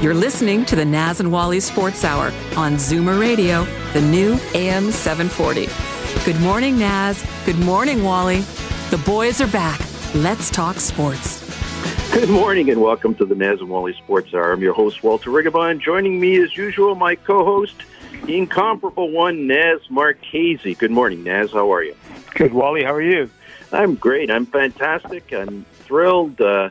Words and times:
You're 0.00 0.14
listening 0.14 0.64
to 0.66 0.76
the 0.76 0.84
Naz 0.84 1.18
and 1.18 1.32
Wally 1.32 1.58
Sports 1.58 2.04
Hour 2.04 2.26
on 2.56 2.74
Zoomer 2.74 3.20
Radio, 3.20 3.64
the 3.94 4.00
new 4.00 4.38
AM 4.54 4.92
740. 4.92 5.66
Good 6.24 6.40
morning, 6.40 6.78
Naz. 6.78 7.26
Good 7.44 7.58
morning, 7.58 8.04
Wally. 8.04 8.42
The 8.90 9.02
boys 9.04 9.40
are 9.40 9.48
back. 9.48 9.80
Let's 10.14 10.50
talk 10.52 10.76
sports. 10.76 11.42
Good 12.12 12.28
morning 12.28 12.70
and 12.70 12.80
welcome 12.80 13.16
to 13.16 13.24
the 13.24 13.34
Naz 13.34 13.60
and 13.60 13.70
Wally 13.70 13.92
Sports 13.92 14.32
Hour. 14.32 14.52
I'm 14.52 14.62
your 14.62 14.72
host, 14.72 15.02
Walter 15.02 15.30
Rigobon. 15.30 15.80
Joining 15.80 16.20
me 16.20 16.40
as 16.44 16.56
usual, 16.56 16.94
my 16.94 17.16
co-host, 17.16 17.74
the 18.22 18.38
incomparable 18.38 19.10
one, 19.10 19.48
Naz 19.48 19.80
Marchese. 19.90 20.76
Good 20.76 20.92
morning, 20.92 21.24
Naz. 21.24 21.50
How 21.50 21.72
are 21.72 21.82
you? 21.82 21.96
Good, 22.36 22.54
Wally. 22.54 22.84
How 22.84 22.94
are 22.94 23.02
you? 23.02 23.28
I'm 23.72 23.96
great. 23.96 24.30
I'm 24.30 24.46
fantastic. 24.46 25.32
I'm 25.32 25.64
thrilled. 25.80 26.40
Uh, 26.40 26.70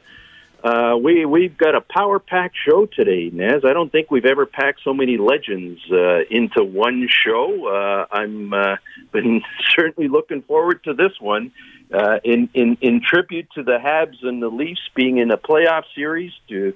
uh, 0.63 0.97
we 1.01 1.25
we've 1.25 1.57
got 1.57 1.75
a 1.75 1.81
power 1.81 2.19
pack 2.19 2.53
show 2.67 2.87
today, 2.87 3.29
Naz. 3.31 3.63
I 3.63 3.73
don't 3.73 3.91
think 3.91 4.09
we've 4.09 4.25
ever 4.25 4.45
packed 4.45 4.81
so 4.83 4.93
many 4.93 5.17
legends 5.17 5.79
uh, 5.91 6.21
into 6.31 6.63
one 6.63 7.07
show. 7.25 7.67
Uh, 7.67 8.15
I'm 8.15 8.53
uh, 8.53 8.75
been 9.11 9.41
certainly 9.77 10.09
looking 10.09 10.41
forward 10.41 10.83
to 10.85 10.93
this 10.93 11.13
one. 11.19 11.51
Uh, 11.93 12.17
in 12.23 12.49
in 12.53 12.77
in 12.81 13.01
tribute 13.05 13.47
to 13.55 13.63
the 13.63 13.77
Habs 13.77 14.17
and 14.23 14.41
the 14.41 14.49
Leafs 14.49 14.81
being 14.95 15.19
in 15.19 15.31
a 15.31 15.37
playoff 15.37 15.83
series 15.95 16.31
to 16.49 16.73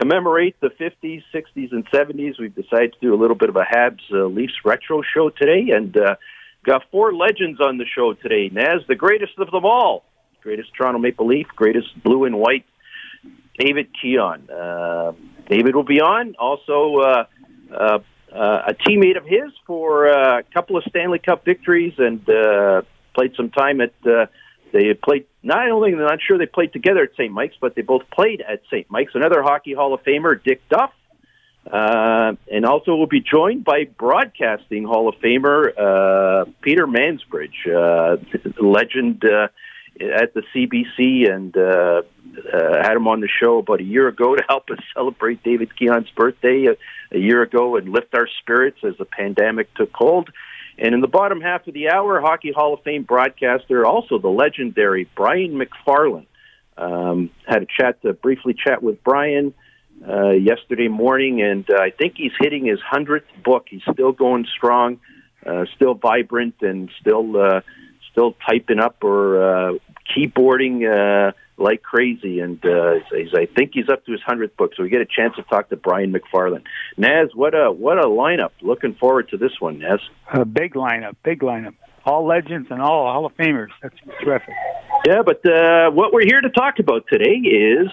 commemorate 0.00 0.60
the 0.60 0.70
50s, 0.70 1.22
60s, 1.32 1.72
and 1.72 1.88
70s, 1.90 2.38
we've 2.38 2.54
decided 2.54 2.92
to 2.94 2.98
do 3.00 3.14
a 3.14 3.18
little 3.18 3.36
bit 3.36 3.48
of 3.48 3.56
a 3.56 3.62
Habs 3.62 4.00
uh, 4.12 4.26
Leafs 4.26 4.54
retro 4.64 5.02
show 5.02 5.30
today, 5.30 5.70
and 5.74 5.96
uh, 5.96 6.16
got 6.64 6.82
four 6.90 7.14
legends 7.14 7.60
on 7.60 7.78
the 7.78 7.84
show 7.86 8.12
today. 8.14 8.50
Naz, 8.52 8.82
the 8.86 8.94
greatest 8.94 9.38
of 9.38 9.50
them 9.50 9.64
all, 9.64 10.04
greatest 10.42 10.70
Toronto 10.76 10.98
Maple 10.98 11.26
Leaf, 11.26 11.46
greatest 11.56 11.88
blue 12.02 12.24
and 12.24 12.38
white 12.38 12.64
David 13.58 13.88
Keon. 14.00 14.50
Uh, 14.50 15.12
David 15.48 15.74
will 15.74 15.84
be 15.84 16.00
on. 16.00 16.34
Also, 16.38 16.96
uh, 16.96 17.24
uh, 17.72 17.98
uh, 18.34 18.62
a 18.68 18.74
teammate 18.74 19.16
of 19.16 19.24
his 19.24 19.52
for 19.66 20.08
uh, 20.08 20.40
a 20.40 20.42
couple 20.42 20.76
of 20.76 20.84
Stanley 20.88 21.18
Cup 21.18 21.44
victories 21.44 21.94
and 21.98 22.28
uh, 22.28 22.82
played 23.14 23.34
some 23.36 23.50
time 23.50 23.80
at. 23.80 23.92
They 24.72 24.92
played 24.92 25.26
not 25.44 25.70
only 25.70 25.92
I'm 25.92 25.98
not 26.00 26.18
sure 26.20 26.36
they 26.36 26.46
played 26.46 26.72
together 26.72 27.04
at 27.04 27.12
St. 27.12 27.32
Mike's, 27.32 27.54
but 27.60 27.76
they 27.76 27.82
both 27.82 28.02
played 28.10 28.40
at 28.40 28.62
St. 28.72 28.90
Mike's. 28.90 29.12
Another 29.14 29.40
Hockey 29.40 29.72
Hall 29.72 29.94
of 29.94 30.02
Famer, 30.02 30.42
Dick 30.42 30.68
Duff, 30.68 30.90
and 31.64 32.66
also 32.66 32.96
will 32.96 33.06
be 33.06 33.20
joined 33.20 33.62
by 33.64 33.84
Broadcasting 33.84 34.82
Hall 34.82 35.08
of 35.08 35.14
Famer 35.22 36.46
Peter 36.60 36.88
Mansbridge, 36.88 38.18
legend 38.60 39.22
at 39.24 40.34
the 40.34 40.42
CBC, 40.52 41.32
and 41.32 41.54
uh, 42.36 42.56
uh, 42.56 42.82
had 42.82 42.96
him 42.96 43.08
on 43.08 43.20
the 43.20 43.28
show 43.42 43.58
about 43.58 43.80
a 43.80 43.84
year 43.84 44.08
ago 44.08 44.34
to 44.36 44.42
help 44.48 44.70
us 44.70 44.78
celebrate 44.94 45.42
David 45.42 45.76
Keon's 45.76 46.10
birthday 46.10 46.66
a, 46.66 47.16
a 47.16 47.18
year 47.18 47.42
ago 47.42 47.76
and 47.76 47.88
lift 47.88 48.14
our 48.14 48.28
spirits 48.40 48.78
as 48.84 48.96
the 48.98 49.04
pandemic 49.04 49.72
took 49.74 49.90
hold. 49.92 50.30
And 50.76 50.94
in 50.94 51.00
the 51.00 51.08
bottom 51.08 51.40
half 51.40 51.66
of 51.68 51.74
the 51.74 51.90
hour, 51.90 52.20
Hockey 52.20 52.52
Hall 52.52 52.74
of 52.74 52.82
Fame 52.82 53.04
broadcaster, 53.04 53.86
also 53.86 54.18
the 54.18 54.28
legendary 54.28 55.08
Brian 55.14 55.56
Macfarlane, 55.56 56.26
um, 56.76 57.30
had 57.46 57.62
a 57.62 57.66
chat, 57.66 58.02
to 58.02 58.12
briefly 58.12 58.54
chat 58.54 58.82
with 58.82 59.02
Brian 59.04 59.54
uh, 60.06 60.30
yesterday 60.30 60.88
morning, 60.88 61.40
and 61.42 61.68
uh, 61.70 61.80
I 61.80 61.90
think 61.90 62.14
he's 62.16 62.32
hitting 62.40 62.66
his 62.66 62.80
hundredth 62.80 63.28
book. 63.44 63.66
He's 63.70 63.82
still 63.92 64.10
going 64.10 64.46
strong, 64.56 64.98
uh, 65.46 65.66
still 65.76 65.94
vibrant, 65.94 66.56
and 66.60 66.90
still 67.00 67.36
uh, 67.40 67.60
still 68.10 68.36
typing 68.46 68.80
up 68.80 69.02
or 69.04 69.42
uh, 69.42 69.72
keyboarding 70.14 70.84
uh, 70.84 71.32
like 71.56 71.82
crazy. 71.82 72.40
And 72.40 72.64
uh, 72.64 72.94
he's, 73.10 73.34
I 73.34 73.46
think 73.46 73.70
he's 73.74 73.88
up 73.88 74.04
to 74.06 74.12
his 74.12 74.20
hundredth 74.22 74.56
book, 74.56 74.72
so 74.76 74.82
we 74.82 74.88
get 74.88 75.00
a 75.00 75.06
chance 75.06 75.34
to 75.36 75.42
talk 75.42 75.68
to 75.70 75.76
Brian 75.76 76.12
Macfarlane. 76.12 76.64
Naz, 76.96 77.30
what 77.34 77.54
a 77.54 77.70
what 77.70 77.98
a 77.98 78.06
lineup! 78.06 78.50
Looking 78.62 78.94
forward 78.94 79.28
to 79.30 79.36
this 79.36 79.52
one, 79.60 79.78
Naz. 79.78 80.00
A 80.32 80.44
big 80.44 80.74
lineup, 80.74 81.16
big 81.22 81.40
lineup. 81.40 81.74
All 82.04 82.26
legends 82.26 82.68
and 82.70 82.82
all 82.82 83.10
Hall 83.10 83.26
of 83.26 83.34
Famers. 83.36 83.68
That's 83.82 83.96
terrific. 84.22 84.54
Yeah, 85.06 85.22
but 85.24 85.44
uh, 85.46 85.90
what 85.90 86.12
we're 86.12 86.26
here 86.26 86.40
to 86.40 86.50
talk 86.50 86.78
about 86.78 87.04
today 87.10 87.36
is 87.36 87.88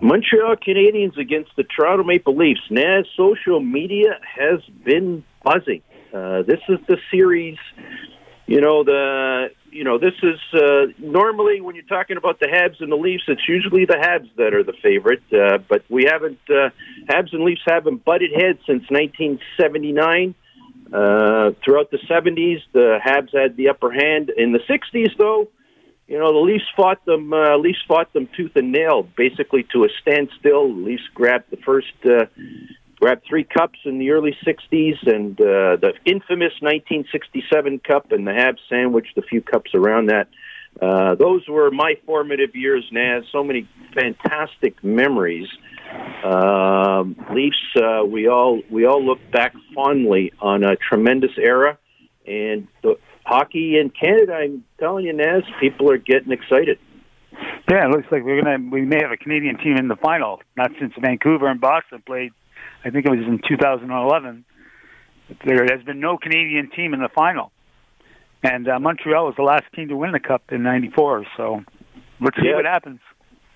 Montreal 0.00 0.56
Canadiens 0.56 1.16
against 1.18 1.50
the 1.56 1.64
Toronto 1.64 2.04
Maple 2.04 2.36
Leafs. 2.36 2.60
Naz, 2.70 3.06
social 3.16 3.60
media 3.60 4.20
has 4.22 4.60
been 4.84 5.24
buzzing. 5.42 5.82
Uh, 6.14 6.42
this 6.42 6.60
is 6.68 6.78
the 6.86 6.98
series 7.10 7.58
you 8.46 8.60
know 8.60 8.84
the 8.84 9.48
you 9.72 9.84
know 9.84 9.98
this 9.98 10.14
is 10.22 10.38
uh, 10.54 10.92
normally 10.98 11.60
when 11.60 11.74
you're 11.74 11.84
talking 11.84 12.16
about 12.16 12.38
the 12.38 12.46
Habs 12.46 12.80
and 12.80 12.92
the 12.92 12.96
Leafs, 12.96 13.24
it's 13.26 13.48
usually 13.48 13.86
the 13.86 13.94
Habs 13.94 14.28
that 14.36 14.54
are 14.54 14.62
the 14.62 14.74
favorite. 14.82 15.22
Uh, 15.32 15.58
but 15.68 15.82
we 15.88 16.04
haven't 16.04 16.38
uh, 16.48 16.68
Habs 17.08 17.32
and 17.32 17.42
Leafs 17.42 17.62
haven't 17.66 18.04
butted 18.04 18.30
heads 18.32 18.58
since 18.66 18.84
1979. 18.90 20.34
Uh, 20.92 21.52
throughout 21.64 21.90
the 21.90 21.98
70s, 22.10 22.60
the 22.74 22.98
Habs 23.02 23.34
had 23.34 23.56
the 23.56 23.70
upper 23.70 23.90
hand. 23.90 24.30
In 24.36 24.52
the 24.52 24.58
60s, 24.58 25.16
though, 25.16 25.48
you 26.06 26.18
know 26.18 26.32
the 26.32 26.38
Leafs 26.38 26.68
fought 26.76 27.02
them. 27.06 27.32
Uh, 27.32 27.56
Leafs 27.56 27.82
fought 27.88 28.12
them 28.12 28.28
tooth 28.36 28.52
and 28.56 28.72
nail, 28.72 29.08
basically 29.16 29.66
to 29.72 29.84
a 29.84 29.88
standstill. 30.02 30.68
The 30.68 30.80
Leafs 30.80 31.08
grabbed 31.14 31.50
the 31.50 31.56
first. 31.56 31.94
Uh, 32.04 32.26
grabbed 33.02 33.24
three 33.28 33.42
cups 33.42 33.80
in 33.84 33.98
the 33.98 34.10
early 34.10 34.36
60s 34.46 35.12
and 35.12 35.40
uh, 35.40 35.74
the 35.74 35.92
infamous 36.04 36.52
1967 36.60 37.80
cup 37.80 38.12
and 38.12 38.24
the 38.24 38.30
Habs 38.30 38.58
sandwiched 38.68 39.18
a 39.18 39.22
few 39.22 39.42
cups 39.42 39.72
around 39.74 40.06
that. 40.06 40.28
Uh, 40.80 41.16
those 41.16 41.42
were 41.48 41.72
my 41.72 41.94
formative 42.06 42.54
years, 42.54 42.84
Naz. 42.92 43.24
So 43.32 43.42
many 43.42 43.68
fantastic 43.92 44.82
memories. 44.84 45.48
Um, 46.24 47.16
Leafs, 47.34 47.56
uh, 47.76 48.04
we 48.06 48.28
all 48.28 48.62
we 48.70 48.86
all 48.86 49.04
look 49.04 49.18
back 49.32 49.52
fondly 49.74 50.32
on 50.40 50.62
a 50.62 50.76
tremendous 50.76 51.32
era, 51.36 51.78
and 52.24 52.68
the 52.82 52.94
hockey 53.26 53.78
in 53.78 53.90
Canada. 53.90 54.32
I'm 54.32 54.64
telling 54.78 55.06
you, 55.06 55.12
Naz, 55.12 55.42
people 55.60 55.90
are 55.90 55.98
getting 55.98 56.30
excited. 56.30 56.78
Yeah, 57.68 57.84
it 57.84 57.90
looks 57.90 58.06
like 58.12 58.22
we're 58.22 58.40
gonna 58.40 58.70
we 58.70 58.82
may 58.82 59.00
have 59.02 59.10
a 59.10 59.16
Canadian 59.16 59.58
team 59.58 59.76
in 59.76 59.88
the 59.88 59.96
final. 59.96 60.40
Not 60.56 60.70
since 60.80 60.94
Vancouver 60.98 61.48
and 61.48 61.60
Boston 61.60 62.02
played 62.06 62.32
I 62.84 62.90
think 62.90 63.06
it 63.06 63.10
was 63.10 63.20
in 63.26 63.40
2011. 63.46 64.44
There 65.44 65.64
has 65.70 65.82
been 65.84 66.00
no 66.00 66.18
Canadian 66.18 66.70
team 66.70 66.94
in 66.94 67.00
the 67.00 67.08
final, 67.08 67.52
and 68.42 68.68
uh, 68.68 68.78
Montreal 68.80 69.26
was 69.26 69.34
the 69.36 69.42
last 69.44 69.64
team 69.74 69.88
to 69.88 69.96
win 69.96 70.12
the 70.12 70.20
cup 70.20 70.42
in 70.50 70.62
'94. 70.62 71.24
So 71.36 71.64
let's 72.20 72.36
see 72.36 72.48
Yeah. 72.48 72.56
what 72.56 72.64
happens. 72.66 73.00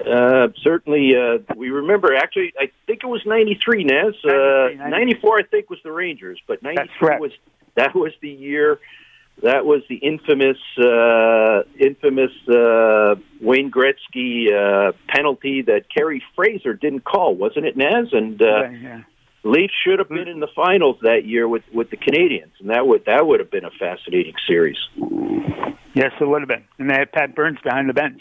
Uh, 0.01 0.49
certainly, 0.63 1.15
uh, 1.17 1.39
we 1.57 1.71
remember. 1.71 2.15
Actually, 2.15 2.53
I 2.59 2.71
think 2.87 3.01
it 3.03 3.07
was 3.07 3.21
'93. 3.27 3.85
Naz, 3.85 4.15
uh, 4.25 4.69
'94. 4.89 5.39
I 5.41 5.43
think 5.43 5.69
was 5.69 5.81
the 5.83 5.93
Rangers, 5.93 6.41
but 6.47 6.63
'93 6.63 7.19
was 7.19 7.33
that 7.75 7.95
was 7.95 8.13
the 8.23 8.31
year. 8.31 8.79
That 9.43 9.67
was 9.67 9.83
the 9.91 9.97
infamous, 9.97 10.57
uh, 10.83 11.63
infamous 11.79 12.31
uh, 12.49 13.17
Wayne 13.43 13.71
Gretzky 13.71 14.47
uh, 14.51 14.93
penalty 15.09 15.61
that 15.61 15.91
Kerry 15.95 16.23
Fraser 16.35 16.73
didn't 16.73 17.05
call, 17.05 17.35
wasn't 17.35 17.67
it, 17.67 17.77
Naz? 17.77 18.09
And 18.13 18.41
uh, 18.41 18.47
Yeah, 18.47 18.71
yeah. 18.71 19.01
Leafs 19.47 19.75
should 19.85 19.99
have 19.99 20.09
been 20.09 20.29
in 20.29 20.41
the 20.41 20.49
finals 20.55 20.97
that 21.03 21.25
year 21.25 21.47
with 21.49 21.63
with 21.73 21.91
the 21.91 21.97
Canadiens, 21.97 22.53
and 22.61 22.71
that 22.71 22.87
would 22.87 23.05
that 23.07 23.27
would 23.27 23.41
have 23.41 23.51
been 23.51 23.65
a 23.65 23.71
fascinating 23.71 24.35
series. 24.47 24.79
Yes, 25.95 26.13
it 26.21 26.29
would 26.29 26.43
have 26.43 26.49
been. 26.49 26.65
And 26.79 26.91
they 26.91 26.95
had 26.95 27.13
Pat 27.13 27.35
Burns 27.35 27.59
behind 27.63 27.89
the 27.89 27.95
bench. 27.95 28.21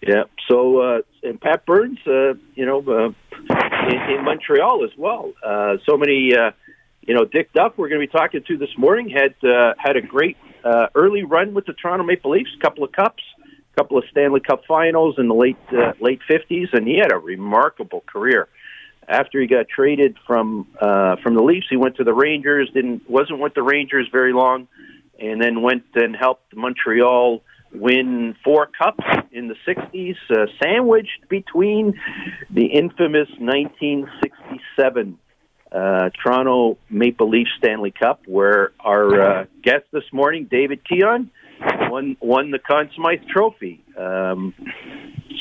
Yeah. 0.00 0.24
So 0.48 0.78
uh, 0.80 0.98
and 1.22 1.40
Pat 1.40 1.66
Burns, 1.66 1.98
uh, 2.06 2.34
you 2.54 2.66
know, 2.66 2.78
uh, 2.86 3.08
in, 3.88 4.18
in 4.18 4.24
Montreal 4.24 4.84
as 4.84 4.96
well. 4.96 5.32
Uh, 5.44 5.76
so 5.88 5.96
many, 5.96 6.36
uh, 6.36 6.52
you 7.02 7.14
know, 7.14 7.24
Dick 7.24 7.52
Duff. 7.52 7.72
We're 7.76 7.88
going 7.88 8.00
to 8.00 8.06
be 8.06 8.12
talking 8.12 8.42
to 8.46 8.56
this 8.58 8.76
morning. 8.76 9.08
Had 9.08 9.34
uh, 9.48 9.74
had 9.78 9.96
a 9.96 10.02
great 10.02 10.36
uh, 10.64 10.88
early 10.94 11.24
run 11.24 11.54
with 11.54 11.66
the 11.66 11.72
Toronto 11.72 12.04
Maple 12.04 12.32
Leafs. 12.32 12.50
Couple 12.60 12.84
of 12.84 12.92
cups, 12.92 13.24
couple 13.76 13.98
of 13.98 14.04
Stanley 14.10 14.40
Cup 14.40 14.62
Finals 14.68 15.16
in 15.18 15.26
the 15.28 15.34
late 15.34 15.56
uh, 15.72 15.92
late 16.00 16.20
fifties, 16.28 16.68
and 16.72 16.86
he 16.86 16.98
had 16.98 17.12
a 17.12 17.18
remarkable 17.18 18.04
career. 18.06 18.48
After 19.08 19.40
he 19.40 19.46
got 19.46 19.68
traded 19.68 20.16
from 20.26 20.66
uh, 20.80 21.16
from 21.22 21.34
the 21.34 21.42
Leafs, 21.42 21.66
he 21.70 21.76
went 21.76 21.96
to 21.96 22.04
the 22.04 22.14
Rangers. 22.14 22.70
Didn't 22.74 23.08
wasn't 23.08 23.38
with 23.38 23.54
the 23.54 23.62
Rangers 23.62 24.08
very 24.10 24.32
long, 24.32 24.66
and 25.18 25.40
then 25.40 25.62
went 25.62 25.84
and 25.94 26.16
helped 26.16 26.54
Montreal 26.56 27.42
win 27.72 28.34
four 28.42 28.66
cups 28.66 29.04
in 29.32 29.48
the 29.48 29.56
60s, 29.66 30.16
uh, 30.30 30.46
sandwiched 30.62 31.28
between 31.28 32.00
the 32.50 32.66
infamous 32.66 33.28
1967 33.38 35.18
uh, 35.72 36.10
Toronto 36.22 36.78
Maple 36.88 37.28
Leaf 37.28 37.48
Stanley 37.58 37.90
Cup, 37.90 38.22
where 38.26 38.72
our 38.80 39.20
uh, 39.20 39.44
guest 39.62 39.84
this 39.92 40.04
morning, 40.12 40.48
David 40.50 40.80
Keon, 40.88 41.30
won 41.60 42.16
won 42.20 42.50
the 42.50 42.58
Conn 42.58 42.90
Smythe 42.94 43.26
Trophy. 43.32 43.82
Um, 43.96 44.54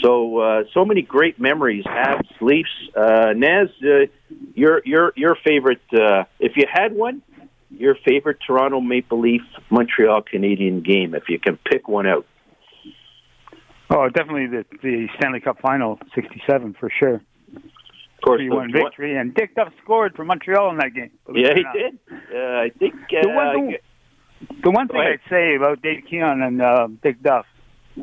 so 0.02 0.40
uh, 0.40 0.64
so 0.74 0.86
many 0.86 1.02
great 1.02 1.40
memories. 1.40 1.84
Habs, 1.86 2.30
Leafs, 2.42 2.70
uh, 2.96 3.34
Naz, 3.36 3.70
uh, 3.84 4.06
your 4.54 4.82
your 4.86 5.14
your 5.16 5.36
favorite. 5.46 5.82
Uh, 5.94 6.24
if 6.40 6.54
you 6.56 6.64
had 6.72 6.94
one, 6.94 7.22
your 7.70 7.96
favorite 8.08 8.38
Toronto 8.46 8.80
Maple 8.82 9.20
Leaf 9.20 9.42
Montreal 9.70 10.22
Canadian 10.22 10.82
game. 10.82 11.14
If 11.16 11.24
you 11.30 11.40
can 11.40 11.58
pick 11.58 11.88
one 11.88 12.08
out. 12.08 12.26
Oh, 13.90 14.10
definitely 14.10 14.48
the 14.48 14.66
the 14.82 15.08
Stanley 15.18 15.40
Cup 15.40 15.60
Final 15.62 16.00
'67 16.16 16.76
for 16.80 16.90
sure. 17.00 17.22
Of 17.56 18.22
course, 18.24 18.40
Three 18.40 18.50
the- 18.50 18.56
one 18.56 18.72
victory, 18.72 19.16
and 19.16 19.34
Dick 19.36 19.54
Duff 19.56 19.72
scored 19.84 20.16
for 20.16 20.26
Montreal 20.26 20.72
in 20.72 20.78
that 20.78 20.94
game. 20.96 21.12
Yeah, 21.34 21.54
he 21.54 21.64
did. 21.78 22.00
Uh, 22.34 22.38
I 22.38 22.72
think. 22.80 22.96
Uh, 22.96 23.22
The 23.22 23.30
one, 23.30 23.68
the, 23.68 23.78
the 24.64 24.72
one 24.72 24.88
thing 24.88 24.98
I'd 25.02 25.30
say 25.30 25.56
about 25.56 25.82
Dave 25.82 26.04
Keon 26.10 26.42
and 26.42 26.62
uh, 26.62 26.88
Dick 27.02 27.22
Duff, 27.22 27.46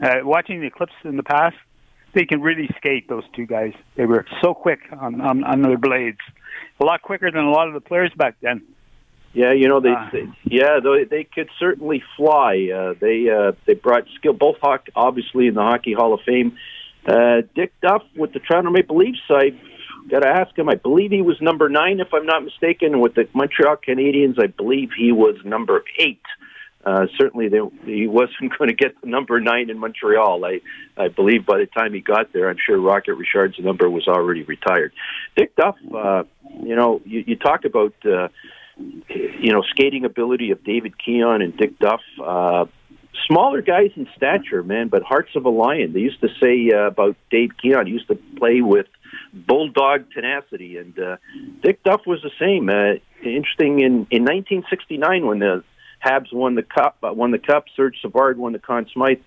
uh, 0.02 0.17
watching 0.23 0.61
the 0.61 0.70
clips 0.70 0.93
in 1.05 1.17
the 1.17 1.23
past, 1.23 1.56
they 2.14 2.25
can 2.25 2.40
really 2.40 2.69
skate. 2.76 3.08
Those 3.08 3.25
two 3.34 3.46
guys, 3.46 3.73
they 3.96 4.06
were 4.06 4.26
so 4.43 4.55
quick 4.55 4.81
on 4.99 5.20
on, 5.20 5.44
on 5.44 5.62
their 5.62 5.79
blades, 5.79 6.19
a 6.81 6.84
lot 6.84 7.02
quicker 7.02 7.31
than 7.31 7.44
a 7.44 7.50
lot 7.50 7.69
of 7.69 7.75
the 7.75 7.81
players 7.81 8.12
back 8.17 8.37
then. 8.43 8.62
Yeah, 9.34 9.52
you 9.52 9.67
know 9.69 9.81
they, 9.81 9.94
Ah. 9.96 10.11
they 10.12 10.29
yeah 10.44 10.79
they, 10.82 11.05
they 11.05 11.25
could 11.25 11.49
certainly 11.58 12.02
fly. 12.17 12.69
Uh, 12.75 12.94
they 13.00 13.29
uh, 13.31 13.52
they 13.67 13.75
brought 13.75 14.05
skill 14.17 14.34
both 14.34 14.56
hoc- 14.61 14.88
obviously 14.94 15.46
in 15.46 15.55
the 15.55 15.62
Hockey 15.62 15.94
Hall 15.94 16.12
of 16.12 16.20
Fame. 16.26 16.56
Uh, 17.06 17.43
Dick 17.55 17.73
Duff 17.81 18.02
with 18.14 18.32
the 18.32 18.40
Toronto 18.40 18.70
Maple 18.70 18.96
Leafs. 18.96 19.20
I 19.31 19.52
got 20.10 20.20
to 20.20 20.28
ask 20.28 20.56
him. 20.56 20.69
I 20.69 20.75
believe 20.75 21.10
he 21.10 21.22
was 21.22 21.37
number 21.40 21.69
nine, 21.69 22.00
if 22.00 22.08
I'm 22.12 22.26
not 22.26 22.44
mistaken. 22.44 23.00
With 23.00 23.14
the 23.14 23.28
Montreal 23.34 23.76
Canadiens, 23.76 24.43
I 24.43 24.46
believe 24.46 24.90
he 24.96 25.12
was 25.12 25.37
number 25.44 25.84
eight. 25.99 26.22
Uh, 26.84 27.06
certainly, 27.19 27.49
they, 27.49 27.60
he 27.84 28.06
wasn't 28.06 28.52
going 28.58 28.69
to 28.69 28.75
get 28.75 29.00
the 29.00 29.08
number 29.08 29.40
nine 29.40 29.70
in 29.70 29.78
Montreal. 29.78 30.44
I, 30.44 30.60
I 30.96 31.08
believe 31.08 31.46
by 31.46 31.58
the 31.58 31.66
time 31.66 31.94
he 31.94 32.00
got 32.00 32.32
there, 32.32 32.50
I'm 32.50 32.56
sure 32.64 32.81
Rocket 32.81 33.14
Richard's 33.14 33.58
number 33.58 33.88
was 33.88 34.08
already 34.08 34.43
retired. 34.43 34.93
Dick 35.37 35.54
Duff, 35.56 35.76
uh, 35.94 36.25
you 36.62 36.75
know, 36.75 37.00
you, 37.05 37.25
you 37.26 37.37
talk 37.37 37.64
about, 37.64 37.94
uh, 38.05 38.28
you 39.08 39.52
know, 39.52 39.62
skating 39.70 40.05
ability 40.05 40.50
of 40.50 40.64
David 40.64 40.94
Keon 40.98 41.43
and 41.43 41.56
Dick 41.56 41.78
Duff. 41.78 42.00
Uh, 42.22 42.64
smaller 43.26 43.62
guys 43.62 43.90
in 43.96 44.08
stature, 44.16 44.62
man, 44.62 44.88
but 44.88 45.02
hearts 45.02 45.31
of 45.37 45.44
a 45.44 45.50
lion. 45.50 45.93
They 45.93 46.00
used 46.00 46.20
to 46.20 46.28
say 46.43 46.70
uh, 46.75 46.88
about 46.88 47.16
Dave 47.31 47.50
Keon. 47.60 47.87
He 47.87 47.93
used 47.93 48.08
to 48.08 48.19
play 48.37 48.60
with 48.60 48.87
bulldog 49.32 50.11
tenacity, 50.12 50.76
and 50.79 50.99
uh, 50.99 51.17
Dick 51.62 51.82
Duff 51.82 52.03
was 52.06 52.20
the 52.23 52.31
same. 52.38 52.69
Uh, 52.69 53.00
interesting 53.26 53.81
in 53.81 54.06
in 54.11 54.25
1969 54.25 55.26
when 55.26 55.38
the 55.38 55.64
Habs 56.05 56.32
won 56.32 56.55
the 56.55 56.62
cup, 56.62 56.99
uh, 57.03 57.12
won 57.12 57.31
the 57.31 57.38
cup. 57.38 57.64
Serge 57.76 58.00
Savard 58.00 58.38
won 58.38 58.53
the 58.53 58.59
Conn 58.59 58.87
Smythe. 58.93 59.20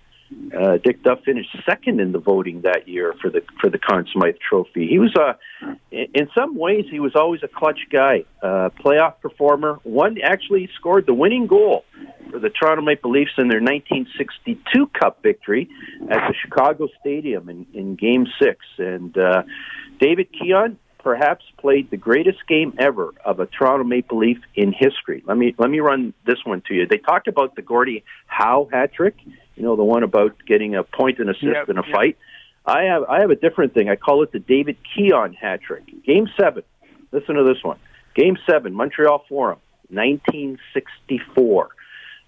Uh, 0.56 0.78
Dick 0.82 1.02
Duff 1.02 1.20
finished 1.24 1.56
second 1.64 2.00
in 2.00 2.12
the 2.12 2.18
voting 2.18 2.62
that 2.62 2.88
year 2.88 3.14
for 3.20 3.30
the 3.30 3.42
for 3.60 3.70
the 3.70 3.78
Conn 3.78 4.06
Smythe 4.12 4.36
Trophy. 4.48 4.86
He 4.88 4.98
was 4.98 5.14
a, 5.16 5.38
in 5.90 6.06
in 6.14 6.28
some 6.36 6.56
ways, 6.56 6.86
he 6.90 7.00
was 7.00 7.12
always 7.14 7.42
a 7.42 7.48
clutch 7.48 7.80
guy, 7.90 8.24
uh, 8.42 8.70
playoff 8.84 9.20
performer. 9.20 9.78
One 9.84 10.16
actually 10.22 10.68
scored 10.76 11.06
the 11.06 11.14
winning 11.14 11.46
goal 11.46 11.84
for 12.30 12.38
the 12.38 12.50
Toronto 12.50 12.82
Maple 12.82 13.10
Leafs 13.10 13.32
in 13.38 13.48
their 13.48 13.60
1962 13.60 14.86
Cup 14.88 15.22
victory 15.22 15.68
at 16.10 16.28
the 16.28 16.34
Chicago 16.42 16.88
Stadium 17.00 17.48
in, 17.48 17.66
in 17.72 17.94
Game 17.94 18.26
Six. 18.40 18.64
And 18.78 19.16
uh, 19.16 19.42
David 20.00 20.28
Keon 20.32 20.78
perhaps 20.98 21.44
played 21.58 21.88
the 21.90 21.96
greatest 21.96 22.38
game 22.48 22.74
ever 22.78 23.14
of 23.24 23.38
a 23.38 23.46
Toronto 23.46 23.84
Maple 23.84 24.18
Leaf 24.18 24.38
in 24.56 24.72
history. 24.72 25.22
Let 25.24 25.36
me 25.36 25.54
let 25.56 25.70
me 25.70 25.78
run 25.78 26.12
this 26.26 26.38
one 26.44 26.62
to 26.66 26.74
you. 26.74 26.86
They 26.88 26.98
talked 26.98 27.28
about 27.28 27.54
the 27.54 27.62
Gordie 27.62 28.02
Howe 28.26 28.68
hat 28.72 28.92
trick. 28.92 29.14
You 29.56 29.62
know 29.62 29.76
the 29.76 29.84
one 29.84 30.02
about 30.02 30.36
getting 30.46 30.74
a 30.76 30.84
point 30.84 31.18
and 31.18 31.30
assist 31.30 31.44
Yep, 31.44 31.68
in 31.70 31.78
a 31.78 31.86
yep. 31.86 31.94
fight. 31.94 32.16
I 32.64 32.84
have 32.84 33.04
I 33.04 33.20
have 33.20 33.30
a 33.30 33.36
different 33.36 33.74
thing. 33.74 33.88
I 33.88 33.96
call 33.96 34.22
it 34.22 34.32
the 34.32 34.38
David 34.38 34.76
Keon 34.94 35.32
hat 35.34 35.60
trick. 35.62 35.84
Game 36.04 36.28
seven. 36.38 36.62
Listen 37.12 37.36
to 37.36 37.44
this 37.44 37.62
one. 37.62 37.78
Game 38.14 38.36
seven, 38.48 38.74
Montreal 38.74 39.24
Forum, 39.28 39.58
1964. 39.90 41.68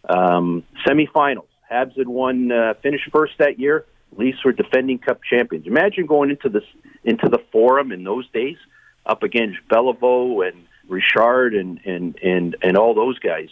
Um, 0.08 0.62
semifinals. 0.86 1.46
Habs 1.70 1.96
had 1.98 2.08
won, 2.08 2.50
uh, 2.52 2.75
finished 2.82 3.10
first 3.12 3.34
that 3.38 3.58
year. 3.58 3.84
Leafs 4.16 4.42
were 4.44 4.52
defending 4.52 4.98
Cup 4.98 5.20
champions. 5.22 5.66
Imagine 5.66 6.06
going 6.06 6.30
into 6.30 6.48
this 6.48 6.64
into 7.04 7.28
the 7.28 7.38
Forum 7.52 7.92
in 7.92 8.04
those 8.04 8.28
days, 8.30 8.56
up 9.04 9.22
against 9.22 9.58
Beliveau 9.70 10.46
and 10.48 10.64
Richard 10.88 11.54
and 11.54 11.80
and 11.84 12.19
and 12.22 12.56
and 12.62 12.76
all 12.76 12.94
those 12.94 13.19
guys. 13.19 13.48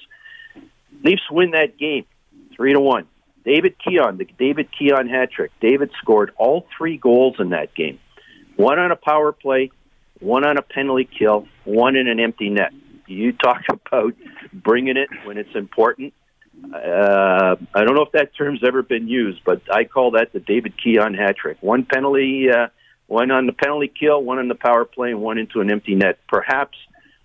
Leafs 1.04 1.30
win 1.30 1.50
that 1.50 1.76
game, 1.76 2.06
three 2.54 2.72
to 2.72 2.80
one. 2.80 3.06
David 3.46 3.76
Keon, 3.78 4.18
the 4.18 4.26
David 4.38 4.68
Keon 4.76 5.08
hat 5.08 5.30
trick. 5.30 5.52
David 5.60 5.90
scored 6.02 6.32
all 6.36 6.66
three 6.76 6.98
goals 6.98 7.36
in 7.38 7.50
that 7.50 7.74
game. 7.74 8.00
One 8.56 8.80
on 8.80 8.90
a 8.90 8.96
power 8.96 9.30
play, 9.30 9.70
one 10.18 10.44
on 10.44 10.58
a 10.58 10.62
penalty 10.62 11.08
kill, 11.18 11.46
one 11.64 11.94
in 11.94 12.08
an 12.08 12.18
empty 12.18 12.50
net. 12.50 12.72
You 13.06 13.32
talk 13.44 13.62
about 13.70 14.14
bringing 14.52 14.96
it 14.96 15.08
when 15.24 15.38
it's 15.38 15.54
important. 15.54 16.12
Uh, 16.64 17.54
I 17.74 17.84
don't 17.84 17.94
know 17.94 18.02
if 18.02 18.12
that 18.12 18.34
term's 18.36 18.64
ever 18.66 18.82
been 18.82 19.06
used, 19.06 19.42
but 19.44 19.62
I 19.72 19.84
call 19.84 20.12
that 20.12 20.32
the 20.32 20.40
David 20.40 20.74
Keon 20.82 21.14
hat 21.14 21.36
trick. 21.36 21.58
One 21.60 21.84
penalty, 21.84 22.48
uh, 22.50 22.68
one 23.06 23.30
on 23.30 23.46
the 23.46 23.52
penalty 23.52 23.88
kill, 23.88 24.24
one 24.24 24.38
on 24.38 24.48
the 24.48 24.54
power 24.56 24.84
play, 24.84 25.10
and 25.10 25.20
one 25.20 25.38
into 25.38 25.60
an 25.60 25.70
empty 25.70 25.94
net. 25.94 26.18
Perhaps, 26.28 26.78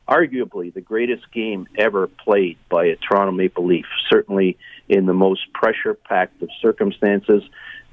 arguably, 0.07 0.71
the 0.71 0.81
greatest 0.81 1.31
game 1.31 1.67
ever 1.79 2.07
played 2.07 2.57
by 2.69 2.85
a 2.85 2.97
Toronto 2.97 3.31
Maple 3.31 3.65
Leaf. 3.65 3.85
Certainly 4.09 4.57
in 4.91 5.05
the 5.05 5.13
most 5.13 5.41
pressure-packed 5.53 6.41
of 6.41 6.49
circumstances. 6.61 7.41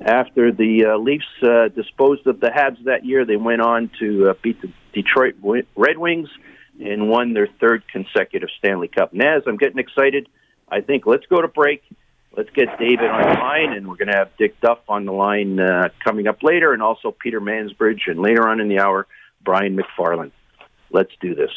After 0.00 0.50
the 0.50 0.86
uh, 0.86 0.98
Leafs 0.98 1.24
uh, 1.42 1.68
disposed 1.68 2.26
of 2.26 2.40
the 2.40 2.48
Habs 2.48 2.82
that 2.84 3.06
year, 3.06 3.24
they 3.24 3.36
went 3.36 3.62
on 3.62 3.90
to 4.00 4.30
uh, 4.30 4.34
beat 4.42 4.60
the 4.60 4.70
Detroit 4.92 5.36
Red 5.76 5.96
Wings 5.96 6.28
and 6.80 7.08
won 7.08 7.34
their 7.34 7.48
third 7.60 7.84
consecutive 7.86 8.48
Stanley 8.58 8.88
Cup. 8.88 9.12
Naz, 9.12 9.44
I'm 9.46 9.56
getting 9.56 9.78
excited. 9.78 10.28
I 10.68 10.80
think 10.80 11.06
let's 11.06 11.26
go 11.26 11.40
to 11.40 11.48
break. 11.48 11.82
Let's 12.36 12.50
get 12.50 12.78
David 12.78 13.10
on 13.10 13.22
the 13.22 13.40
line, 13.40 13.72
and 13.72 13.88
we're 13.88 13.96
going 13.96 14.12
to 14.12 14.18
have 14.18 14.36
Dick 14.36 14.60
Duff 14.60 14.78
on 14.88 15.04
the 15.04 15.12
line 15.12 15.58
uh, 15.58 15.88
coming 16.04 16.26
up 16.26 16.42
later, 16.42 16.72
and 16.72 16.82
also 16.82 17.10
Peter 17.10 17.40
Mansbridge, 17.40 18.08
and 18.08 18.20
later 18.20 18.48
on 18.48 18.60
in 18.60 18.68
the 18.68 18.80
hour, 18.80 19.06
Brian 19.42 19.76
Macfarlane. 19.76 20.32
Let's 20.90 21.12
do 21.20 21.34
this. 21.34 21.50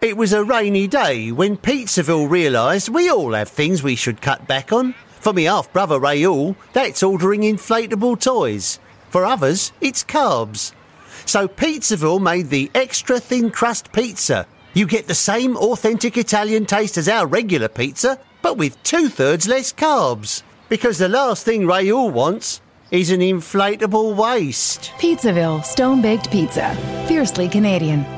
It 0.00 0.16
was 0.16 0.32
a 0.32 0.44
rainy 0.44 0.86
day 0.86 1.32
when 1.32 1.56
Pizzaville 1.56 2.30
realised 2.30 2.88
we 2.88 3.10
all 3.10 3.32
have 3.32 3.48
things 3.48 3.82
we 3.82 3.96
should 3.96 4.22
cut 4.22 4.46
back 4.46 4.72
on. 4.72 4.94
For 5.18 5.32
me 5.32 5.44
half 5.44 5.72
brother 5.72 5.98
Raoul, 5.98 6.54
that's 6.72 7.02
ordering 7.02 7.40
inflatable 7.40 8.20
toys. 8.20 8.78
For 9.10 9.24
others, 9.24 9.72
it's 9.80 10.04
carbs. 10.04 10.72
So 11.26 11.48
Pizzaville 11.48 12.22
made 12.22 12.50
the 12.50 12.70
extra 12.76 13.18
thin 13.18 13.50
crust 13.50 13.90
pizza. 13.90 14.46
You 14.72 14.86
get 14.86 15.08
the 15.08 15.16
same 15.16 15.56
authentic 15.56 16.16
Italian 16.16 16.64
taste 16.64 16.96
as 16.96 17.08
our 17.08 17.26
regular 17.26 17.68
pizza, 17.68 18.20
but 18.40 18.56
with 18.56 18.80
two 18.84 19.08
thirds 19.08 19.48
less 19.48 19.72
carbs. 19.72 20.44
Because 20.68 20.98
the 20.98 21.08
last 21.08 21.44
thing 21.44 21.66
Raoul 21.66 22.08
wants 22.08 22.60
is 22.92 23.10
an 23.10 23.18
inflatable 23.18 24.14
waist. 24.14 24.92
Pizzaville 24.98 25.64
Stone 25.64 26.02
Baked 26.02 26.30
Pizza. 26.30 26.72
Fiercely 27.08 27.48
Canadian. 27.48 28.17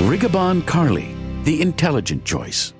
Rigobon 0.00 0.62
Carli, 0.62 1.14
the 1.44 1.60
intelligent 1.60 2.24
choice. 2.24 2.72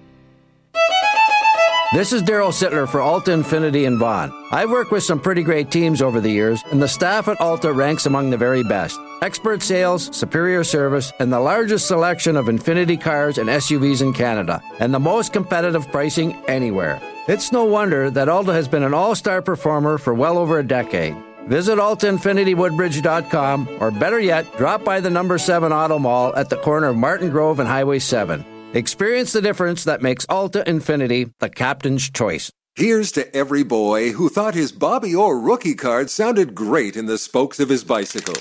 This 1.92 2.12
is 2.12 2.22
Daryl 2.22 2.50
Sittler 2.50 2.88
for 2.88 3.00
Alta 3.02 3.32
Infiniti 3.32 3.86
in 3.86 3.98
Vaughan. 3.98 4.32
I've 4.50 4.70
worked 4.70 4.90
with 4.90 5.02
some 5.02 5.20
pretty 5.20 5.42
great 5.42 5.70
teams 5.70 6.00
over 6.00 6.20
the 6.20 6.30
years, 6.30 6.64
and 6.72 6.80
the 6.80 6.88
staff 6.88 7.28
at 7.28 7.38
Alta 7.38 7.70
ranks 7.70 8.06
among 8.06 8.30
the 8.30 8.38
very 8.38 8.64
best. 8.64 8.98
Expert 9.20 9.62
sales, 9.62 10.14
superior 10.16 10.64
service, 10.64 11.12
and 11.20 11.30
the 11.30 11.38
largest 11.38 11.86
selection 11.86 12.34
of 12.34 12.46
Infiniti 12.46 12.98
cars 12.98 13.36
and 13.36 13.48
SUVs 13.48 14.00
in 14.00 14.14
Canada, 14.14 14.62
and 14.80 14.92
the 14.92 14.98
most 14.98 15.34
competitive 15.34 15.92
pricing 15.92 16.34
anywhere. 16.48 16.98
It's 17.28 17.52
no 17.52 17.64
wonder 17.64 18.10
that 18.10 18.30
Alta 18.30 18.54
has 18.54 18.68
been 18.68 18.82
an 18.82 18.94
all 18.94 19.14
star 19.14 19.42
performer 19.42 19.98
for 19.98 20.14
well 20.14 20.38
over 20.38 20.58
a 20.58 20.66
decade. 20.66 21.14
Visit 21.46 21.78
AltaInfinityWoodbridge.com 21.78 23.68
or 23.80 23.90
better 23.90 24.20
yet, 24.20 24.56
drop 24.56 24.84
by 24.84 25.00
the 25.00 25.10
number 25.10 25.38
7 25.38 25.72
Auto 25.72 25.98
Mall 25.98 26.34
at 26.36 26.50
the 26.50 26.56
corner 26.56 26.88
of 26.88 26.96
Martin 26.96 27.30
Grove 27.30 27.58
and 27.58 27.68
Highway 27.68 27.98
7. 27.98 28.44
Experience 28.74 29.32
the 29.32 29.42
difference 29.42 29.84
that 29.84 30.02
makes 30.02 30.24
Alta 30.28 30.64
Infiniti 30.66 31.32
the 31.40 31.50
captain's 31.50 32.08
choice. 32.10 32.50
Here's 32.74 33.12
to 33.12 33.36
every 33.36 33.64
boy 33.64 34.12
who 34.12 34.30
thought 34.30 34.54
his 34.54 34.72
Bobby 34.72 35.14
Orr 35.14 35.38
rookie 35.38 35.74
card 35.74 36.08
sounded 36.08 36.54
great 36.54 36.96
in 36.96 37.04
the 37.04 37.18
spokes 37.18 37.60
of 37.60 37.68
his 37.68 37.84
bicycle. 37.84 38.34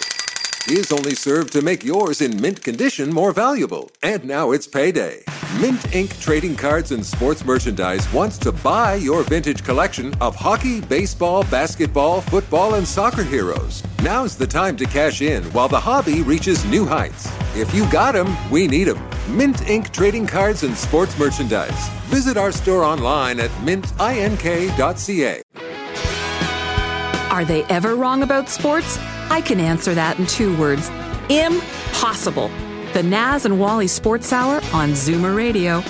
His 0.65 0.91
only 0.91 1.15
served 1.15 1.53
to 1.53 1.63
make 1.63 1.83
yours 1.83 2.21
in 2.21 2.39
mint 2.39 2.61
condition 2.61 3.09
more 3.09 3.33
valuable. 3.33 3.89
And 4.03 4.23
now 4.23 4.51
it's 4.51 4.67
payday. 4.67 5.23
Mint 5.59 5.81
Inc. 5.91 6.19
Trading 6.21 6.55
Cards 6.55 6.91
and 6.91 7.03
Sports 7.03 7.43
Merchandise 7.43 8.05
wants 8.13 8.37
to 8.37 8.51
buy 8.51 8.93
your 8.93 9.23
vintage 9.23 9.63
collection 9.63 10.13
of 10.21 10.35
hockey, 10.35 10.79
baseball, 10.79 11.43
basketball, 11.45 12.21
football, 12.21 12.75
and 12.75 12.87
soccer 12.87 13.23
heroes. 13.23 13.81
Now's 14.03 14.37
the 14.37 14.45
time 14.45 14.77
to 14.77 14.85
cash 14.85 15.23
in 15.23 15.43
while 15.45 15.67
the 15.67 15.79
hobby 15.79 16.21
reaches 16.21 16.63
new 16.65 16.85
heights. 16.85 17.27
If 17.55 17.73
you 17.73 17.89
got 17.91 18.15
'em, 18.15 18.29
we 18.51 18.67
need 18.67 18.87
'em. 18.87 18.99
Mint 19.35 19.57
Inc. 19.65 19.91
Trading 19.91 20.27
Cards 20.27 20.61
and 20.61 20.77
Sports 20.77 21.17
Merchandise. 21.17 21.89
Visit 22.11 22.37
our 22.37 22.51
store 22.51 22.83
online 22.83 23.39
at 23.39 23.49
mintink.ca. 23.65 25.41
Are 27.31 27.45
they 27.45 27.63
ever 27.63 27.95
wrong 27.95 28.21
about 28.21 28.47
sports? 28.47 28.99
I 29.31 29.39
can 29.39 29.61
answer 29.61 29.95
that 29.95 30.19
in 30.19 30.27
two 30.27 30.53
words 30.57 30.89
impossible. 31.29 32.51
The 32.91 33.01
Naz 33.01 33.45
and 33.45 33.61
Wally 33.61 33.87
Sports 33.87 34.33
Hour 34.33 34.55
on 34.73 34.89
Zoomer 34.89 35.33
Radio. 35.33 35.81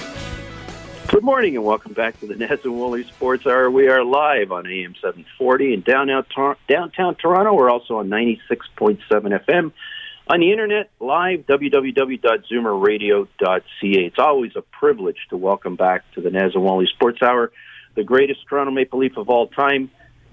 Good 1.08 1.24
morning 1.24 1.56
and 1.56 1.66
welcome 1.66 1.94
back 1.94 2.20
to 2.20 2.28
the 2.28 2.36
Naz 2.36 2.60
and 2.64 2.78
Wally 2.78 3.04
Sports 3.04 3.48
Hour. 3.48 3.72
We 3.72 3.88
are 3.88 4.04
live 4.04 4.52
on 4.52 4.68
AM 4.68 4.94
740 4.94 5.74
in 5.74 5.82
downtown, 5.82 6.56
downtown 6.70 7.16
Toronto. 7.16 7.56
We're 7.56 7.72
also 7.72 7.98
on 7.98 8.10
96.7 8.10 9.00
FM. 9.10 9.72
On 10.28 10.40
the 10.40 10.52
internet, 10.52 10.92
live, 11.00 11.48
www.zoomerradio.ca. 11.48 13.66
It's 13.82 14.20
always 14.20 14.56
a 14.56 14.62
privilege 14.62 15.18
to 15.32 15.38
welcome 15.38 15.76
back 15.76 16.04
to 16.14 16.22
the 16.22 16.30
Naz 16.30 16.54
and 16.54 16.64
Wally 16.64 16.86
Sports 16.86 17.24
Hour 17.24 17.52
the 17.96 18.04
greatest 18.04 18.48
Toronto 18.48 18.72
Maple 18.72 19.00
Leaf 19.00 19.18
of 19.18 19.30
all 19.30 19.48
time, 19.48 19.90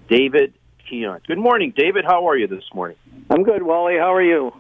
David 0.08 0.54
Keon. 0.88 1.20
Good 1.26 1.38
morning, 1.38 1.72
David. 1.76 2.04
How 2.04 2.28
are 2.28 2.36
you 2.36 2.46
this 2.46 2.64
morning? 2.74 2.96
I'm 3.30 3.42
good, 3.42 3.62
Wally. 3.62 3.96
How 3.98 4.14
are 4.14 4.22
you? 4.22 4.52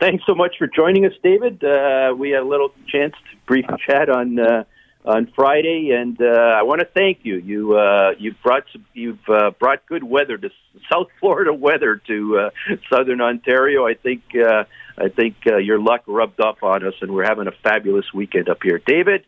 Thanks 0.00 0.24
so 0.26 0.34
much 0.34 0.56
for 0.58 0.66
joining 0.66 1.06
us, 1.06 1.12
David. 1.22 1.62
Uh, 1.64 2.14
we 2.16 2.30
had 2.30 2.42
a 2.42 2.46
little 2.46 2.70
chance 2.88 3.14
to 3.14 3.36
brief 3.46 3.64
chat 3.86 4.10
on 4.10 4.38
uh, 4.38 4.64
on 5.04 5.32
Friday, 5.34 5.92
and 5.92 6.20
uh, 6.20 6.26
I 6.26 6.62
want 6.62 6.80
to 6.80 6.86
thank 6.86 7.20
you. 7.22 7.36
You 7.36 7.78
uh, 7.78 8.10
you've 8.18 8.36
brought 8.42 8.64
you've 8.92 9.26
uh, 9.28 9.52
brought 9.58 9.86
good 9.86 10.04
weather 10.04 10.36
to 10.36 10.50
South 10.92 11.08
Florida 11.20 11.54
weather 11.54 11.96
to 12.06 12.38
uh, 12.38 12.50
Southern 12.92 13.20
Ontario. 13.20 13.86
I 13.86 13.94
think 13.94 14.22
uh, 14.34 14.64
I 14.98 15.08
think 15.08 15.36
uh, 15.46 15.56
your 15.56 15.78
luck 15.78 16.02
rubbed 16.06 16.40
off 16.40 16.62
on 16.62 16.84
us, 16.84 16.94
and 17.00 17.12
we're 17.12 17.24
having 17.24 17.46
a 17.46 17.52
fabulous 17.62 18.12
weekend 18.12 18.48
up 18.48 18.58
here, 18.62 18.80
David. 18.84 19.24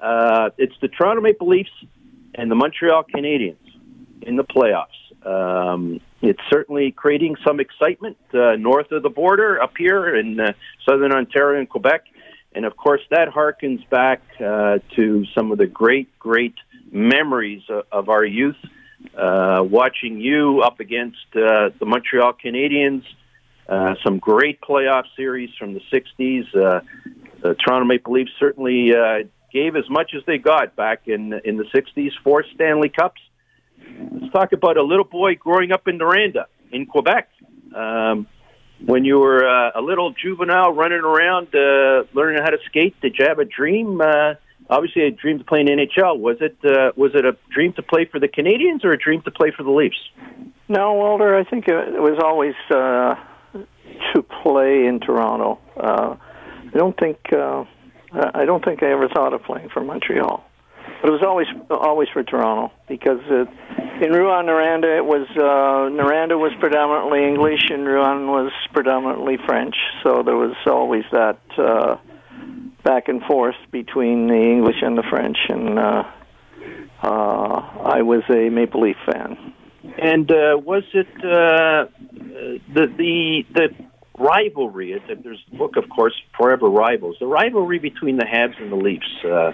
Uh, 0.00 0.50
it's 0.56 0.74
the 0.80 0.88
Toronto 0.88 1.20
Maple 1.20 1.48
Leafs 1.48 1.70
and 2.34 2.50
the 2.50 2.54
Montreal 2.54 3.04
Canadiens 3.04 3.56
in 4.22 4.36
the 4.36 4.44
playoffs. 4.44 4.86
Um, 5.24 6.00
it's 6.20 6.40
certainly 6.50 6.90
creating 6.92 7.36
some 7.46 7.60
excitement 7.60 8.16
uh, 8.34 8.56
north 8.56 8.90
of 8.92 9.02
the 9.02 9.10
border 9.10 9.62
up 9.62 9.72
here 9.78 10.14
in 10.14 10.40
uh, 10.40 10.52
southern 10.88 11.12
Ontario 11.12 11.58
and 11.58 11.68
Quebec. 11.68 12.04
And 12.54 12.64
of 12.64 12.76
course, 12.76 13.02
that 13.10 13.28
harkens 13.28 13.88
back 13.88 14.22
uh, 14.40 14.78
to 14.96 15.24
some 15.34 15.52
of 15.52 15.58
the 15.58 15.66
great, 15.66 16.08
great 16.18 16.54
memories 16.90 17.62
of, 17.68 17.84
of 17.92 18.08
our 18.08 18.24
youth. 18.24 18.56
Uh, 19.16 19.62
watching 19.62 20.20
you 20.20 20.60
up 20.60 20.80
against 20.80 21.18
uh, 21.36 21.70
the 21.78 21.86
Montreal 21.86 22.32
Canadiens, 22.32 23.04
uh, 23.68 23.94
some 24.02 24.18
great 24.18 24.60
playoff 24.60 25.04
series 25.16 25.50
from 25.56 25.74
the 25.74 25.80
60s. 25.92 26.46
Uh, 26.54 26.80
the 27.40 27.54
Toronto 27.54 27.84
Maple 27.84 28.12
Leafs 28.12 28.32
certainly 28.40 28.92
gave 29.52 29.76
as 29.76 29.88
much 29.88 30.12
as 30.16 30.22
they 30.26 30.38
got 30.38 30.74
back 30.74 31.06
in 31.06 31.32
in 31.44 31.56
the 31.56 31.64
60s, 31.64 32.10
four 32.24 32.44
Stanley 32.54 32.88
Cups. 32.88 33.20
Let's 34.12 34.32
talk 34.32 34.52
about 34.52 34.76
a 34.76 34.82
little 34.82 35.04
boy 35.04 35.34
growing 35.34 35.72
up 35.72 35.88
in 35.88 35.98
Noranda 35.98 36.46
in 36.72 36.86
Quebec. 36.86 37.28
Um, 37.74 38.26
when 38.84 39.04
you 39.04 39.18
were 39.18 39.44
uh, 39.46 39.72
a 39.74 39.82
little 39.82 40.12
juvenile 40.12 40.72
running 40.72 41.00
around 41.00 41.48
uh, 41.54 42.04
learning 42.14 42.42
how 42.42 42.50
to 42.50 42.58
skate, 42.66 43.00
did 43.00 43.16
you 43.18 43.26
have 43.26 43.38
a 43.38 43.44
dream? 43.44 44.00
Uh, 44.00 44.34
obviously, 44.70 45.02
a 45.02 45.10
dream 45.10 45.38
to 45.38 45.44
play 45.44 45.60
in 45.60 45.66
NHL. 45.66 46.18
Was 46.18 46.36
it 46.40 46.56
uh, 46.64 46.92
was 46.96 47.12
it 47.14 47.24
a 47.24 47.36
dream 47.52 47.72
to 47.74 47.82
play 47.82 48.04
for 48.04 48.20
the 48.20 48.28
Canadiens 48.28 48.84
or 48.84 48.92
a 48.92 48.98
dream 48.98 49.22
to 49.22 49.30
play 49.30 49.52
for 49.56 49.64
the 49.64 49.70
Leafs? 49.70 49.98
No, 50.68 50.94
Walter. 50.94 51.36
I 51.36 51.44
think 51.44 51.66
it 51.66 52.00
was 52.00 52.20
always 52.22 52.54
uh, 52.70 53.16
to 54.14 54.22
play 54.42 54.86
in 54.86 55.00
Toronto. 55.00 55.58
Uh, 55.76 56.16
I 56.72 56.76
don't 56.76 56.98
think 56.98 57.18
uh, 57.32 57.64
I 58.12 58.44
don't 58.44 58.64
think 58.64 58.82
I 58.82 58.92
ever 58.92 59.08
thought 59.08 59.32
of 59.32 59.42
playing 59.42 59.70
for 59.70 59.82
Montreal. 59.82 60.44
But 61.00 61.08
it 61.08 61.12
was 61.12 61.22
always 61.22 61.46
always 61.70 62.08
for 62.12 62.22
Toronto 62.22 62.72
because 62.88 63.20
uh, 63.30 63.44
in 64.00 64.12
Rouyn 64.12 64.46
Noranda 64.46 64.98
it 64.98 65.04
was 65.04 65.26
uh, 65.36 65.90
Noranda 65.90 66.38
was 66.38 66.52
predominantly 66.60 67.26
English 67.26 67.70
and 67.70 67.86
Rouyn 67.86 68.26
was 68.26 68.52
predominantly 68.72 69.36
French, 69.46 69.76
so 70.02 70.22
there 70.22 70.36
was 70.36 70.56
always 70.66 71.04
that 71.12 71.38
uh, 71.56 71.96
back 72.84 73.08
and 73.08 73.22
forth 73.22 73.56
between 73.70 74.26
the 74.28 74.34
English 74.34 74.76
and 74.82 74.96
the 74.96 75.02
French, 75.08 75.38
and 75.48 75.78
uh, 75.78 76.02
uh, 77.02 77.06
I 77.06 78.02
was 78.02 78.22
a 78.30 78.48
Maple 78.50 78.82
Leaf 78.82 78.96
fan. 79.06 79.54
And 79.98 80.30
uh, 80.30 80.58
was 80.58 80.84
it 80.92 81.08
uh, 81.18 81.86
the 82.74 82.86
the 82.96 83.44
the 83.54 83.68
rivalry. 84.18 85.00
There's 85.06 85.44
a 85.52 85.56
book, 85.56 85.76
of 85.76 85.88
course, 85.88 86.14
Forever 86.36 86.68
Rivals. 86.68 87.16
The 87.20 87.26
rivalry 87.26 87.78
between 87.78 88.16
the 88.16 88.24
Habs 88.24 88.60
and 88.60 88.70
the 88.70 88.76
Leafs. 88.76 89.06
Uh, 89.24 89.52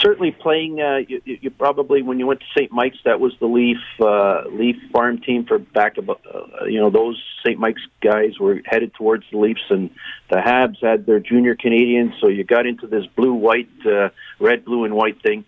certainly, 0.00 0.30
playing. 0.30 0.80
Uh, 0.80 0.98
you, 1.08 1.20
you 1.24 1.50
probably 1.50 2.02
when 2.02 2.18
you 2.18 2.26
went 2.26 2.40
to 2.40 2.46
St. 2.56 2.72
Mike's, 2.72 2.98
that 3.04 3.20
was 3.20 3.32
the 3.40 3.46
Leaf 3.46 3.78
uh, 4.00 4.42
Leaf 4.50 4.76
farm 4.92 5.20
team 5.20 5.44
for 5.46 5.58
back 5.58 5.98
about. 5.98 6.20
Uh, 6.26 6.64
you 6.64 6.80
know, 6.80 6.90
those 6.90 7.22
St. 7.44 7.58
Mike's 7.58 7.82
guys 8.02 8.38
were 8.40 8.60
headed 8.64 8.94
towards 8.94 9.24
the 9.30 9.38
Leafs, 9.38 9.64
and 9.70 9.90
the 10.30 10.36
Habs 10.36 10.82
had 10.82 11.06
their 11.06 11.20
junior 11.20 11.54
Canadiens. 11.54 12.12
So 12.20 12.28
you 12.28 12.44
got 12.44 12.66
into 12.66 12.86
this 12.86 13.04
blue 13.16 13.34
white, 13.34 13.68
uh, 13.84 14.08
red, 14.40 14.64
blue, 14.64 14.84
and 14.84 14.94
white 14.94 15.22
thing. 15.22 15.44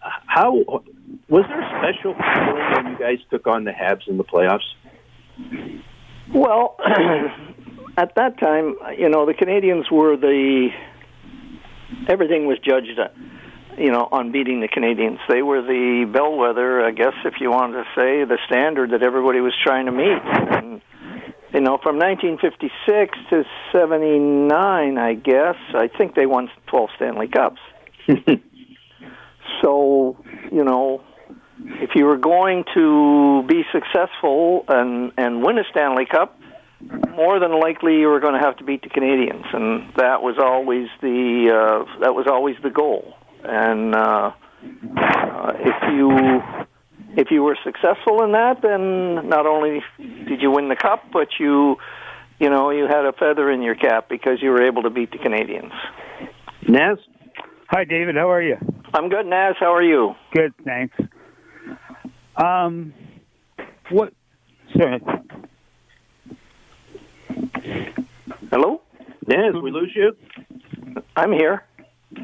How 0.00 0.54
was 1.28 1.44
there 1.48 1.60
a 1.60 1.78
special 1.78 2.14
feeling 2.14 2.84
when 2.84 2.92
you 2.92 2.98
guys 2.98 3.18
took 3.30 3.46
on 3.46 3.64
the 3.64 3.70
Habs 3.70 4.08
in 4.08 4.16
the 4.16 4.24
playoffs? 4.24 4.60
Well, 6.34 6.76
at 7.96 8.14
that 8.16 8.38
time, 8.38 8.76
you 8.96 9.08
know, 9.08 9.26
the 9.26 9.34
Canadiens 9.34 9.90
were 9.90 10.16
the 10.16 10.68
everything 12.08 12.46
was 12.46 12.58
judged, 12.58 12.98
uh, 12.98 13.08
you 13.78 13.90
know, 13.90 14.08
on 14.10 14.32
beating 14.32 14.60
the 14.60 14.68
Canadiens. 14.68 15.18
They 15.28 15.42
were 15.42 15.62
the 15.62 16.10
bellwether, 16.10 16.84
I 16.84 16.90
guess, 16.92 17.14
if 17.24 17.34
you 17.40 17.50
wanted 17.50 17.84
to 17.84 17.84
say, 17.94 18.24
the 18.24 18.38
standard 18.46 18.90
that 18.90 19.02
everybody 19.02 19.40
was 19.40 19.54
trying 19.62 19.86
to 19.86 19.92
meet. 19.92 20.20
And 20.22 20.80
you 21.52 21.60
know, 21.60 21.78
from 21.82 21.98
1956 21.98 23.18
to 23.30 23.44
79, 23.72 24.98
I 24.98 25.14
guess, 25.14 25.56
I 25.74 25.88
think 25.88 26.14
they 26.14 26.24
won 26.26 26.50
12 26.68 26.90
Stanley 26.96 27.28
Cups. 27.28 27.60
so, 29.62 30.16
you 30.50 30.64
know, 30.64 31.02
if 31.58 31.90
you 31.94 32.06
were 32.06 32.16
going 32.16 32.64
to 32.74 33.44
be 33.46 33.64
successful 33.70 34.64
and 34.68 35.12
and 35.18 35.44
win 35.44 35.58
a 35.58 35.64
Stanley 35.70 36.06
Cup, 36.06 36.38
more 37.10 37.38
than 37.38 37.58
likely 37.58 37.98
you 37.98 38.08
were 38.08 38.20
going 38.20 38.34
to 38.34 38.40
have 38.40 38.56
to 38.58 38.64
beat 38.64 38.82
the 38.82 38.88
Canadiens, 38.88 39.54
and 39.54 39.92
that 39.96 40.22
was 40.22 40.36
always 40.42 40.88
the 41.00 41.50
uh, 41.50 42.00
that 42.00 42.14
was 42.14 42.26
always 42.26 42.56
the 42.62 42.70
goal. 42.70 43.14
And 43.44 43.94
uh, 43.94 44.32
uh, 44.96 45.52
if 45.58 45.76
you 45.92 46.42
if 47.16 47.30
you 47.30 47.42
were 47.42 47.56
successful 47.64 48.22
in 48.24 48.32
that, 48.32 48.62
then 48.62 49.28
not 49.28 49.46
only 49.46 49.82
did 49.98 50.40
you 50.40 50.50
win 50.50 50.68
the 50.68 50.76
cup, 50.76 51.04
but 51.12 51.28
you 51.38 51.76
you 52.38 52.50
know 52.50 52.70
you 52.70 52.86
had 52.86 53.04
a 53.04 53.12
feather 53.12 53.50
in 53.50 53.62
your 53.62 53.74
cap 53.74 54.08
because 54.08 54.38
you 54.40 54.50
were 54.50 54.66
able 54.66 54.82
to 54.82 54.90
beat 54.90 55.10
the 55.10 55.18
Canadiens. 55.18 55.72
Naz, 56.68 56.98
hi 57.68 57.84
David, 57.84 58.16
how 58.16 58.30
are 58.30 58.42
you? 58.42 58.56
I'm 58.94 59.08
good, 59.08 59.26
Naz. 59.26 59.56
How 59.58 59.74
are 59.74 59.82
you? 59.82 60.14
Good, 60.32 60.52
thanks. 60.64 60.96
Um, 62.36 62.94
what? 63.90 64.12
Sorry. 64.76 65.00
Hello, 68.50 68.80
Yes, 69.26 69.54
we 69.62 69.70
lose 69.70 69.92
you. 69.94 70.16
I'm 71.16 71.32
here. 71.32 71.64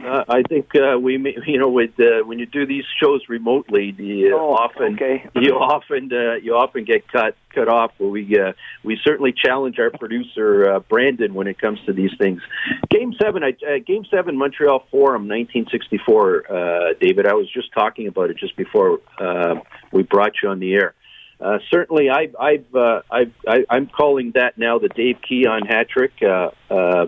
Uh, 0.05 0.23
I 0.29 0.43
think 0.43 0.75
uh, 0.75 0.99
we, 0.99 1.17
may, 1.17 1.35
you 1.47 1.59
know, 1.59 1.69
with 1.69 1.99
uh, 1.99 2.25
when 2.25 2.39
you 2.39 2.47
do 2.47 2.67
these 2.67 2.85
shows 3.03 3.23
remotely, 3.29 3.93
the 3.93 4.31
uh, 4.33 4.37
Oh, 4.37 4.55
often 4.55 4.95
okay. 4.95 5.29
you 5.35 5.53
often 5.55 6.11
uh, 6.13 6.35
you 6.35 6.55
often 6.55 6.85
get 6.85 7.09
cut 7.11 7.37
cut 7.55 7.69
off. 7.69 7.93
But 7.99 8.09
we 8.09 8.39
uh, 8.39 8.53
we 8.85 8.99
certainly 9.03 9.33
challenge 9.33 9.79
our 9.79 9.91
producer 9.91 10.71
uh, 10.71 10.81
Brandon 10.81 11.33
when 11.35 11.47
it 11.47 11.59
comes 11.59 11.79
to 11.87 11.93
these 11.93 12.11
things. 12.19 12.43
Game 12.91 13.15
seven, 13.23 13.43
I, 13.43 13.51
uh, 13.65 13.79
Game 13.87 14.05
seven, 14.11 14.37
Montreal 14.37 14.85
Forum, 14.91 15.29
1964. 15.29 16.53
Uh, 16.53 16.95
David, 17.01 17.27
I 17.27 17.35
was 17.35 17.51
just 17.51 17.73
talking 17.73 18.09
about 18.09 18.31
it 18.31 18.37
just 18.37 18.57
before 18.57 19.01
uh, 19.19 19.55
we 19.93 20.03
brought 20.03 20.33
you 20.43 20.51
on 20.51 20.59
the 20.59 20.75
air. 20.75 20.95
Uh, 21.41 21.59
certainly, 21.71 22.11
I, 22.11 22.29
I've, 22.39 22.75
uh, 22.75 23.03
I've, 23.11 23.33
I, 23.47 23.65
I'm 23.71 23.87
calling 23.87 24.33
that 24.35 24.59
now 24.59 24.79
the 24.79 24.89
Dave 24.89 25.19
Keon 25.27 25.67
hat 25.67 25.89
trick. 25.89 26.13
Uh, 26.23 26.51
uh, 26.71 27.07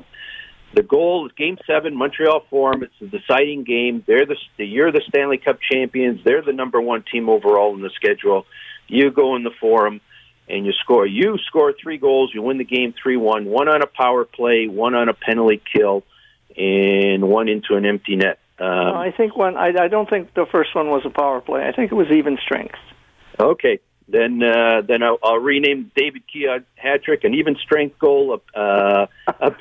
the 0.73 0.83
goal 0.83 1.27
is 1.27 1.33
Game 1.33 1.59
Seven, 1.67 1.97
Montreal 1.97 2.45
Forum. 2.49 2.85
It's 2.85 2.95
the 3.01 3.09
deciding 3.09 3.65
game. 3.65 4.05
They're 4.07 4.27
the 4.27 4.37
you're 4.57 4.93
the 4.93 5.03
Stanley 5.09 5.39
Cup 5.39 5.59
champions. 5.61 6.21
They're 6.25 6.43
the 6.43 6.53
number 6.53 6.81
one 6.81 7.05
team 7.11 7.29
overall 7.29 7.75
in 7.75 7.83
the 7.83 7.91
schedule. 7.91 8.47
You 8.87 9.11
go 9.11 9.35
in 9.35 9.43
the 9.43 9.51
Forum 9.61 10.01
and 10.49 10.65
you 10.65 10.73
score. 10.73 11.07
You 11.07 11.39
score 11.47 11.73
three 11.73 11.99
goals. 11.99 12.31
You 12.33 12.43
win 12.43 12.59
the 12.59 12.65
game 12.65 12.95
three 13.03 13.17
one. 13.17 13.47
One 13.47 13.69
on 13.69 13.83
a 13.83 13.87
power 13.87 14.25
play, 14.25 14.69
one 14.69 14.95
on 14.95 15.09
a 15.09 15.15
penalty 15.15 15.61
kill, 15.75 16.05
and 16.57 17.29
one 17.29 17.49
into 17.49 17.75
an 17.75 17.85
empty 17.85 18.15
net. 18.15 18.39
Um, 18.61 18.69
I 18.69 19.13
think 19.17 19.37
one. 19.37 19.57
I, 19.57 19.73
I 19.77 19.89
don't 19.89 20.09
think 20.09 20.35
the 20.35 20.47
first 20.53 20.75
one 20.75 20.89
was 20.89 21.03
a 21.05 21.11
power 21.11 21.41
play. 21.41 21.67
I 21.67 21.73
think 21.73 21.91
it 21.91 21.97
was 21.97 22.09
even 22.13 22.39
strength. 22.45 22.77
Okay, 23.41 23.81
then 24.11 24.43
uh, 24.43 24.83
then 24.87 25.03
I'll, 25.03 25.19
I'll 25.23 25.39
rename 25.39 25.91
David 25.95 26.23
Keon 26.33 26.65
hat 26.77 27.05
trick 27.05 27.25
an 27.25 27.35
even 27.35 27.57
strength 27.57 27.99
goal, 27.99 28.41
uh, 28.55 29.07
a, 29.27 29.53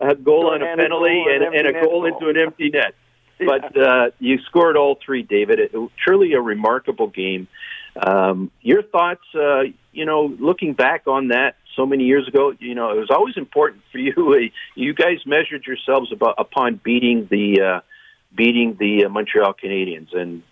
a 0.00 0.14
goal 0.14 0.50
on 0.50 0.62
a 0.62 0.76
penalty, 0.76 1.24
and, 1.28 1.54
and, 1.54 1.66
a 1.66 1.72
goal, 1.72 2.02
goal 2.02 2.06
into 2.06 2.28
an 2.28 2.36
empty 2.36 2.70
net. 2.70 2.94
But 3.38 3.76
uh, 3.76 4.10
you 4.18 4.38
scored 4.46 4.78
all 4.78 4.98
three, 5.04 5.22
David. 5.22 5.60
It, 5.60 5.70
it, 5.74 5.90
truly 6.02 6.32
a 6.32 6.40
remarkable 6.40 7.08
game. 7.08 7.48
Um, 7.94 8.50
your 8.62 8.82
thoughts, 8.82 9.24
uh, 9.34 9.64
you 9.92 10.06
know, 10.06 10.34
looking 10.38 10.72
back 10.72 11.06
on 11.06 11.28
that 11.28 11.56
so 11.76 11.84
many 11.84 12.04
years 12.04 12.26
ago, 12.26 12.54
you 12.58 12.74
know, 12.74 12.90
it 12.92 12.98
was 12.98 13.10
always 13.10 13.36
important 13.36 13.82
for 13.92 13.98
you. 13.98 14.50
You 14.74 14.94
guys 14.94 15.18
measured 15.26 15.66
yourselves 15.66 16.12
about, 16.12 16.36
upon 16.38 16.80
beating 16.82 17.28
the 17.30 17.60
uh, 17.60 17.80
beating 18.34 18.76
the 18.78 19.06
uh, 19.06 19.08
Montreal 19.08 19.54
Canadiens, 19.54 20.14
and 20.14 20.42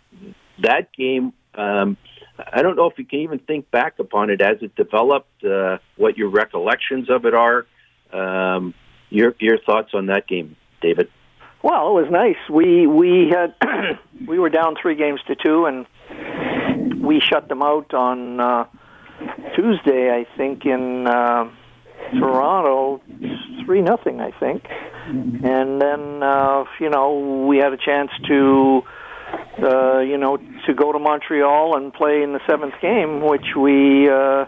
that 0.58 0.92
game. 0.92 1.32
Um, 1.54 1.96
I 2.38 2.62
don't 2.62 2.76
know 2.76 2.90
if 2.90 2.98
you 2.98 3.04
can 3.04 3.20
even 3.20 3.38
think 3.38 3.70
back 3.70 3.98
upon 3.98 4.30
it 4.30 4.40
as 4.40 4.58
it 4.60 4.74
developed. 4.74 5.44
Uh, 5.44 5.78
what 5.96 6.16
your 6.16 6.28
recollections 6.28 7.08
of 7.10 7.24
it 7.26 7.34
are. 7.34 7.66
Um, 8.12 8.74
your 9.10 9.34
your 9.38 9.58
thoughts 9.58 9.90
on 9.94 10.06
that 10.06 10.26
game, 10.26 10.56
David? 10.80 11.08
Well, 11.62 11.96
it 11.96 12.02
was 12.02 12.10
nice. 12.10 12.36
We 12.50 12.86
we 12.86 13.30
had 13.30 13.54
we 14.28 14.38
were 14.38 14.50
down 14.50 14.74
three 14.80 14.96
games 14.96 15.20
to 15.28 15.36
two, 15.36 15.66
and 15.66 15.86
we 17.04 17.20
shut 17.20 17.48
them 17.48 17.62
out 17.62 17.94
on 17.94 18.40
uh, 18.40 18.64
Tuesday, 19.54 20.10
I 20.10 20.26
think, 20.36 20.64
in 20.64 21.06
uh, 21.06 21.50
Toronto, 22.12 23.00
three 23.64 23.82
nothing, 23.82 24.20
I 24.20 24.30
think. 24.38 24.64
And 25.06 25.80
then, 25.80 26.22
uh, 26.22 26.64
you 26.80 26.88
know, 26.88 27.46
we 27.46 27.58
had 27.58 27.72
a 27.72 27.76
chance 27.76 28.10
to, 28.28 28.82
uh, 29.62 30.00
you 30.00 30.18
know, 30.18 30.36
to 30.36 30.74
go 30.74 30.92
to 30.92 30.98
Montreal 30.98 31.76
and 31.76 31.92
play 31.92 32.22
in 32.22 32.32
the 32.32 32.40
seventh 32.48 32.74
game, 32.80 33.20
which 33.20 33.54
we 33.56 34.08
uh, 34.08 34.46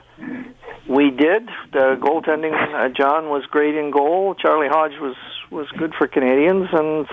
we 0.89 1.11
did. 1.11 1.49
The 1.73 1.97
goaltending, 2.01 2.55
uh, 2.55 2.89
John 2.97 3.29
was 3.29 3.45
great 3.51 3.75
in 3.75 3.91
goal. 3.91 4.35
Charlie 4.35 4.69
Hodge 4.69 4.99
was 5.01 5.17
was 5.51 5.67
good 5.79 5.95
for 5.97 6.09
Canadiens, 6.09 6.73
and 6.75 7.07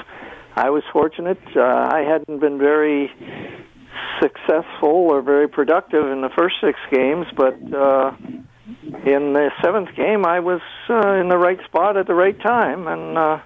I 0.55 0.69
was 0.69 0.83
fortunate. 0.91 1.41
Uh, 1.55 1.61
I 1.61 2.01
hadn't 2.07 2.39
been 2.39 2.57
very 2.57 3.11
successful 4.21 5.09
or 5.11 5.21
very 5.21 5.47
productive 5.47 6.05
in 6.11 6.21
the 6.21 6.29
first 6.37 6.55
six 6.63 6.79
games, 6.91 7.25
but 7.35 7.53
uh, 7.73 8.11
in 9.05 9.33
the 9.33 9.49
seventh 9.63 9.89
game, 9.95 10.25
I 10.25 10.39
was 10.39 10.61
uh, 10.89 11.13
in 11.13 11.29
the 11.29 11.37
right 11.37 11.59
spot 11.65 11.97
at 11.97 12.07
the 12.07 12.13
right 12.13 12.39
time, 12.41 12.87
and 12.87 13.17
uh, 13.17 13.39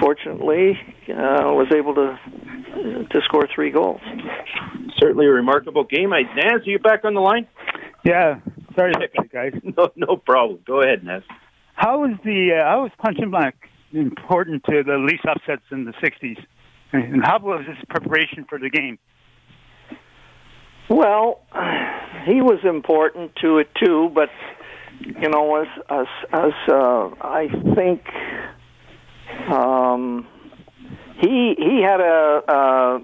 fortunately, 0.00 0.78
uh, 1.08 1.52
was 1.52 1.68
able 1.74 1.94
to 1.94 2.18
to 2.72 3.20
score 3.24 3.48
three 3.54 3.70
goals. 3.70 4.00
Certainly 4.98 5.26
a 5.26 5.30
remarkable 5.30 5.84
game. 5.84 6.12
I, 6.12 6.22
Naz, 6.22 6.66
are 6.66 6.70
you 6.70 6.78
back 6.78 7.04
on 7.04 7.14
the 7.14 7.20
line? 7.20 7.46
Yeah. 8.04 8.40
Sorry, 8.74 8.92
to 8.92 9.28
guys. 9.32 9.52
no, 9.76 9.90
no 9.96 10.16
problem. 10.16 10.60
Go 10.66 10.82
ahead, 10.82 11.04
Naz. 11.04 11.22
How 11.74 12.04
is 12.04 12.16
the 12.24 12.58
uh, 12.58 12.68
how 12.68 12.86
is 12.86 12.92
Punch 12.98 13.18
Imlach 13.18 13.52
important 13.92 14.64
to 14.64 14.82
the 14.82 14.96
least 14.96 15.24
upsets 15.28 15.62
in 15.70 15.84
the 15.84 15.92
'60s, 15.92 16.38
and 16.92 17.24
how 17.24 17.38
was 17.38 17.64
this 17.66 17.76
preparation 17.88 18.44
for 18.48 18.58
the 18.58 18.70
game? 18.70 18.98
Well, 20.88 21.40
he 22.26 22.40
was 22.40 22.60
important 22.64 23.36
to 23.42 23.58
it 23.58 23.68
too, 23.82 24.10
but 24.14 24.30
you 25.00 25.28
know, 25.28 25.56
as 25.56 25.68
as 25.88 26.06
as 26.32 26.52
uh, 26.68 27.10
I 27.20 27.48
think 27.74 28.02
um, 29.50 30.26
he 31.20 31.54
he 31.58 31.82
had 31.82 32.00
a. 32.00 32.42
a 32.48 33.00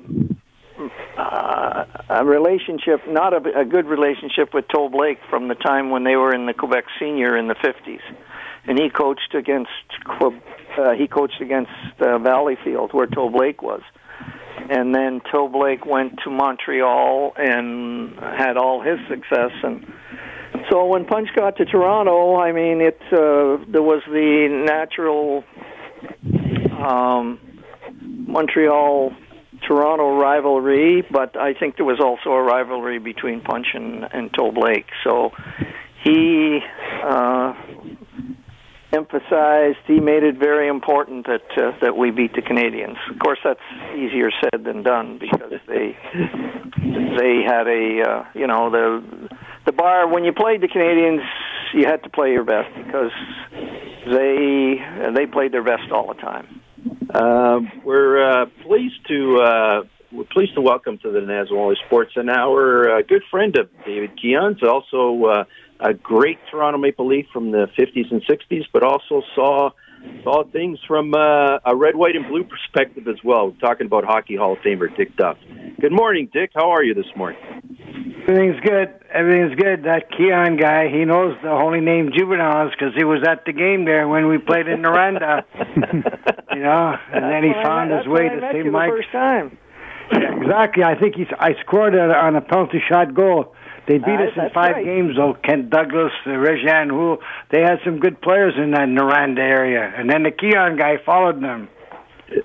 uh, 1.16 1.84
a 2.08 2.24
relationship, 2.24 3.00
not 3.08 3.32
a, 3.34 3.60
a 3.60 3.64
good 3.64 3.86
relationship 3.86 4.54
with 4.54 4.64
Toe 4.72 4.88
Blake 4.88 5.18
from 5.28 5.48
the 5.48 5.56
time 5.56 5.90
when 5.90 6.04
they 6.04 6.14
were 6.14 6.32
in 6.32 6.46
the 6.46 6.54
Quebec 6.54 6.84
Senior 7.00 7.36
in 7.36 7.48
the 7.48 7.56
fifties, 7.56 8.00
and 8.64 8.78
he 8.78 8.88
coached 8.88 9.34
against 9.34 9.70
uh, 10.20 10.92
he 10.96 11.08
coached 11.08 11.40
against 11.40 11.72
uh, 11.98 12.18
Valleyfield 12.18 12.94
where 12.94 13.06
Toe 13.08 13.28
Blake 13.28 13.60
was, 13.60 13.82
and 14.70 14.94
then 14.94 15.20
Toe 15.32 15.48
Blake 15.48 15.84
went 15.84 16.20
to 16.22 16.30
Montreal 16.30 17.32
and 17.36 18.14
had 18.16 18.56
all 18.56 18.80
his 18.80 18.98
success 19.08 19.50
and 19.62 19.84
so 20.70 20.86
when 20.86 21.04
Punch 21.06 21.28
got 21.36 21.56
to 21.56 21.64
Toronto, 21.64 22.36
I 22.36 22.52
mean 22.52 22.80
it 22.80 23.00
uh 23.12 23.58
there 23.68 23.82
was 23.82 24.02
the 24.06 24.48
natural 24.66 25.44
um 26.78 27.40
Montreal 28.28 29.12
Toronto 29.66 30.16
rivalry, 30.20 31.02
but 31.10 31.36
I 31.36 31.54
think 31.54 31.76
there 31.76 31.86
was 31.86 32.00
also 32.00 32.30
a 32.30 32.42
rivalry 32.42 32.98
between 32.98 33.40
Punch 33.40 33.68
and, 33.74 34.04
and 34.12 34.30
Toe 34.32 34.52
Blake. 34.52 34.86
So 35.02 35.32
he 36.04 36.60
uh, 37.02 37.54
emphasized 38.92 39.78
he 39.86 40.00
made 40.00 40.22
it 40.22 40.36
very 40.38 40.68
important 40.68 41.26
that 41.26 41.42
uh, 41.56 41.72
that 41.80 41.96
we 41.96 42.10
beat 42.10 42.34
the 42.34 42.42
Canadiens. 42.42 42.96
Of 43.10 43.18
course, 43.18 43.38
that's 43.42 43.60
easier 43.96 44.30
said 44.42 44.64
than 44.64 44.82
done 44.82 45.18
because 45.18 45.52
they 45.66 45.96
they 46.76 47.42
had 47.46 47.66
a 47.66 48.02
uh, 48.06 48.24
you 48.34 48.46
know 48.46 48.70
the 48.70 49.28
the 49.64 49.72
bar 49.72 50.06
when 50.06 50.24
you 50.24 50.32
played 50.32 50.60
the 50.60 50.68
Canadiens 50.68 51.24
you 51.74 51.84
had 51.84 52.02
to 52.02 52.10
play 52.10 52.32
your 52.32 52.44
best 52.44 52.74
because 52.76 53.12
they 54.06 54.76
they 55.14 55.26
played 55.26 55.52
their 55.52 55.64
best 55.64 55.90
all 55.90 56.08
the 56.08 56.20
time. 56.20 56.60
Uh, 57.10 57.60
we're 57.84 58.42
uh, 58.42 58.46
pleased 58.62 59.06
to 59.08 59.38
uh, 59.38 59.82
we're 60.12 60.24
pleased 60.24 60.54
to 60.54 60.60
welcome 60.60 60.98
to 60.98 61.10
the 61.10 61.20
Nazawali 61.20 61.76
Sports 61.86 62.12
and 62.16 62.30
our 62.30 62.98
uh, 62.98 63.02
good 63.02 63.22
friend 63.30 63.56
of 63.58 63.68
David 63.84 64.18
Keon's 64.20 64.62
also. 64.62 65.24
Uh, 65.24 65.44
a 65.80 65.94
great 65.94 66.38
Toronto 66.50 66.78
Maple 66.78 67.06
Leaf 67.06 67.26
from 67.32 67.52
the 67.52 67.68
50s 67.78 68.10
and 68.10 68.20
60s, 68.24 68.64
but 68.72 68.82
also 68.82 69.22
saw 69.34 69.70
saw 70.22 70.44
things 70.50 70.78
from 70.86 71.14
uh, 71.14 71.58
a 71.64 71.74
red, 71.74 71.96
white, 71.96 72.16
and 72.16 72.26
blue 72.28 72.44
perspective 72.44 73.08
as 73.08 73.22
well. 73.24 73.50
We're 73.50 73.58
talking 73.58 73.86
about 73.86 74.04
Hockey 74.04 74.36
Hall 74.36 74.52
of 74.54 74.58
Famer 74.58 74.94
Dick 74.96 75.16
Duff. 75.16 75.36
Good 75.80 75.92
morning, 75.92 76.28
Dick. 76.32 76.50
How 76.54 76.70
are 76.70 76.82
you 76.82 76.94
this 76.94 77.06
morning? 77.16 77.40
Everything's 78.28 78.60
good. 78.60 78.92
Everything's 79.10 79.54
good. 79.54 79.84
That 79.84 80.10
Keon 80.10 80.56
guy, 80.58 80.88
he 80.88 81.04
knows 81.04 81.36
the 81.42 81.50
holy 81.50 81.80
name 81.80 82.10
juveniles 82.16 82.72
because 82.72 82.94
he 82.94 83.04
was 83.04 83.24
at 83.26 83.44
the 83.46 83.52
game 83.52 83.84
there 83.84 84.06
when 84.06 84.28
we 84.28 84.38
played 84.38 84.68
in 84.68 84.82
Noranda. 84.82 85.44
you 86.52 86.60
know, 86.60 86.96
and 87.12 87.24
then 87.24 87.42
he 87.42 87.52
found 87.62 87.90
his 87.90 88.06
way 88.06 88.28
to 88.28 88.50
St. 88.52 88.70
Mike's. 88.70 88.92
First 88.96 89.12
time. 89.12 89.58
Yeah, 90.12 90.36
exactly. 90.40 90.84
I 90.84 90.98
think 90.98 91.14
he's. 91.16 91.28
I 91.38 91.54
scored 91.60 91.94
on 91.94 92.36
a 92.36 92.40
penalty 92.40 92.82
shot 92.86 93.14
goal. 93.14 93.54
They 93.88 93.96
beat 93.96 94.20
us 94.20 94.36
in 94.36 94.50
five 94.52 94.76
right. 94.76 94.84
games, 94.84 95.16
though. 95.16 95.32
Kent 95.42 95.70
Douglas, 95.70 96.12
uh, 96.26 96.30
Rejean 96.30 96.90
Houle, 96.90 97.18
they 97.50 97.62
had 97.62 97.78
some 97.86 98.00
good 98.00 98.20
players 98.20 98.52
in 98.58 98.72
that 98.72 98.86
Noranda 98.86 99.38
area. 99.38 99.90
And 99.96 100.10
then 100.10 100.24
the 100.24 100.30
Keon 100.30 100.76
guy 100.76 100.98
followed 101.04 101.42
them. 101.42 101.68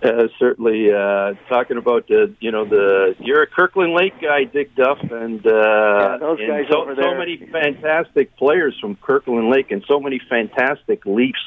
Uh, 0.02 0.28
certainly, 0.40 0.88
uh, 0.94 1.34
talking 1.50 1.76
about 1.76 2.08
the, 2.08 2.34
you 2.40 2.50
know, 2.50 2.64
the 2.64 3.14
you're 3.20 3.44
a 3.44 3.48
Kirkland 3.48 3.94
Lake 3.94 4.14
guy, 4.22 4.46
Dick 4.46 4.74
Duff, 4.76 5.00
and, 5.02 5.46
uh, 5.46 5.50
yeah, 5.52 6.18
those 6.22 6.40
and 6.40 6.48
guys 6.48 6.66
so, 6.72 6.84
over 6.84 6.96
there. 6.96 7.04
so 7.04 7.18
many 7.18 7.36
fantastic 7.52 8.34
players 8.38 8.78
from 8.80 8.96
Kirkland 8.96 9.50
Lake, 9.50 9.72
and 9.72 9.84
so 9.86 10.00
many 10.00 10.22
fantastic 10.30 11.06
Leafs 11.06 11.44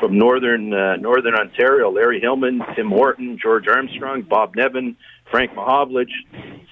from 0.00 0.18
northern 0.18 0.72
uh, 0.72 0.96
northern 0.96 1.34
Ontario. 1.34 1.90
Larry 1.90 2.20
Hillman, 2.20 2.60
Tim 2.74 2.90
Horton, 2.90 3.38
George 3.40 3.68
Armstrong, 3.68 4.22
Bob 4.22 4.54
Nevin, 4.56 4.96
Frank 5.30 5.52
Mahovlich. 5.52 6.10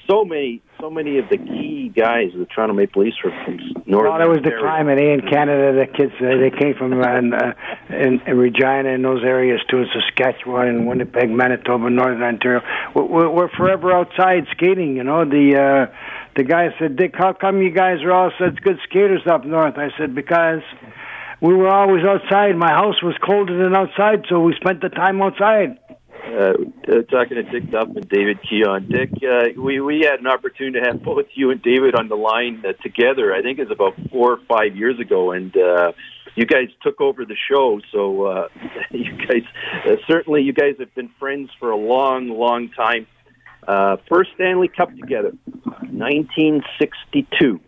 So 0.09 0.25
many, 0.25 0.63
so 0.81 0.89
many 0.89 1.19
of 1.19 1.29
the 1.29 1.37
key 1.37 1.93
guys 1.95 2.33
of 2.33 2.39
the 2.39 2.47
Toronto 2.47 2.75
Maple 2.75 3.03
Leafs 3.03 3.17
were 3.25 3.33
from 3.45 3.59
northern. 3.87 4.13
Well, 4.13 4.23
it 4.23 4.29
was 4.29 4.39
the 4.39 4.55
Ontario. 4.55 4.63
climate. 4.63 4.99
Eh, 5.01 5.15
in 5.15 5.21
Canada, 5.23 5.73
the 5.73 5.87
kids 5.87 6.13
uh, 6.21 6.37
they 6.39 6.51
came 6.57 6.75
from 6.75 6.93
uh, 6.93 7.19
in, 7.19 7.35
uh, 7.35 7.53
in, 7.91 8.21
in 8.27 8.39
Regina 8.39 8.95
and 8.95 9.05
those 9.05 9.25
areas 9.25 9.61
too, 9.69 9.79
in 9.79 9.87
Saskatchewan 9.93 10.69
and 10.69 10.87
Winnipeg, 10.87 11.29
Manitoba, 11.29 11.91
Northern 11.91 12.23
Ontario. 12.23 12.63
We're, 12.95 13.05
we're, 13.05 13.31
we're 13.31 13.49
forever 13.57 13.93
outside 13.93 14.47
skating. 14.53 14.97
You 14.97 15.03
know, 15.03 15.25
the 15.25 15.57
uh, 15.91 15.95
the 16.37 16.45
guy 16.45 16.69
said, 16.79 16.97
"Dick, 16.97 17.15
how 17.17 17.33
come 17.33 17.63
you 17.63 17.71
guys 17.71 18.03
are 18.03 18.13
all 18.13 18.31
such 18.39 18.63
good 18.63 18.79
skaters 18.89 19.27
up 19.27 19.45
north?" 19.45 19.75
I 19.77 19.89
said, 19.99 20.15
"Because." 20.15 20.63
We 21.41 21.55
were 21.55 21.69
always 21.69 22.05
outside. 22.05 22.57
My 22.57 22.71
house 22.71 23.03
was 23.03 23.15
colder 23.25 23.57
than 23.63 23.77
outside, 23.77 24.25
so 24.29 24.41
we 24.41 24.55
spent 24.55 24.81
the 24.81 24.89
time 24.89 25.21
outside. 25.21 25.79
uh, 26.27 26.55
uh, 26.89 27.03
talking 27.11 27.37
to 27.37 27.43
Dick 27.45 27.71
Duff 27.71 27.89
and 27.95 28.09
David 28.09 28.39
Keon. 28.49 28.89
Dick, 28.89 29.11
uh, 29.23 29.61
we 29.61 29.81
we 29.81 30.01
had 30.01 30.21
an 30.21 30.27
opportunity 30.27 30.81
to 30.81 30.87
have 30.87 31.03
both 31.03 31.27
you 31.35 31.51
and 31.51 31.63
David 31.63 31.95
on 31.95 32.09
the 32.09 32.17
line 32.17 32.63
uh, 32.67 32.73
together. 32.83 33.33
I 33.33 33.43
think 33.43 33.59
it's 33.59 33.71
about 33.71 33.95
four 34.11 34.33
or 34.33 34.39
five 34.49 34.77
years 34.77 34.99
ago, 34.99 35.33
and 35.33 35.55
uh, 35.57 35.93
you 36.35 36.47
guys 36.47 36.69
took 36.83 37.01
over 37.01 37.25
the 37.25 37.37
show. 37.51 37.81
So 37.93 38.25
uh, 38.25 38.49
you 38.91 39.17
guys 39.17 39.43
uh, 39.85 39.97
certainly 40.09 40.43
you 40.43 40.53
guys 40.53 40.75
have 40.81 40.95
been 40.95 41.11
friends 41.19 41.51
for 41.61 41.71
a 41.71 41.77
long, 41.77 42.29
long 42.29 42.71
time. 42.71 43.07
Uh, 43.69 43.97
first 44.09 44.31
Stanley 44.35 44.69
Cup 44.69 44.95
together, 44.97 45.33
1962. 45.65 47.61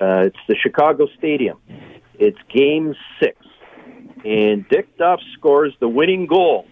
Uh, 0.00 0.24
it's 0.26 0.36
the 0.48 0.56
Chicago 0.60 1.06
Stadium. 1.16 1.58
It's 2.18 2.38
Game 2.54 2.94
Six, 3.20 3.36
and 4.24 4.68
Dick 4.68 4.96
Duff 4.96 5.20
scores 5.38 5.72
the 5.80 5.88
winning 5.88 6.26
goal 6.26 6.66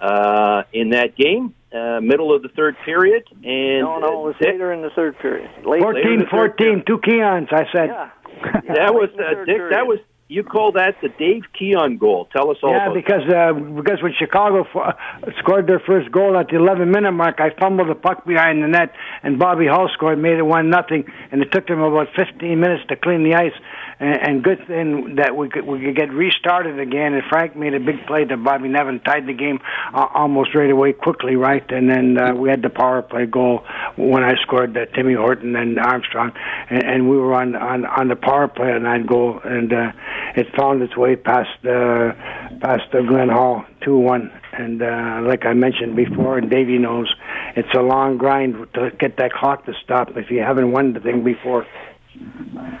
uh, 0.00 0.62
in 0.72 0.90
that 0.90 1.16
game, 1.16 1.54
uh, 1.72 2.00
middle 2.00 2.34
of 2.34 2.42
the 2.42 2.48
third 2.48 2.76
period. 2.84 3.24
And 3.32 3.80
no, 3.80 3.98
no, 3.98 4.06
it 4.06 4.26
was 4.26 4.34
Dick, 4.40 4.52
later 4.52 4.72
in 4.72 4.82
the 4.82 4.90
third 4.90 5.18
period. 5.18 5.50
Late, 5.64 5.80
14 5.80 6.26
14, 6.30 6.84
two 6.86 6.98
Keons, 6.98 7.52
I 7.52 7.64
said. 7.72 7.88
Yeah. 7.88 8.10
that 8.74 8.92
was 8.94 9.08
late 9.16 9.20
in 9.28 9.36
the 9.36 9.42
uh, 9.42 9.44
Dick. 9.44 9.56
period. 9.56 9.72
That 9.72 9.86
was 9.86 9.98
you 10.28 10.42
call 10.42 10.72
that 10.72 10.96
the 11.02 11.08
Dave 11.08 11.44
Keon 11.56 11.98
goal. 11.98 12.26
Tell 12.32 12.50
us 12.50 12.56
all 12.62 12.70
Yeah, 12.72 12.90
about 12.90 12.94
because 12.94 13.22
uh, 13.30 13.52
because 13.52 14.02
when 14.02 14.12
Chicago 14.18 14.66
f- 14.66 14.96
scored 15.38 15.68
their 15.68 15.78
first 15.78 16.10
goal 16.10 16.36
at 16.36 16.48
the 16.48 16.56
11 16.56 16.90
minute 16.90 17.12
mark, 17.12 17.36
I 17.38 17.50
fumbled 17.60 17.88
the 17.88 17.94
puck 17.94 18.26
behind 18.26 18.62
the 18.62 18.66
net, 18.66 18.92
and 19.22 19.38
Bobby 19.38 19.66
Hull 19.68 19.88
scored, 19.94 20.18
made 20.18 20.38
it 20.38 20.42
one 20.42 20.68
nothing, 20.68 21.04
and 21.30 21.42
it 21.42 21.52
took 21.52 21.68
them 21.68 21.80
about 21.80 22.08
15 22.16 22.58
minutes 22.58 22.82
to 22.88 22.96
clean 22.96 23.22
the 23.22 23.34
ice. 23.34 23.54
And, 23.98 24.44
good 24.44 24.66
thing 24.66 25.16
that 25.16 25.34
we 25.36 25.48
could 25.48 25.66
we 25.66 25.80
could 25.80 25.96
get 25.96 26.12
restarted 26.12 26.78
again. 26.78 27.14
And 27.14 27.22
Frank 27.30 27.56
made 27.56 27.72
a 27.72 27.80
big 27.80 28.06
play 28.06 28.26
to 28.26 28.36
Bobby 28.36 28.68
Nevin, 28.68 29.00
tied 29.00 29.26
the 29.26 29.32
game 29.32 29.58
uh, 29.94 30.06
almost 30.14 30.54
right 30.54 30.70
away, 30.70 30.92
quickly, 30.92 31.34
right. 31.34 31.64
And 31.70 31.88
then 31.88 32.18
uh, 32.18 32.34
we 32.34 32.50
had 32.50 32.60
the 32.60 32.68
power 32.68 33.00
play 33.00 33.24
goal 33.24 33.64
when 33.96 34.22
I 34.22 34.34
scored 34.42 34.76
uh, 34.76 34.84
Timmy 34.94 35.14
Horton 35.14 35.56
and 35.56 35.78
Armstrong, 35.78 36.32
and, 36.68 36.84
and 36.84 37.08
we 37.08 37.16
were 37.16 37.34
on 37.34 37.56
on 37.56 37.86
on 37.86 38.08
the 38.08 38.16
power 38.16 38.48
play 38.48 38.70
on 38.70 38.82
that 38.82 39.06
goal, 39.06 39.40
and 39.42 39.72
uh, 39.72 39.92
it 40.36 40.46
found 40.54 40.82
its 40.82 40.94
way 40.94 41.16
past 41.16 41.64
uh, 41.64 42.12
past 42.60 42.94
uh, 42.94 43.00
Glenn 43.00 43.30
Hall 43.30 43.64
two 43.80 43.96
one. 43.96 44.30
And 44.52 44.82
uh, 44.82 45.20
like 45.22 45.46
I 45.46 45.54
mentioned 45.54 45.96
before, 45.96 46.38
and 46.38 46.50
Davey 46.50 46.78
knows, 46.78 47.14
it's 47.56 47.72
a 47.74 47.82
long 47.82 48.18
grind 48.18 48.54
to 48.74 48.90
get 48.98 49.16
that 49.18 49.32
clock 49.32 49.64
to 49.66 49.72
stop 49.82 50.16
if 50.16 50.30
you 50.30 50.40
haven't 50.40 50.72
won 50.72 50.92
the 50.92 51.00
thing 51.00 51.24
before. 51.24 51.66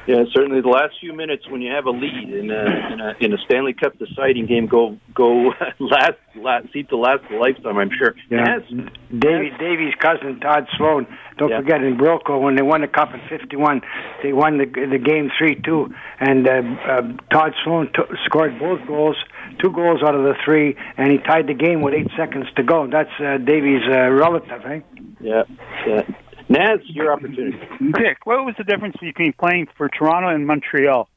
Yeah, 0.06 0.22
certainly 0.32 0.60
the 0.60 0.68
last 0.68 0.94
few 1.00 1.12
minutes 1.12 1.48
when 1.50 1.60
you 1.60 1.72
have 1.72 1.86
a 1.86 1.90
lead 1.90 2.28
in 2.32 2.50
a 2.50 2.92
in 2.92 3.00
a, 3.00 3.14
in 3.20 3.32
a 3.32 3.38
Stanley 3.46 3.72
Cup 3.74 3.98
deciding 3.98 4.46
game 4.46 4.66
go 4.66 4.96
go 5.14 5.52
last 5.80 6.12
last 6.36 6.72
seem 6.72 6.86
to 6.86 6.96
last 6.96 7.24
a 7.30 7.36
lifetime. 7.36 7.76
I'm 7.76 7.90
sure. 7.90 8.14
Yeah. 8.30 8.58
Yes. 8.70 8.86
Davey, 9.10 9.50
Davey's 9.58 9.94
cousin 10.00 10.38
Tod 10.40 10.68
Sloan. 10.76 11.06
Don't 11.38 11.50
Yeah. 11.50 11.58
forget 11.60 11.82
in 11.82 11.96
Broco 11.98 12.40
when 12.40 12.54
they 12.54 12.62
won 12.62 12.82
the 12.82 12.86
cup 12.88 13.14
in 13.14 13.20
'51, 13.28 13.82
they 14.22 14.32
won 14.32 14.58
the 14.58 14.66
the 14.66 14.98
game 14.98 15.30
three 15.36 15.60
two, 15.64 15.92
and 16.20 16.46
uh, 16.46 16.62
uh, 16.88 17.02
Tod 17.32 17.54
Sloan 17.64 17.88
t- 17.92 18.02
scored 18.26 18.58
both 18.60 18.86
goals, 18.86 19.16
two 19.60 19.70
goals 19.72 20.02
out 20.04 20.14
of 20.14 20.22
the 20.22 20.34
three, 20.44 20.76
and 20.96 21.10
he 21.10 21.18
tied 21.18 21.48
the 21.48 21.54
game 21.54 21.82
with 21.82 21.94
eight 21.94 22.10
seconds 22.16 22.46
to 22.54 22.62
go. 22.62 22.86
That's 22.86 23.10
uh, 23.18 23.38
Davey's 23.38 23.82
uh, 23.90 24.08
relative, 24.10 24.62
eh? 24.66 24.80
Yeah. 25.20 25.42
Yeah. 25.86 26.02
Naz, 26.48 26.80
your 26.84 27.12
opportunity. 27.12 27.58
Dick, 27.94 28.18
what 28.24 28.44
was 28.44 28.54
the 28.56 28.64
difference 28.64 28.96
between 29.00 29.32
playing 29.32 29.66
for 29.76 29.88
Toronto 29.88 30.28
and 30.28 30.46
Montreal? 30.46 31.08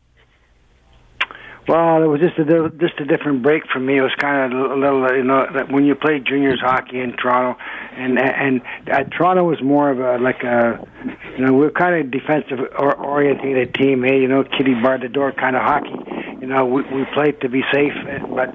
Well, 1.67 2.01
it 2.01 2.07
was 2.07 2.19
just 2.19 2.37
a 2.39 2.71
just 2.79 2.99
a 2.99 3.05
different 3.05 3.43
break 3.43 3.63
for 3.71 3.79
me. 3.79 3.97
It 3.97 4.01
was 4.01 4.15
kind 4.17 4.51
of 4.53 4.71
a 4.71 4.75
little, 4.75 5.15
you 5.15 5.23
know, 5.23 5.45
when 5.69 5.85
you 5.85 5.93
played 5.93 6.25
juniors 6.25 6.59
hockey 6.59 6.99
in 6.99 7.13
Toronto, 7.13 7.59
and 7.95 8.17
and 8.17 8.61
uh, 8.91 9.03
Toronto 9.15 9.43
was 9.43 9.61
more 9.61 9.91
of 9.91 9.99
a 9.99 10.17
like 10.23 10.41
a, 10.43 10.79
you 11.37 11.45
know, 11.45 11.53
we 11.53 11.59
we're 11.59 11.71
kind 11.71 11.93
of 11.95 12.11
defensive 12.11 12.59
or 12.77 12.95
team, 13.79 14.03
eh? 14.03 14.13
You 14.15 14.27
know, 14.27 14.43
kitty 14.43 14.73
bar 14.81 14.97
the 14.97 15.09
door 15.09 15.31
kind 15.31 15.55
of 15.55 15.61
hockey. 15.61 15.93
You 16.41 16.47
know, 16.47 16.65
we 16.65 16.81
we 16.83 17.05
played 17.13 17.39
to 17.41 17.49
be 17.49 17.61
safe, 17.71 17.93
eh, 18.07 18.19
but 18.27 18.49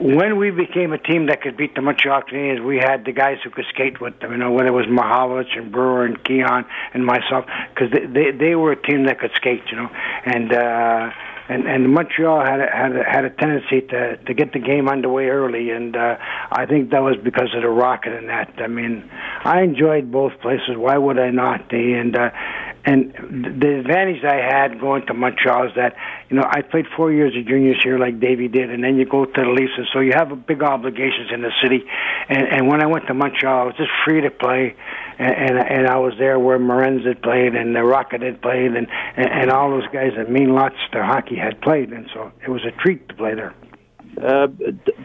when 0.00 0.36
we 0.38 0.50
became 0.50 0.92
a 0.92 0.98
team 0.98 1.26
that 1.26 1.42
could 1.42 1.56
beat 1.56 1.74
the 1.74 1.82
Montreal 1.82 2.22
Canadiens, 2.22 2.64
we 2.64 2.78
had 2.78 3.04
the 3.04 3.12
guys 3.12 3.38
who 3.44 3.50
could 3.50 3.66
skate 3.68 4.00
with 4.00 4.18
them. 4.20 4.32
You 4.32 4.38
know, 4.38 4.50
whether 4.52 4.68
it 4.68 4.72
was 4.72 4.86
Mahovlich 4.86 5.56
and 5.56 5.70
Brewer 5.70 6.04
and 6.04 6.22
Keon 6.24 6.64
and 6.94 7.04
myself, 7.04 7.44
because 7.74 7.92
they, 7.92 8.06
they 8.06 8.30
they 8.36 8.54
were 8.54 8.72
a 8.72 8.82
team 8.82 9.04
that 9.04 9.20
could 9.20 9.32
skate. 9.36 9.62
You 9.70 9.76
know, 9.76 9.90
and. 10.24 10.52
uh 10.52 11.10
and 11.48 11.66
and 11.66 11.92
Montreal 11.92 12.44
had 12.44 12.60
a, 12.60 12.66
had 12.70 12.96
a, 12.96 13.04
had 13.04 13.24
a 13.24 13.30
tendency 13.30 13.80
to 13.88 14.16
to 14.18 14.34
get 14.34 14.52
the 14.52 14.58
game 14.58 14.88
underway 14.88 15.26
early, 15.26 15.70
and 15.70 15.96
uh, 15.96 16.16
I 16.52 16.66
think 16.66 16.90
that 16.90 17.00
was 17.00 17.16
because 17.22 17.48
of 17.54 17.62
the 17.62 17.68
rocket 17.68 18.12
and 18.12 18.28
that. 18.28 18.52
I 18.58 18.66
mean, 18.66 19.08
I 19.44 19.62
enjoyed 19.62 20.12
both 20.12 20.32
places. 20.42 20.76
Why 20.76 20.98
would 20.98 21.18
I 21.18 21.30
not? 21.30 21.70
The 21.70 21.94
and 21.94 22.16
uh, 22.16 22.30
and 22.88 23.12
the 23.60 23.80
advantage 23.80 24.24
I 24.24 24.36
had 24.36 24.80
going 24.80 25.04
to 25.06 25.14
Montreal 25.14 25.68
is 25.68 25.74
that 25.76 25.94
you 26.30 26.36
know 26.36 26.44
I 26.48 26.62
played 26.62 26.86
four 26.96 27.12
years 27.12 27.36
of 27.36 27.46
juniors 27.46 27.76
here 27.82 27.98
like 27.98 28.18
Davey 28.18 28.48
did, 28.48 28.70
and 28.70 28.82
then 28.82 28.96
you 28.96 29.04
go 29.04 29.26
to 29.26 29.40
the 29.40 29.50
Leafs, 29.50 29.72
and 29.76 29.86
so 29.92 30.00
you 30.00 30.12
have 30.14 30.46
big 30.46 30.62
obligations 30.62 31.28
in 31.32 31.42
the 31.42 31.52
city. 31.62 31.84
And 32.30 32.48
and 32.48 32.68
when 32.68 32.82
I 32.82 32.86
went 32.86 33.06
to 33.08 33.14
Montreal, 33.14 33.60
I 33.60 33.64
was 33.64 33.76
just 33.76 33.90
free 34.06 34.22
to 34.22 34.30
play, 34.30 34.74
and 35.18 35.34
and, 35.36 35.58
and 35.58 35.86
I 35.86 35.98
was 35.98 36.14
there 36.18 36.38
where 36.38 36.58
Morenz 36.58 37.06
had 37.06 37.20
played 37.22 37.54
and 37.54 37.76
the 37.76 37.84
Rocket 37.84 38.22
had 38.22 38.40
played, 38.40 38.72
and, 38.72 38.86
and 39.16 39.28
and 39.28 39.50
all 39.50 39.70
those 39.70 39.86
guys 39.92 40.12
that 40.16 40.30
mean 40.30 40.54
lots 40.54 40.76
to 40.92 41.04
hockey 41.04 41.36
had 41.36 41.60
played, 41.60 41.92
and 41.92 42.08
so 42.14 42.32
it 42.42 42.48
was 42.48 42.64
a 42.64 42.72
treat 42.82 43.06
to 43.08 43.14
play 43.14 43.34
there. 43.34 43.54
Uh, 44.16 44.46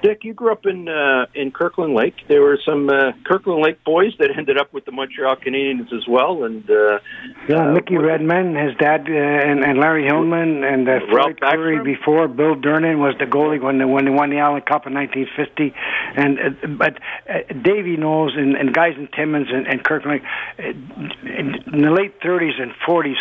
Dick, 0.02 0.24
you 0.24 0.34
grew 0.34 0.52
up 0.52 0.66
in 0.66 0.88
uh, 0.88 1.26
in 1.36 1.52
Kirkland 1.52 1.94
Lake. 1.94 2.16
There 2.28 2.42
were 2.42 2.58
some 2.66 2.89
uh, 2.89 3.12
Kirkland 3.26 3.62
Lake 3.62 3.84
boys 3.84 4.13
that 4.20 4.30
ended 4.36 4.58
up 4.58 4.74
with 4.74 4.86
the 4.86 4.92
Montreal 4.92 5.36
Canadiens 5.36 5.94
as 5.94 6.08
well, 6.08 6.44
and 6.44 6.68
uh, 6.70 7.00
Yeah, 7.48 7.70
uh, 7.70 7.74
Mickey 7.74 7.98
Redmond, 7.98 8.58
his 8.58 8.76
dad, 8.78 9.08
uh, 9.08 9.13
and, 9.13 9.63
and 9.63 9.80
Larry 9.80 10.06
Hillman, 10.06 10.63
and 10.63 10.88
uh, 10.88 11.00
Floyd 11.10 11.39
Curry 11.42 11.84
before. 11.84 12.28
Bill 12.28 12.56
Durnan 12.56 13.00
was 13.00 13.16
the 13.20 13.26
goalie 13.26 13.62
when 13.62 13.78
they 13.78 13.86
when 13.86 14.06
they 14.06 14.12
won 14.12 14.30
the 14.30 14.39
Allen 14.39 14.62
Cup 14.62 14.88
in 14.88 14.94
1950. 14.94 15.74
And 16.16 16.39
uh, 16.39 16.68
but 16.68 16.98
uh, 17.30 17.54
Davey 17.62 17.98
knows, 17.98 18.34
and, 18.36 18.56
and 18.56 18.74
guys 18.74 18.94
in 18.98 19.08
Timmins 19.16 19.48
and, 19.52 19.68
and 19.68 19.84
Kirkland, 19.84 20.22
uh, 20.58 20.63
in, 20.63 21.56
in 21.74 21.82
the 21.82 21.92
late 21.92 22.20
30s 22.22 22.62
and 22.62 22.72
40s, 22.88 23.16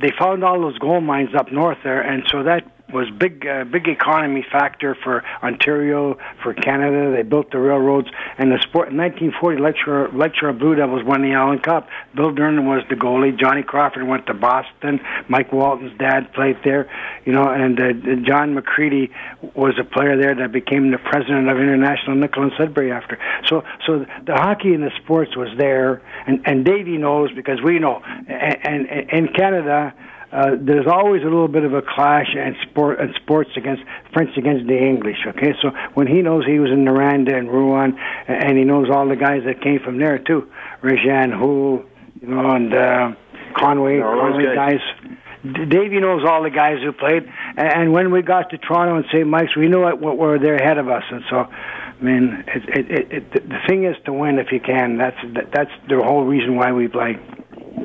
they 0.00 0.12
found 0.18 0.44
all 0.44 0.60
those 0.60 0.78
gold 0.78 1.04
mines 1.04 1.30
up 1.36 1.52
north 1.52 1.78
there, 1.84 2.00
and 2.00 2.24
so 2.30 2.42
that 2.42 2.64
was 2.92 3.10
big 3.10 3.46
uh, 3.46 3.64
big 3.64 3.88
economy 3.88 4.44
factor 4.50 4.96
for 5.02 5.24
Ontario 5.42 6.18
for 6.42 6.54
Canada. 6.54 7.14
They 7.14 7.22
built 7.22 7.50
the 7.50 7.58
railroads 7.58 8.08
and 8.38 8.50
the 8.50 8.58
sport. 8.58 8.90
In 8.90 8.96
1940 8.96 9.60
lecturer 9.60 10.08
lecturer 10.12 10.52
Blue 10.52 10.74
Devils 10.74 11.04
won 11.04 11.22
the 11.22 11.32
Allen 11.32 11.58
Cup. 11.58 11.88
Bill 12.14 12.32
Durnan 12.32 12.64
was 12.64 12.82
the 12.88 12.96
goalie. 12.96 13.38
Johnny 13.38 13.62
Crawford 13.62 14.06
went 14.06 14.26
to 14.26 14.34
Boston. 14.34 15.00
Mike 15.28 15.52
Walton's 15.52 15.96
dad 15.98 16.32
played 16.32 16.56
there 16.64 16.90
you 17.24 17.32
know 17.32 17.48
and 17.48 17.78
uh, 17.80 17.92
John 18.26 18.54
McCreedy 18.54 19.10
was 19.54 19.74
a 19.78 19.84
player 19.84 20.16
there 20.16 20.34
that 20.34 20.52
became 20.52 20.90
the 20.90 20.98
president 20.98 21.48
of 21.48 21.58
International 21.58 22.16
Nickel 22.16 22.42
and 22.44 22.52
Sudbury 22.56 22.92
after. 22.92 23.18
So 23.46 23.64
so 23.86 24.06
the 24.24 24.34
hockey 24.34 24.74
and 24.74 24.82
the 24.82 24.92
sports 25.02 25.36
was 25.36 25.48
there. 25.56 26.02
And 26.26 26.42
and 26.46 26.64
Davey 26.64 26.98
knows 26.98 27.30
because 27.32 27.60
we 27.62 27.78
know. 27.78 28.02
And, 28.28 28.88
and 28.88 29.10
in 29.10 29.28
Canada 29.32 29.94
uh, 30.32 30.50
there's 30.60 30.86
always 30.86 31.22
a 31.22 31.24
little 31.24 31.48
bit 31.48 31.64
of 31.64 31.74
a 31.74 31.82
clash 31.82 32.36
and 32.38 32.54
sport 32.70 33.00
and 33.00 33.12
sports 33.16 33.50
against 33.56 33.82
French 34.12 34.30
against 34.36 34.66
the 34.68 34.78
English. 34.78 35.18
Okay, 35.26 35.54
so 35.60 35.70
when 35.94 36.06
he 36.06 36.22
knows 36.22 36.46
he 36.46 36.60
was 36.60 36.70
in 36.70 36.84
Noranda 36.84 37.34
and 37.36 37.48
Rouyn, 37.48 37.98
and 38.28 38.56
he 38.56 38.62
knows 38.62 38.88
all 38.94 39.08
the 39.08 39.16
guys 39.16 39.42
that 39.46 39.60
came 39.60 39.80
from 39.80 39.98
there 39.98 40.18
too, 40.18 40.48
Rejean, 40.82 41.36
who, 41.36 41.84
you 42.22 42.28
know, 42.28 42.50
and 42.50 42.72
uh, 42.72 43.12
Conway, 43.56 44.00
all 44.00 44.14
those 44.16 44.32
Conway 44.32 44.54
guys. 44.54 44.78
guys. 45.02 45.16
Davey 45.42 45.98
knows 45.98 46.22
all 46.28 46.42
the 46.42 46.50
guys 46.50 46.78
who 46.84 46.92
played, 46.92 47.24
and, 47.56 47.72
and 47.72 47.92
when 47.92 48.12
we 48.12 48.22
got 48.22 48.50
to 48.50 48.58
Toronto 48.58 48.96
and 48.96 49.06
St. 49.10 49.26
Mike's, 49.26 49.56
we 49.56 49.68
knew 49.68 49.80
what, 49.80 49.98
what 49.98 50.16
were 50.16 50.38
there 50.38 50.56
ahead 50.56 50.78
of 50.78 50.88
us, 50.88 51.02
and 51.10 51.22
so, 51.28 51.36
I 51.38 52.02
mean, 52.02 52.44
it, 52.46 52.78
it, 52.78 52.90
it, 52.90 53.12
it, 53.12 53.32
the 53.32 53.58
thing 53.66 53.84
is 53.84 53.96
to 54.04 54.12
win 54.12 54.38
if 54.38 54.52
you 54.52 54.60
can. 54.60 54.96
That's 54.96 55.16
that, 55.34 55.50
that's 55.52 55.70
the 55.88 56.00
whole 56.04 56.24
reason 56.24 56.56
why 56.56 56.72
we 56.72 56.86
play. 56.88 57.18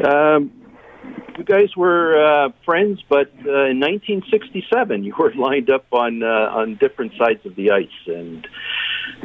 Um, 0.03 0.51
you 1.37 1.43
guys 1.43 1.75
were 1.75 2.45
uh, 2.45 2.49
friends, 2.63 3.03
but 3.09 3.27
uh, 3.45 3.71
in 3.71 3.79
1967 3.79 5.03
you 5.03 5.13
were 5.17 5.33
lined 5.35 5.69
up 5.69 5.85
on 5.91 6.23
uh, 6.23 6.27
on 6.27 6.75
different 6.75 7.13
sides 7.17 7.45
of 7.45 7.55
the 7.55 7.71
ice. 7.71 7.87
And 8.07 8.47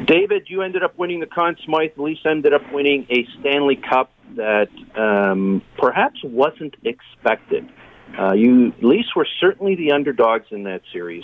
David, 0.05 0.47
you 0.47 0.61
ended 0.61 0.83
up 0.83 0.97
winning 0.97 1.19
the 1.19 1.25
Conn 1.25 1.55
Smythe. 1.65 1.97
Lisa 1.97 2.29
ended 2.29 2.53
up 2.53 2.61
winning 2.71 3.07
a 3.09 3.25
Stanley 3.39 3.77
Cup 3.77 4.11
that 4.35 4.69
um, 4.95 5.61
perhaps 5.77 6.19
wasn't 6.23 6.75
expected. 6.83 7.69
Uh, 8.17 8.33
you 8.33 8.73
Leafs 8.81 9.15
were 9.15 9.27
certainly 9.39 9.75
the 9.75 9.91
underdogs 9.91 10.47
in 10.51 10.63
that 10.63 10.81
series. 10.91 11.23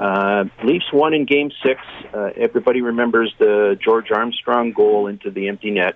Uh, 0.00 0.44
Leafs 0.64 0.86
won 0.92 1.14
in 1.14 1.24
Game 1.24 1.50
Six. 1.64 1.80
Uh, 2.12 2.30
everybody 2.36 2.80
remembers 2.80 3.32
the 3.38 3.76
George 3.82 4.10
Armstrong 4.10 4.72
goal 4.72 5.06
into 5.06 5.30
the 5.30 5.48
empty 5.48 5.70
net. 5.70 5.94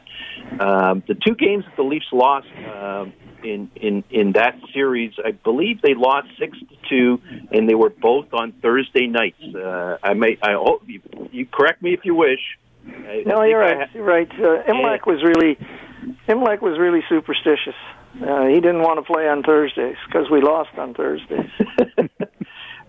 Um, 0.61 1.03
the 1.09 1.15
two 1.15 1.35
games 1.35 1.65
that 1.65 1.77
the 1.77 1.83
Leafs 1.83 2.07
lost 2.13 2.47
um 2.69 3.13
in 3.43 3.71
in 3.77 4.05
in 4.11 4.33
that 4.33 4.59
series, 4.73 5.13
I 5.25 5.33
believe 5.33 5.81
they 5.83 5.95
lost 5.95 6.29
six 6.39 6.59
to 6.59 6.77
two, 6.89 7.21
and 7.53 7.69
they 7.69 7.75
were 7.75 7.91
both 7.91 8.33
on 8.33 8.53
Thursday 8.63 9.07
nights. 9.07 9.43
Uh, 9.55 9.99
I 10.03 10.15
may 10.15 10.39
I 10.43 10.55
hope 10.55 10.83
you, 10.87 11.01
you 11.33 11.47
correct 11.47 11.83
me 11.83 11.95
if 11.95 12.05
you 12.05 12.15
wish. 12.15 12.41
I, 12.87 13.23
no, 13.27 13.37
I 13.37 13.47
you're 13.47 13.59
right. 13.59 13.89
You're 13.95 14.05
right. 14.05 14.31
Uh, 14.33 14.63
Imlach 14.71 15.07
was 15.07 15.23
really 15.23 15.59
Imlach 16.29 16.61
was 16.61 16.79
really 16.79 17.03
superstitious. 17.09 17.75
Uh, 18.21 18.47
he 18.47 18.55
didn't 18.55 18.83
want 18.83 18.99
to 18.99 19.13
play 19.13 19.29
on 19.29 19.43
Thursdays 19.43 19.97
because 20.07 20.29
we 20.31 20.41
lost 20.41 20.71
on 20.77 20.95
Thursdays. 20.95 21.51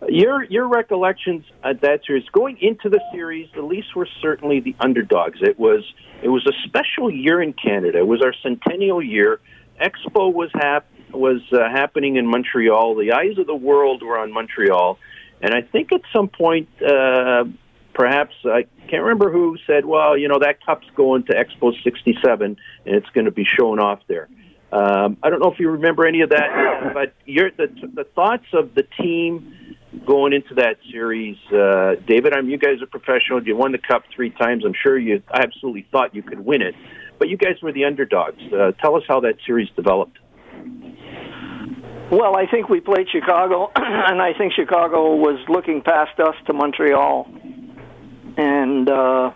Your 0.08 0.44
your 0.46 0.68
recollections 0.68 1.44
at 1.62 1.82
that 1.82 2.06
series 2.08 2.24
going 2.30 2.58
into 2.62 2.89
the 2.89 3.02
series, 3.12 3.50
the 3.54 3.62
Leafs 3.62 3.94
were 3.94 4.08
certainly 4.22 4.62
the 4.62 4.74
underdogs. 4.80 5.39
It 5.42 5.60
was 5.60 5.84
it 6.24 6.30
was 6.30 6.46
a 6.48 6.54
special 6.68 7.12
year 7.12 7.42
in 7.42 7.52
Canada. 7.52 8.00
It 8.00 8.08
was 8.08 8.22
our 8.22 8.34
centennial 8.42 9.04
year. 9.04 9.42
Expo 9.80 10.34
was 10.34 10.50
hap- 10.54 10.88
was 11.12 11.42
uh, 11.52 11.70
happening 11.70 12.15
in 12.15 12.26
Montreal. 12.28 12.96
The 12.96 13.12
eyes 13.12 13.38
of 13.38 13.46
the 13.46 13.56
world 13.56 14.02
were 14.02 14.18
on 14.18 14.32
Montreal, 14.32 14.98
and 15.42 15.54
I 15.54 15.63
think 15.63 15.92
at 15.92 16.02
some 16.15 16.30
point, 16.30 16.70
uh, 16.82 17.44
perhaps 17.94 18.34
I 18.46 18.68
can't 18.89 19.04
remember 19.04 19.30
who 19.32 19.58
said, 19.68 19.86
"Well, 19.86 20.18
you 20.18 20.30
know 20.30 20.39
that 20.39 20.65
cup's 20.65 20.88
going 20.96 21.24
to 21.24 21.34
Expo 21.34 21.74
'67, 21.84 22.58
and 22.86 22.96
it's 22.96 23.10
going 23.10 23.26
to 23.26 23.32
be 23.32 23.46
shown 23.46 23.80
off 23.80 24.00
there." 24.08 24.30
Um, 24.71 25.17
I 25.23 25.29
don't 25.29 25.39
know 25.39 25.51
if 25.51 25.60
you 25.60 25.71
remember 25.71 26.05
any 26.05 26.21
of 26.21 26.29
that, 26.29 26.91
but 26.93 27.13
your 27.25 27.49
the 27.51 27.67
the 27.93 28.03
thoughts 28.15 28.45
of 28.53 28.75
the 28.75 28.84
team 29.01 29.75
going 30.05 30.34
into 30.34 30.53
that 30.55 30.77
series, 30.91 31.38
uh, 31.51 31.95
David. 32.08 32.34
I 32.34 32.41
mean, 32.41 32.51
you 32.51 32.58
guys 32.58 32.82
are 32.82 32.86
professional. 32.86 33.41
You 33.43 33.55
won 33.55 33.71
the 33.71 33.79
cup 33.79 34.03
three 34.15 34.29
times. 34.29 34.63
I'm 34.65 34.75
sure 34.82 34.97
you 34.97 35.23
absolutely 35.34 35.88
thought 35.91 36.13
you 36.13 36.21
could 36.21 36.45
win 36.45 36.62
it, 36.62 36.75
but 37.17 37.29
you 37.29 37.38
guys 37.38 37.55
were 37.63 37.71
the 37.71 37.86
underdogs. 37.86 38.41
Uh, 38.53 38.71
tell 38.73 38.95
us 38.95 39.03
how 39.08 39.21
that 39.21 39.36
series 39.45 39.69
developed. 39.75 40.19
Well, 42.12 42.36
I 42.36 42.47
think 42.49 42.69
we 42.69 42.79
played 42.79 43.08
Chicago, 43.12 43.71
and 43.75 44.21
I 44.21 44.34
think 44.36 44.53
Chicago 44.53 45.15
was 45.15 45.39
looking 45.47 45.82
past 45.82 46.19
us 46.19 46.36
to 46.47 46.53
Montreal. 46.53 47.27
And, 48.38 48.89
uh, 48.89 49.32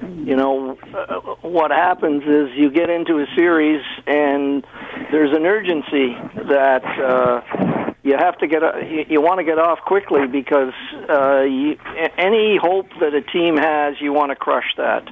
you 0.00 0.36
know, 0.36 0.78
uh, 0.94 1.20
what 1.42 1.70
happens 1.70 2.22
is 2.22 2.56
you 2.56 2.70
get 2.70 2.90
into 2.90 3.18
a 3.18 3.26
series, 3.36 3.82
and 4.06 4.64
there's 5.10 5.36
an 5.36 5.44
urgency 5.44 6.16
that 6.48 6.84
uh, 6.84 7.94
you 8.02 8.16
have 8.16 8.38
to 8.38 8.46
get, 8.46 8.62
uh, 8.62 8.78
you, 8.78 9.04
you 9.08 9.20
want 9.20 9.38
to 9.38 9.44
get 9.44 9.58
off 9.58 9.80
quickly 9.80 10.26
because 10.26 10.72
uh, 11.08 11.42
you, 11.42 11.76
any 12.16 12.56
hope 12.56 12.88
that 13.00 13.14
a 13.14 13.22
team 13.22 13.56
has, 13.56 14.00
you 14.00 14.12
want 14.12 14.30
to 14.30 14.36
crush 14.36 14.74
that. 14.76 15.08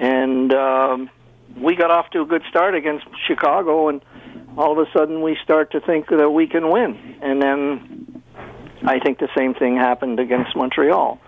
And 0.00 0.52
um, 0.52 1.10
we 1.56 1.76
got 1.76 1.90
off 1.90 2.10
to 2.10 2.22
a 2.22 2.26
good 2.26 2.42
start 2.50 2.74
against 2.74 3.06
Chicago, 3.26 3.88
and 3.88 4.02
all 4.56 4.72
of 4.72 4.86
a 4.86 4.90
sudden 4.92 5.22
we 5.22 5.38
start 5.42 5.72
to 5.72 5.80
think 5.80 6.08
that 6.08 6.30
we 6.30 6.46
can 6.46 6.70
win. 6.70 7.18
And 7.22 7.40
then 7.40 8.22
I 8.82 8.98
think 8.98 9.18
the 9.18 9.28
same 9.36 9.54
thing 9.54 9.76
happened 9.76 10.20
against 10.20 10.56
Montreal. 10.56 11.20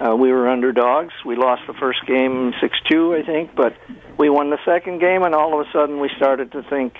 Uh, 0.00 0.14
we 0.14 0.30
were 0.30 0.48
underdogs. 0.48 1.12
We 1.26 1.34
lost 1.34 1.62
the 1.66 1.74
first 1.74 1.98
game 2.06 2.52
6 2.60 2.78
2, 2.88 3.14
I 3.16 3.22
think, 3.22 3.54
but 3.56 3.74
we 4.16 4.30
won 4.30 4.50
the 4.50 4.58
second 4.64 5.00
game, 5.00 5.22
and 5.22 5.34
all 5.34 5.60
of 5.60 5.66
a 5.66 5.70
sudden 5.72 6.00
we 6.00 6.10
started 6.16 6.52
to 6.52 6.62
think, 6.62 6.94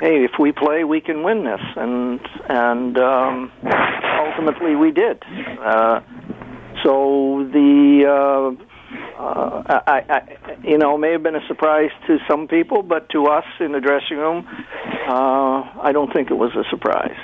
hey, 0.00 0.24
if 0.24 0.32
we 0.38 0.52
play, 0.52 0.84
we 0.84 1.00
can 1.00 1.22
win 1.22 1.44
this. 1.44 1.60
And, 1.76 2.20
and 2.48 2.98
um, 2.98 3.52
ultimately 4.26 4.76
we 4.76 4.92
did. 4.92 5.22
Uh, 5.60 6.00
so 6.82 7.48
the. 7.52 8.56
Uh, 8.58 8.64
uh, 9.18 9.80
I, 9.86 10.02
I, 10.08 10.56
you 10.64 10.78
know, 10.78 10.98
may 10.98 11.12
have 11.12 11.22
been 11.22 11.36
a 11.36 11.46
surprise 11.46 11.90
to 12.06 12.18
some 12.28 12.48
people, 12.48 12.82
but 12.82 13.08
to 13.10 13.26
us 13.26 13.44
in 13.60 13.72
the 13.72 13.80
dressing 13.80 14.16
room, 14.16 14.46
uh, 15.08 15.62
I 15.80 15.92
don't 15.92 16.12
think 16.12 16.30
it 16.30 16.34
was 16.34 16.52
a 16.56 16.64
surprise. 16.70 17.16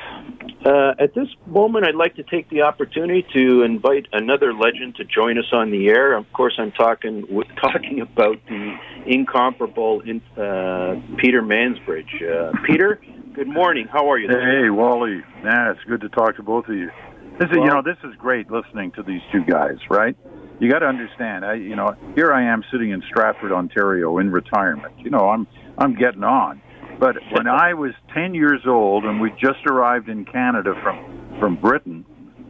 Uh, 0.64 0.94
at 0.98 1.14
this 1.14 1.28
moment, 1.46 1.86
I'd 1.86 1.94
like 1.94 2.16
to 2.16 2.22
take 2.22 2.50
the 2.50 2.62
opportunity 2.62 3.26
to 3.32 3.62
invite 3.62 4.06
another 4.12 4.52
legend 4.52 4.96
to 4.96 5.04
join 5.04 5.38
us 5.38 5.46
on 5.52 5.70
the 5.70 5.88
air. 5.88 6.16
Of 6.16 6.30
course, 6.32 6.54
I'm 6.58 6.72
talking 6.72 7.26
talking 7.62 8.00
about 8.00 8.36
the 8.48 8.76
incomparable 9.06 10.02
uh, 10.02 10.94
Peter 11.16 11.42
Mansbridge. 11.42 12.12
Uh, 12.22 12.52
Peter, 12.66 13.00
good 13.34 13.48
morning. 13.48 13.86
How 13.90 14.10
are 14.10 14.18
you? 14.18 14.28
Hey, 14.28 14.70
Wally. 14.70 15.22
Yeah, 15.44 15.72
it's 15.72 15.84
good 15.88 16.00
to 16.00 16.08
talk 16.08 16.36
to 16.36 16.42
both 16.42 16.66
of 16.68 16.74
you. 16.74 16.90
This 17.38 17.50
is, 17.50 17.56
you 17.56 17.66
know, 17.66 17.82
this 17.82 17.98
is 18.02 18.16
great 18.18 18.50
listening 18.50 18.90
to 18.92 19.02
these 19.04 19.20
two 19.30 19.44
guys, 19.44 19.76
right? 19.88 20.16
You 20.58 20.68
got 20.68 20.80
to 20.80 20.86
understand. 20.86 21.44
I, 21.44 21.54
you 21.54 21.76
know, 21.76 21.94
here 22.16 22.32
I 22.32 22.42
am 22.52 22.64
sitting 22.72 22.90
in 22.90 23.00
Stratford, 23.08 23.52
Ontario, 23.52 24.18
in 24.18 24.32
retirement. 24.32 24.92
You 24.98 25.10
know, 25.10 25.30
I'm 25.30 25.46
I'm 25.78 25.94
getting 25.94 26.24
on. 26.24 26.60
But 26.98 27.16
when 27.32 27.46
I 27.46 27.74
was 27.74 27.92
10 28.14 28.34
years 28.34 28.62
old 28.66 29.04
and 29.04 29.20
we 29.20 29.30
just 29.30 29.64
arrived 29.66 30.08
in 30.08 30.24
Canada 30.24 30.74
from 30.82 31.36
from 31.38 31.54
Britain, 31.60 32.04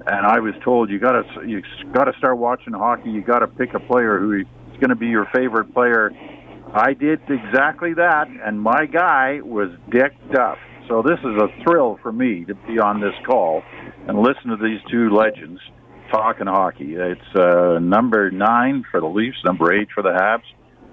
and 0.06 0.26
I 0.26 0.40
was 0.40 0.54
told 0.64 0.88
you 0.88 0.98
got 0.98 1.12
to 1.12 1.46
you 1.46 1.62
got 1.92 2.04
to 2.04 2.12
start 2.18 2.38
watching 2.38 2.72
hockey. 2.72 3.10
You 3.10 3.22
got 3.22 3.40
to 3.40 3.46
pick 3.46 3.74
a 3.74 3.80
player 3.80 4.18
who 4.18 4.40
is 4.40 4.46
going 4.80 4.90
to 4.90 4.96
be 4.96 5.08
your 5.08 5.26
favorite 5.34 5.74
player. 5.74 6.10
I 6.72 6.94
did 6.94 7.20
exactly 7.28 7.94
that, 7.94 8.28
and 8.28 8.60
my 8.60 8.86
guy 8.86 9.40
was 9.42 9.70
Dick 9.90 10.12
Duff. 10.32 10.58
So 10.88 11.02
this 11.02 11.18
is 11.20 11.36
a 11.42 11.48
thrill 11.62 11.98
for 12.02 12.12
me 12.12 12.44
to 12.46 12.54
be 12.54 12.78
on 12.78 13.00
this 13.00 13.14
call 13.26 13.62
and 14.06 14.18
listen 14.18 14.48
to 14.50 14.56
these 14.56 14.80
two 14.90 15.10
legends 15.10 15.60
talking 16.10 16.46
hockey. 16.46 16.94
It's 16.94 17.36
uh, 17.36 17.78
number 17.80 18.30
nine 18.30 18.84
for 18.90 19.00
the 19.00 19.06
Leafs, 19.06 19.36
number 19.44 19.72
eight 19.74 19.88
for 19.94 20.02
the 20.02 20.10
Habs, 20.10 20.48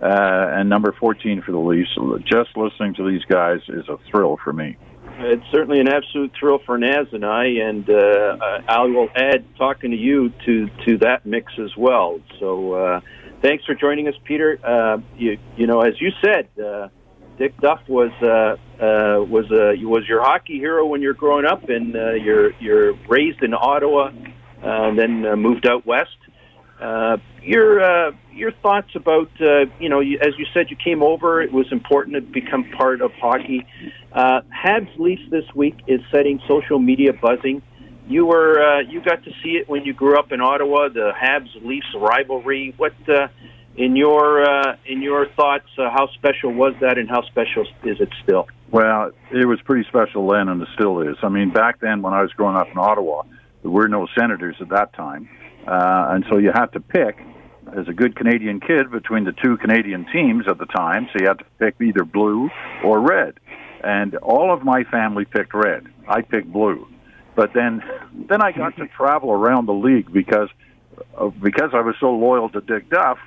uh, 0.06 0.60
and 0.60 0.70
number 0.70 0.96
14 1.00 1.42
for 1.44 1.52
the 1.52 1.58
Leafs. 1.58 1.90
Just 2.26 2.56
listening 2.56 2.94
to 2.96 3.10
these 3.10 3.24
guys 3.26 3.60
is 3.70 3.88
a 3.90 3.98
thrill 4.12 4.38
for 4.44 4.54
me. 4.54 4.78
It's 5.18 5.44
certainly 5.52 5.80
an 5.80 5.88
absolute 5.88 6.32
thrill 6.40 6.60
for 6.66 6.78
Naz 6.78 7.08
and 7.12 7.26
I, 7.26 7.46
and 7.46 7.90
uh, 7.90 8.38
I 8.68 8.82
will 8.84 9.08
add 9.16 9.46
talking 9.58 9.92
to 9.92 9.98
you 9.98 10.32
to 10.46 10.68
to 10.86 10.98
that 11.00 11.26
mix 11.26 11.54
as 11.58 11.72
well. 11.78 12.20
So, 12.40 12.74
uh, 12.74 13.02
thanks 13.42 13.64
for 13.66 13.76
joining 13.76 14.08
us, 14.10 14.14
Peter. 14.26 14.60
Uh, 14.64 14.98
you 15.18 15.38
you 15.56 15.68
know, 15.68 15.82
as 15.82 15.94
you 16.02 16.10
said, 16.24 16.50
uh, 16.62 16.90
Dick 17.38 17.58
Duff 17.62 17.80
was 17.88 18.12
uh, 18.22 18.58
was 19.26 19.46
was 19.50 20.04
your 20.08 20.22
hockey 20.22 20.58
hero 20.58 20.86
when 20.86 21.02
you're 21.02 21.14
growing 21.14 21.46
up, 21.46 21.70
and 21.70 21.94
you're 22.22 22.52
you're 22.60 22.94
raised 23.08 23.42
in 23.42 23.54
Ottawa, 23.54 24.12
then 24.62 25.22
moved 25.40 25.66
out 25.66 25.86
west. 25.86 26.18
Uh, 26.80 27.18
your 27.42 27.82
uh, 27.82 28.12
your 28.34 28.52
thoughts 28.52 28.90
about 28.96 29.30
uh, 29.40 29.66
you 29.80 29.88
know 29.88 30.02
you, 30.02 30.20
as 30.20 30.34
you 30.38 30.46
said 30.54 30.70
you 30.70 30.76
came 30.76 31.02
over 31.02 31.42
it 31.42 31.52
was 31.52 31.66
important 31.72 32.16
to 32.16 32.22
become 32.22 32.70
part 32.78 33.02
of 33.02 33.12
hockey. 33.14 33.66
Uh, 34.12 34.42
Habs 34.52 34.98
Leafs 34.98 35.22
this 35.30 35.46
week 35.56 35.76
is 35.88 36.02
setting 36.12 36.42
social 36.48 36.80
media 36.80 37.14
buzzing. 37.14 37.62
You 38.08 38.26
were 38.26 38.62
uh, 38.62 38.82
you 38.82 39.02
got 39.02 39.24
to 39.24 39.32
see 39.42 39.52
it 39.52 39.70
when 39.70 39.86
you 39.86 39.94
grew 39.94 40.18
up 40.20 40.32
in 40.32 40.42
Ottawa 40.42 40.90
the 40.90 41.12
Habs 41.18 41.50
Leafs 41.64 41.88
rivalry. 41.96 42.74
What 42.76 42.94
uh, 43.08 43.28
in 43.78 43.96
your 43.96 44.44
uh, 44.44 44.76
in 44.86 45.02
your 45.02 45.28
thoughts 45.30 45.68
uh, 45.78 45.90
how 45.90 46.10
special 46.14 46.52
was 46.52 46.74
that 46.82 46.98
and 46.98 47.10
how 47.10 47.26
special 47.28 47.66
is 47.84 48.02
it 48.02 48.10
still? 48.24 48.48
Well, 48.70 49.12
it 49.32 49.46
was 49.46 49.62
pretty 49.62 49.88
special 49.88 50.28
then, 50.28 50.50
and 50.50 50.62
it 50.62 50.68
still 50.74 51.00
is. 51.02 51.16
I 51.24 51.30
mean, 51.30 51.52
back 51.52 51.80
then 51.80 52.02
when 52.02 52.14
I 52.14 52.22
was 52.22 52.32
growing 52.34 52.58
up 52.58 52.68
in 52.70 52.78
Ottawa, 52.78 53.24
there 53.62 53.72
were 53.72 53.88
no 53.88 54.08
senators 54.18 54.58
at 54.60 54.70
that 54.70 54.94
time. 54.94 55.30
And 55.68 56.26
so 56.30 56.38
you 56.38 56.52
had 56.54 56.68
to 56.74 56.80
pick, 56.80 57.20
as 57.78 57.88
a 57.88 57.94
good 57.94 58.16
Canadian 58.16 58.60
kid, 58.60 58.92
between 58.92 59.24
the 59.24 59.32
two 59.44 59.58
Canadian 59.58 60.06
teams 60.12 60.46
at 60.48 60.58
the 60.58 60.66
time. 60.68 61.08
So 61.12 61.20
you 61.22 61.28
had 61.28 61.40
to 61.40 61.46
pick 61.60 61.76
either 61.82 62.04
blue 62.06 62.50
or 62.84 63.00
red. 63.00 63.36
And 63.84 64.16
all 64.18 64.54
of 64.54 64.64
my 64.64 64.84
family 64.86 65.26
picked 65.26 65.54
red. 65.54 65.86
I 66.08 66.22
picked 66.22 66.52
blue. 66.52 66.88
But 67.36 67.52
then, 67.54 67.84
then 68.30 68.42
I 68.42 68.52
got 68.52 68.76
to 68.78 68.88
travel 68.88 69.32
around 69.32 69.66
the 69.68 69.74
league 69.74 70.12
because, 70.12 70.50
uh, 71.18 71.28
because 71.28 71.72
I 71.74 71.82
was 71.82 71.96
so 72.00 72.12
loyal 72.12 72.50
to 72.50 72.62
Dick 72.62 72.90
Duff. 72.90 73.18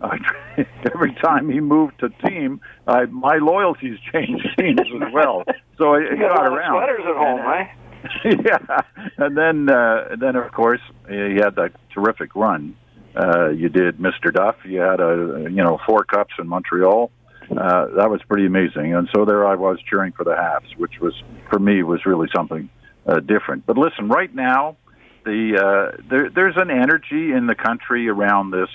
I, 0.00 0.18
every 0.94 1.12
time 1.14 1.50
he 1.50 1.58
moved 1.60 1.98
to 2.00 2.08
team, 2.28 2.60
I, 2.86 3.06
my 3.06 3.36
loyalties 3.38 3.98
changed 4.12 4.46
teams 4.58 4.80
as 4.80 5.12
well. 5.12 5.42
So 5.76 5.94
it, 5.94 6.04
it 6.04 6.18
You 6.18 6.28
got 6.28 6.46
around. 6.46 6.76
sweaters 6.78 7.00
at 7.04 7.16
home, 7.16 7.38
And, 7.38 7.40
uh, 7.40 7.42
right? 7.42 7.70
yeah, 8.24 8.80
and 9.16 9.36
then 9.36 9.68
uh, 9.68 10.16
then 10.18 10.36
of 10.36 10.52
course 10.52 10.80
you 11.08 11.40
had 11.42 11.56
that 11.56 11.72
terrific 11.92 12.34
run. 12.34 12.76
Uh, 13.16 13.48
you 13.48 13.68
did 13.68 13.98
Mr. 13.98 14.32
Duff. 14.32 14.56
You 14.64 14.80
had 14.80 15.00
a 15.00 15.48
you 15.50 15.62
know 15.62 15.78
four 15.86 16.04
cups 16.04 16.34
in 16.38 16.46
Montreal. 16.46 17.10
Uh, 17.50 17.86
that 17.96 18.10
was 18.10 18.20
pretty 18.28 18.46
amazing. 18.46 18.94
And 18.94 19.08
so 19.14 19.24
there 19.24 19.46
I 19.46 19.54
was 19.54 19.78
cheering 19.88 20.12
for 20.12 20.24
the 20.24 20.32
Habs, 20.32 20.76
which 20.76 21.00
was 21.00 21.14
for 21.50 21.58
me 21.58 21.82
was 21.82 22.04
really 22.04 22.28
something 22.34 22.68
uh, 23.06 23.20
different. 23.20 23.66
But 23.66 23.78
listen, 23.78 24.08
right 24.08 24.32
now 24.34 24.76
the 25.24 25.56
uh, 25.56 26.02
there, 26.08 26.30
there's 26.30 26.56
an 26.56 26.70
energy 26.70 27.32
in 27.32 27.46
the 27.46 27.54
country 27.54 28.08
around 28.08 28.50
this. 28.50 28.68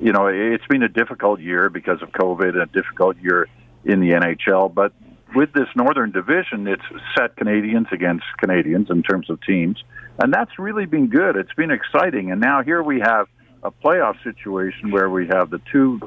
You 0.00 0.12
know, 0.12 0.28
it's 0.28 0.66
been 0.66 0.82
a 0.82 0.88
difficult 0.88 1.40
year 1.40 1.70
because 1.70 2.02
of 2.02 2.10
COVID, 2.10 2.60
a 2.60 2.66
difficult 2.66 3.16
year 3.18 3.48
in 3.84 4.00
the 4.00 4.10
NHL, 4.10 4.72
but 4.72 4.92
with 5.34 5.52
this 5.52 5.68
Northern 5.76 6.10
Division, 6.10 6.66
it's 6.66 6.82
set 7.16 7.36
Canadians 7.36 7.88
against 7.92 8.24
Canadians 8.38 8.88
in 8.90 9.02
terms 9.02 9.28
of 9.30 9.40
teams, 9.42 9.82
and 10.22 10.32
that's 10.32 10.58
really 10.58 10.86
been 10.86 11.08
good. 11.08 11.36
It's 11.36 11.52
been 11.54 11.70
exciting, 11.70 12.30
and 12.30 12.40
now 12.40 12.62
here 12.62 12.82
we 12.82 13.00
have 13.00 13.26
a 13.62 13.70
playoff 13.70 14.22
situation 14.22 14.92
where 14.92 15.10
we 15.10 15.26
have 15.26 15.50
the 15.50 15.60
two 15.72 16.00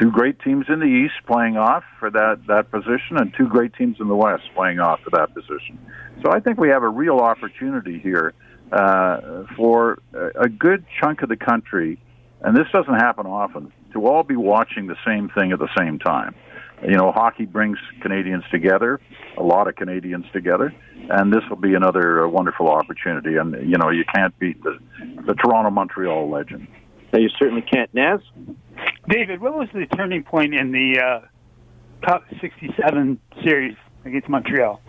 two 0.00 0.10
great 0.10 0.40
teams 0.40 0.66
in 0.68 0.80
the 0.80 0.86
East 0.86 1.14
playing 1.26 1.56
off 1.56 1.84
for 1.98 2.10
that 2.10 2.40
that 2.48 2.70
position, 2.70 3.16
and 3.16 3.32
two 3.36 3.48
great 3.48 3.74
teams 3.74 3.96
in 4.00 4.08
the 4.08 4.16
West 4.16 4.44
playing 4.54 4.80
off 4.80 5.00
for 5.00 5.10
that 5.10 5.32
position. 5.34 5.78
So 6.22 6.32
I 6.32 6.40
think 6.40 6.58
we 6.58 6.68
have 6.68 6.82
a 6.82 6.88
real 6.88 7.18
opportunity 7.18 7.98
here 7.98 8.34
uh, 8.72 9.44
for 9.56 9.98
a 10.12 10.48
good 10.48 10.84
chunk 11.00 11.22
of 11.22 11.28
the 11.28 11.36
country, 11.36 11.98
and 12.42 12.56
this 12.56 12.66
doesn't 12.72 12.94
happen 12.94 13.26
often. 13.26 13.72
to 13.92 14.06
all 14.06 14.22
be 14.22 14.36
watching 14.36 14.86
the 14.86 14.96
same 15.06 15.28
thing 15.30 15.52
at 15.52 15.58
the 15.58 15.70
same 15.76 15.98
time. 15.98 16.34
You 16.82 16.96
know, 16.96 17.12
hockey 17.12 17.44
brings 17.44 17.78
Canadians 18.00 18.44
together, 18.50 19.00
a 19.36 19.42
lot 19.42 19.68
of 19.68 19.76
Canadians 19.76 20.24
together, 20.32 20.72
and 21.10 21.32
this 21.32 21.42
will 21.50 21.56
be 21.58 21.74
another 21.74 22.24
uh, 22.24 22.28
wonderful 22.28 22.68
opportunity. 22.68 23.36
And 23.36 23.52
you 23.68 23.76
know, 23.76 23.90
you 23.90 24.04
can't 24.14 24.36
beat 24.38 24.62
the 24.62 24.78
the 25.26 25.34
Toronto 25.34 25.70
Montreal 25.70 26.30
legend. 26.30 26.66
No, 27.12 27.18
you 27.18 27.28
certainly 27.38 27.62
can't. 27.62 27.92
Naz, 27.92 28.20
David, 29.08 29.40
what 29.40 29.54
was 29.54 29.68
the 29.74 29.86
turning 29.96 30.22
point 30.22 30.54
in 30.54 30.72
the 30.72 31.00
uh, 31.00 32.06
Cup 32.06 32.24
'67 32.40 33.20
series 33.44 33.76
against 34.04 34.28
Montreal? 34.28 34.80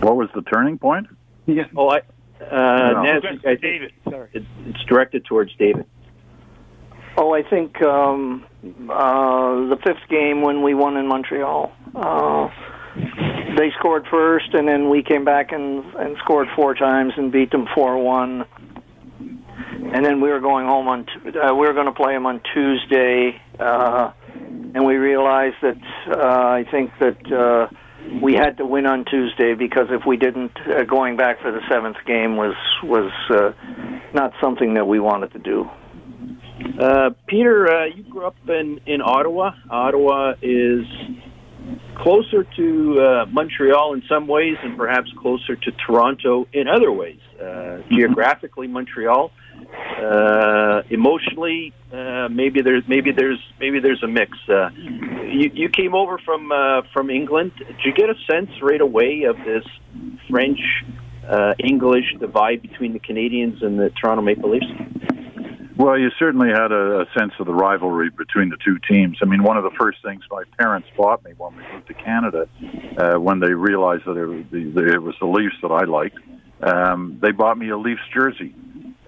What 0.00 0.16
was 0.16 0.28
the 0.34 0.42
turning 0.42 0.78
point? 0.78 1.06
Yeah. 1.46 1.64
Oh, 1.76 1.88
I, 1.90 1.98
uh, 2.44 2.92
No. 2.92 3.02
Naz, 3.02 3.22
I 3.46 3.54
David, 3.54 3.92
sorry. 4.08 4.30
it, 4.32 4.42
it's 4.66 4.82
directed 4.88 5.24
towards 5.26 5.54
David. 5.56 5.86
Oh, 7.18 7.32
I 7.34 7.42
think 7.48 7.80
um, 7.82 8.44
uh, 8.90 9.68
the 9.68 9.78
fifth 9.84 10.08
game 10.08 10.42
when 10.42 10.62
we 10.62 10.74
won 10.74 10.96
in 10.96 11.06
Montreal. 11.06 11.72
Uh, 11.94 12.48
they 13.56 13.70
scored 13.78 14.06
first, 14.10 14.52
and 14.54 14.68
then 14.68 14.88
we 14.88 15.02
came 15.02 15.24
back 15.24 15.52
and, 15.52 15.84
and 15.94 16.16
scored 16.18 16.48
four 16.54 16.74
times 16.74 17.12
and 17.16 17.32
beat 17.32 17.50
them 17.50 17.66
four 17.74 17.96
one. 18.02 18.44
And 19.18 20.04
then 20.04 20.20
we 20.20 20.30
were 20.30 20.40
going 20.40 20.66
home 20.66 20.88
on. 20.88 21.06
Uh, 21.26 21.54
we 21.54 21.66
were 21.66 21.72
going 21.72 21.86
to 21.86 21.92
play 21.92 22.12
them 22.12 22.26
on 22.26 22.40
Tuesday, 22.52 23.40
uh, 23.58 24.12
and 24.74 24.84
we 24.84 24.96
realized 24.96 25.56
that 25.62 25.78
uh, 26.10 26.48
I 26.48 26.64
think 26.70 26.90
that 27.00 27.32
uh, 27.32 27.68
we 28.20 28.34
had 28.34 28.56
to 28.58 28.66
win 28.66 28.86
on 28.86 29.04
Tuesday 29.04 29.54
because 29.54 29.88
if 29.90 30.04
we 30.06 30.16
didn't, 30.16 30.52
uh, 30.66 30.84
going 30.84 31.16
back 31.16 31.40
for 31.40 31.50
the 31.52 31.60
seventh 31.70 31.96
game 32.06 32.36
was 32.36 32.54
was 32.82 33.12
uh, 33.30 33.52
not 34.12 34.32
something 34.40 34.74
that 34.74 34.86
we 34.86 35.00
wanted 35.00 35.32
to 35.32 35.38
do. 35.38 35.68
Uh, 36.80 37.10
Peter, 37.26 37.70
uh, 37.70 37.84
you 37.86 38.02
grew 38.04 38.26
up 38.26 38.36
in, 38.48 38.80
in 38.86 39.00
Ottawa. 39.02 39.52
Ottawa 39.70 40.34
is 40.40 40.86
closer 41.96 42.44
to 42.56 43.00
uh, 43.00 43.26
Montreal 43.26 43.94
in 43.94 44.02
some 44.08 44.26
ways, 44.26 44.56
and 44.62 44.76
perhaps 44.76 45.10
closer 45.18 45.56
to 45.56 45.72
Toronto 45.72 46.46
in 46.52 46.68
other 46.68 46.92
ways. 46.92 47.20
Uh, 47.40 47.78
geographically, 47.90 48.68
Montreal. 48.68 49.32
Uh, 49.98 50.82
emotionally, 50.90 51.72
uh, 51.92 52.28
maybe 52.30 52.60
there's 52.62 52.84
maybe 52.86 53.10
there's 53.10 53.38
maybe 53.58 53.80
there's 53.80 54.02
a 54.02 54.06
mix. 54.06 54.36
Uh, 54.48 54.68
you, 54.76 55.50
you 55.52 55.68
came 55.68 55.94
over 55.94 56.18
from 56.18 56.52
uh, 56.52 56.82
from 56.92 57.10
England. 57.10 57.52
Did 57.58 57.76
you 57.84 57.92
get 57.92 58.10
a 58.10 58.14
sense 58.30 58.50
right 58.62 58.80
away 58.80 59.24
of 59.24 59.36
this 59.38 59.64
French 60.30 60.60
uh, 61.28 61.54
English 61.58 62.14
divide 62.20 62.62
between 62.62 62.92
the 62.92 63.00
Canadiens 63.00 63.64
and 63.64 63.78
the 63.78 63.90
Toronto 63.90 64.22
Maple 64.22 64.50
Leafs? 64.50 64.66
Well, 65.76 65.98
you 65.98 66.10
certainly 66.18 66.48
had 66.48 66.72
a, 66.72 67.00
a 67.02 67.06
sense 67.18 67.32
of 67.38 67.46
the 67.46 67.52
rivalry 67.52 68.08
between 68.08 68.48
the 68.48 68.56
two 68.56 68.78
teams. 68.78 69.18
I 69.20 69.26
mean, 69.26 69.42
one 69.42 69.58
of 69.58 69.62
the 69.62 69.76
first 69.78 69.98
things 70.02 70.22
my 70.30 70.44
parents 70.58 70.88
bought 70.96 71.22
me 71.22 71.32
when 71.36 71.54
we 71.54 71.62
moved 71.70 71.88
to 71.88 71.94
Canada, 71.94 72.48
uh, 72.96 73.20
when 73.20 73.40
they 73.40 73.52
realized 73.52 74.06
that 74.06 74.16
it 74.16 74.24
was 74.24 74.44
the, 74.50 74.94
it 74.94 75.02
was 75.02 75.14
the 75.20 75.26
Leafs 75.26 75.56
that 75.60 75.68
I 75.68 75.84
liked, 75.84 76.18
um, 76.62 77.18
they 77.20 77.30
bought 77.30 77.58
me 77.58 77.68
a 77.68 77.76
Leafs 77.76 78.00
jersey. 78.14 78.54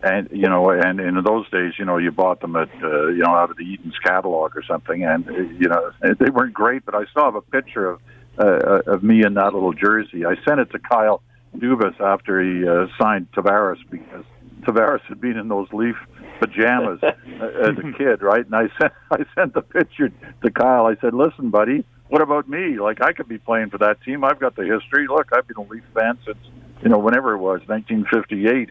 And 0.02 0.28
you 0.31 0.48
know, 0.48 0.70
and 0.70 1.00
in 1.00 1.20
those 1.24 1.50
days, 1.50 1.72
you 1.78 1.85
know, 1.85 1.96
you 1.96 2.12
bought 2.12 2.40
them 2.40 2.54
at 2.54 2.68
uh, 2.83 3.07
you 3.09 3.22
know 3.24 3.35
out 3.35 3.50
of 3.50 3.57
the 3.57 3.64
Eaton's 3.64 3.98
catalog 4.04 4.57
or 4.57 4.62
something, 4.62 5.02
and 5.02 5.28
uh, 5.28 5.33
you 5.33 5.68
know 5.68 5.90
they 6.20 6.31
weren't 6.31 6.54
great, 6.54 6.85
but 6.85 6.94
I 6.94 7.04
still 7.07 7.24
have 7.24 7.35
a 7.35 7.40
picture 7.40 7.90
of 7.90 8.00
uh, 8.38 8.83
of 8.87 9.02
me 9.02 9.24
in 9.24 9.35
that 9.35 9.54
little 9.54 9.72
jersey. 9.72 10.24
I 10.24 10.37
sent 10.44 10.61
it 10.61 10.70
to 10.70 10.78
Kyle 10.78 11.20
Dubas 11.57 11.98
after 12.00 12.40
he 12.40 12.68
uh, 12.68 12.87
signed 13.00 13.33
Tavares 13.33 13.78
because 13.90 14.24
Tavares 14.68 15.00
had 15.09 15.20
been 15.20 15.37
in 15.38 15.48
those 15.48 15.68
Leaf 15.72 15.96
pajamas 16.40 17.00
as 17.02 17.78
a 17.78 17.92
kid, 17.96 18.22
right? 18.22 18.44
And 18.44 18.54
I 18.54 18.68
sent 18.78 18.92
I 19.11 19.24
sent 19.35 19.54
the 19.54 19.62
picture 19.62 20.11
to 20.11 20.50
Kyle. 20.50 20.87
I 20.87 20.96
said, 21.00 21.14
"Listen, 21.14 21.50
buddy, 21.50 21.85
what 22.09 22.20
about 22.20 22.48
me? 22.48 22.78
Like 22.78 23.02
I 23.02 23.12
could 23.12 23.28
be 23.28 23.38
playing 23.38 23.70
for 23.70 23.78
that 23.78 24.02
team. 24.02 24.24
I've 24.24 24.38
got 24.38 24.57
the 24.57 24.64
history. 24.64 25.07
Look, 25.09 25.28
I've 25.33 25.46
been 25.46 25.57
a 25.57 25.62
Leaf 25.62 25.85
fan 25.94 26.18
since 26.26 26.38
you 26.83 26.90
know 26.90 26.98
whenever 26.98 27.35
it 27.35 27.38
was, 27.38 27.61
1958." 27.66 28.70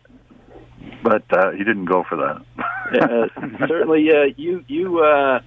But 1.03 1.23
uh, 1.31 1.51
he 1.51 1.59
didn't 1.63 1.85
go 1.85 2.03
for 2.07 2.15
that. 2.17 3.01
uh, 3.01 3.67
certainly, 3.67 4.09
uh, 4.11 4.33
you 4.37 4.63
you 4.67 4.99
uh, 4.99 5.39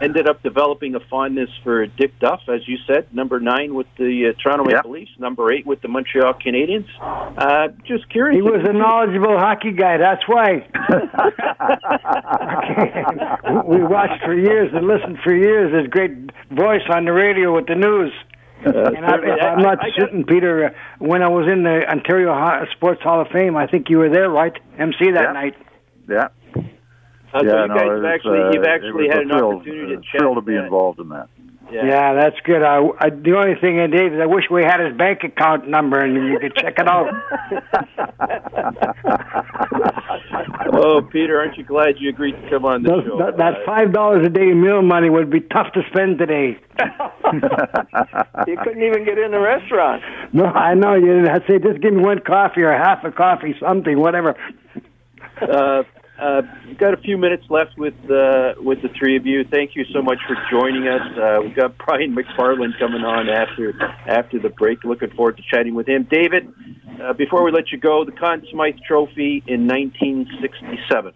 ended 0.00 0.28
up 0.28 0.42
developing 0.42 0.94
a 0.94 1.00
fondness 1.10 1.50
for 1.62 1.86
Dick 1.86 2.18
Duff, 2.18 2.40
as 2.48 2.66
you 2.66 2.76
said, 2.86 3.12
number 3.14 3.38
nine 3.40 3.74
with 3.74 3.86
the 3.98 4.32
uh, 4.34 4.42
Toronto 4.42 4.64
Maple 4.64 4.90
Leafs, 4.90 5.10
number 5.18 5.52
eight 5.52 5.66
with 5.66 5.80
the 5.82 5.88
Montreal 5.88 6.34
Canadiens. 6.34 6.86
Uh, 7.00 7.68
just 7.86 8.08
curious. 8.10 8.36
He 8.36 8.42
was 8.42 8.66
a 8.68 8.72
knowledgeable 8.72 9.38
hockey 9.38 9.72
guy. 9.72 9.98
That's 9.98 10.22
why. 10.26 10.66
we 13.66 13.82
watched 13.84 14.22
for 14.24 14.34
years 14.34 14.70
and 14.74 14.86
listened 14.86 15.18
for 15.22 15.34
years. 15.34 15.72
His 15.74 15.88
great 15.90 16.12
voice 16.50 16.82
on 16.92 17.04
the 17.04 17.12
radio 17.12 17.54
with 17.54 17.66
the 17.66 17.74
news. 17.74 18.12
and 18.64 19.04
I, 19.04 19.16
I'm 19.46 19.62
not 19.62 19.78
shooting, 19.98 20.24
Peter, 20.24 20.66
uh, 20.66 20.70
when 20.98 21.22
I 21.22 21.28
was 21.28 21.50
in 21.50 21.64
the 21.64 21.82
Ontario 21.88 22.32
Sports 22.76 23.02
Hall 23.02 23.20
of 23.20 23.28
Fame, 23.28 23.56
I 23.56 23.66
think 23.66 23.90
you 23.90 23.98
were 23.98 24.08
there, 24.08 24.30
right? 24.30 24.52
MC 24.78 25.10
that 25.12 25.22
Yeah. 25.22 25.32
night. 25.32 25.54
Yeah. 26.08 26.28
Uh, 27.32 27.40
so 27.40 27.46
yeah, 27.46 27.62
you 27.62 27.68
no, 27.68 27.74
guys 27.74 27.88
it 27.88 27.94
have 27.96 28.04
actually 28.04 28.40
uh, 28.40 28.50
you've 28.52 28.64
actually 28.64 29.08
had 29.08 29.18
an 29.22 29.28
thrill, 29.28 29.56
opportunity 29.56 29.94
uh, 29.94 29.96
to 29.96 30.02
chat. 30.02 30.20
thrill 30.20 30.34
to 30.34 30.40
be 30.42 30.56
uh, 30.56 30.64
involved 30.64 30.98
in 31.00 31.08
that. 31.10 31.28
Yeah. 31.72 32.12
that's 32.12 32.36
good. 32.44 32.62
I, 32.62 32.80
I, 33.00 33.08
the 33.08 33.32
only 33.34 33.54
thing, 33.58 33.80
uh, 33.80 33.86
Dave, 33.86 34.12
is 34.12 34.20
I 34.20 34.26
wish 34.26 34.44
we 34.50 34.62
had 34.62 34.78
his 34.80 34.94
bank 34.96 35.24
account 35.24 35.66
number 35.68 35.98
and 35.98 36.14
you 36.28 36.38
could 36.38 36.54
check 36.56 36.74
it 36.78 36.86
out. 36.86 37.08
oh, 40.74 41.00
Peter, 41.10 41.38
aren't 41.40 41.56
you 41.56 41.64
glad 41.64 41.94
you 41.98 42.10
agreed 42.10 42.32
to 42.32 42.50
come 42.50 42.66
on 42.66 42.82
the 42.82 42.90
Those, 42.90 43.04
show? 43.06 43.16
that, 43.18 43.38
that 43.38 43.64
five 43.64 43.90
dollars 43.92 44.26
a 44.26 44.28
day 44.28 44.52
meal 44.52 44.82
money 44.82 45.08
would 45.08 45.30
be 45.30 45.40
tough 45.40 45.72
to 45.72 45.82
spend 45.90 46.18
today. 46.18 46.58
You 48.46 48.56
couldn't 48.62 48.82
even 48.82 49.04
get 49.04 49.16
in 49.18 49.30
the 49.30 49.38
restaurant. 49.40 50.02
No, 50.34 50.44
I 50.44 50.74
know 50.74 50.94
you. 50.94 51.26
I 51.26 51.38
say 51.46 51.58
just 51.58 51.80
give 51.80 51.94
me 51.94 52.02
one 52.02 52.18
coffee 52.20 52.62
or 52.62 52.72
half 52.72 53.04
a 53.04 53.10
coffee, 53.12 53.54
something, 53.60 53.98
whatever. 53.98 54.34
uh, 55.40 55.82
uh, 56.22 56.42
we've 56.68 56.78
got 56.78 56.94
a 56.94 56.98
few 56.98 57.18
minutes 57.18 57.44
left 57.50 57.76
with 57.76 57.94
uh, 58.08 58.54
with 58.58 58.80
the 58.82 58.88
three 58.96 59.16
of 59.16 59.26
you. 59.26 59.44
Thank 59.44 59.74
you 59.74 59.84
so 59.92 60.00
much 60.00 60.18
for 60.26 60.36
joining 60.50 60.86
us. 60.86 61.02
Uh, 61.18 61.40
we've 61.42 61.56
got 61.56 61.76
Brian 61.78 62.14
Macfarlane 62.14 62.74
coming 62.78 63.02
on 63.02 63.28
after 63.28 63.74
after 64.06 64.38
the 64.38 64.50
break. 64.50 64.84
Looking 64.84 65.10
forward 65.10 65.36
to 65.38 65.42
chatting 65.50 65.74
with 65.74 65.88
him. 65.88 66.06
David, 66.08 66.52
uh, 67.02 67.12
before 67.14 67.42
we 67.42 67.50
let 67.50 67.72
you 67.72 67.78
go, 67.78 68.04
the 68.04 68.12
Conn 68.12 68.46
Smythe 68.52 68.76
Trophy 68.86 69.42
in 69.48 69.66
1967. 69.66 71.12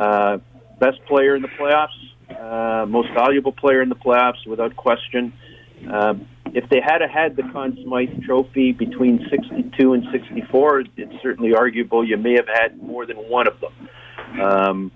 Uh, 0.00 0.38
best 0.80 1.04
player 1.06 1.36
in 1.36 1.42
the 1.42 1.48
playoffs, 1.48 1.88
uh, 2.30 2.86
most 2.86 3.08
valuable 3.12 3.52
player 3.52 3.82
in 3.82 3.90
the 3.90 3.96
playoffs, 3.96 4.46
without 4.46 4.74
question. 4.74 5.34
Um, 5.92 6.26
if 6.54 6.68
they 6.70 6.80
had 6.80 7.02
had 7.02 7.36
the 7.36 7.42
Conn 7.52 7.76
Smythe 7.84 8.24
Trophy 8.24 8.72
between 8.72 9.26
62 9.30 9.92
and 9.92 10.04
64, 10.10 10.84
it's 10.96 11.22
certainly 11.22 11.54
arguable 11.54 12.06
you 12.06 12.16
may 12.16 12.34
have 12.34 12.48
had 12.48 12.82
more 12.82 13.04
than 13.04 13.16
one 13.16 13.46
of 13.46 13.60
them. 13.60 13.72
Um, 14.40 14.92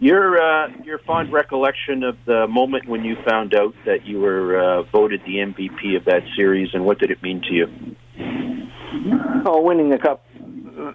your 0.00 0.40
uh, 0.40 0.68
your 0.84 0.98
fond 0.98 1.32
recollection 1.32 2.02
of 2.02 2.16
the 2.26 2.46
moment 2.48 2.88
when 2.88 3.04
you 3.04 3.16
found 3.28 3.54
out 3.54 3.74
that 3.84 4.06
you 4.06 4.20
were 4.20 4.58
uh, 4.58 4.82
voted 4.84 5.20
the 5.26 5.36
MVP 5.36 5.96
of 5.96 6.06
that 6.06 6.22
series, 6.36 6.70
and 6.72 6.84
what 6.84 6.98
did 6.98 7.10
it 7.10 7.22
mean 7.22 7.42
to 7.42 7.52
you? 7.52 7.66
Oh, 9.46 9.62
winning 9.62 9.90
the 9.90 9.98
cup 9.98 10.24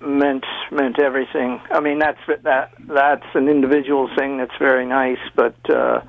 meant 0.01 0.45
meant 0.71 0.99
everything. 0.99 1.61
I 1.71 1.79
mean, 1.79 1.99
that's 1.99 2.19
that 2.43 2.71
that's 2.87 3.25
an 3.35 3.47
individual 3.47 4.09
thing 4.17 4.37
that's 4.37 4.57
very 4.59 4.85
nice, 4.85 5.19
but 5.35 5.55
uh, 5.69 6.01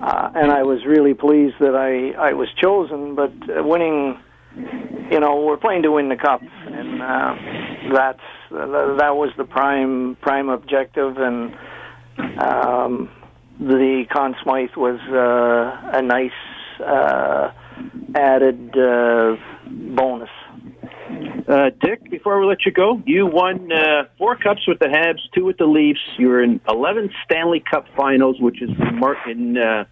uh, 0.00 0.30
and 0.34 0.50
I 0.50 0.62
was 0.62 0.84
really 0.86 1.14
pleased 1.14 1.56
that 1.60 1.74
I 1.74 2.18
I 2.30 2.32
was 2.32 2.48
chosen. 2.60 3.14
But 3.14 3.32
winning, 3.64 4.18
you 5.10 5.20
know, 5.20 5.42
we're 5.44 5.56
playing 5.56 5.82
to 5.82 5.92
win 5.92 6.08
the 6.08 6.16
cup, 6.16 6.40
and 6.42 7.02
uh, 7.02 7.34
that's 7.92 8.20
uh, 8.50 8.96
that 8.96 9.16
was 9.16 9.30
the 9.36 9.44
prime 9.44 10.16
prime 10.20 10.48
objective, 10.48 11.16
and 11.18 11.54
um, 12.38 13.10
the 13.58 14.04
Conn 14.12 14.34
Smythe 14.42 14.76
was 14.76 15.00
uh, 15.10 15.98
a 15.98 16.02
nice 16.02 16.30
uh, 16.80 17.52
added 18.14 18.76
uh, 18.76 19.36
bonus. 19.94 20.30
Uh, 21.46 21.70
Dick, 21.82 22.10
before 22.10 22.40
we 22.40 22.46
let 22.46 22.64
you 22.64 22.72
go, 22.72 23.02
you 23.04 23.26
won 23.26 23.70
uh, 23.70 24.04
four 24.16 24.36
cups 24.36 24.66
with 24.66 24.78
the 24.78 24.86
Habs, 24.86 25.20
two 25.34 25.44
with 25.44 25.58
the 25.58 25.66
Leafs. 25.66 26.00
You 26.16 26.28
were 26.28 26.42
in 26.42 26.60
11 26.68 27.10
Stanley 27.24 27.62
Cup 27.70 27.86
Finals, 27.96 28.40
which 28.40 28.62
is 28.62 28.70
remar- 28.70 29.28
in 29.28 29.58
uh, 29.58 29.84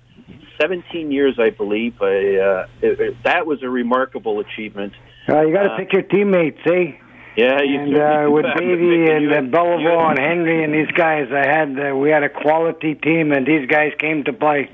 17 0.60 1.10
years, 1.10 1.38
I 1.38 1.50
believe. 1.50 2.00
I, 2.00 2.36
uh, 2.36 2.66
it, 2.80 3.00
it, 3.00 3.16
that 3.24 3.46
was 3.46 3.62
a 3.62 3.68
remarkable 3.68 4.40
achievement. 4.40 4.92
Uh, 5.28 5.42
you 5.42 5.52
got 5.54 5.62
to 5.64 5.70
Uh, 5.74 5.76
pick 5.78 5.92
your 5.92 6.02
teammates, 6.02 6.58
eh? 6.66 6.92
Yeah, 7.36 7.62
you 7.62 7.80
and 7.80 7.96
uh, 7.96 8.30
with 8.30 8.44
Davey 8.58 9.10
and 9.10 9.32
uh, 9.32 9.40
Beliveau 9.56 10.10
and 10.10 10.18
Henry 10.18 10.64
and 10.64 10.74
these 10.74 10.92
guys, 10.94 11.28
I 11.32 11.46
had 11.46 11.78
uh, 11.78 11.96
we 11.96 12.10
had 12.10 12.22
a 12.22 12.28
quality 12.28 12.94
team, 12.94 13.32
and 13.32 13.46
these 13.46 13.66
guys 13.68 13.92
came 13.98 14.24
to 14.24 14.32
play. 14.32 14.70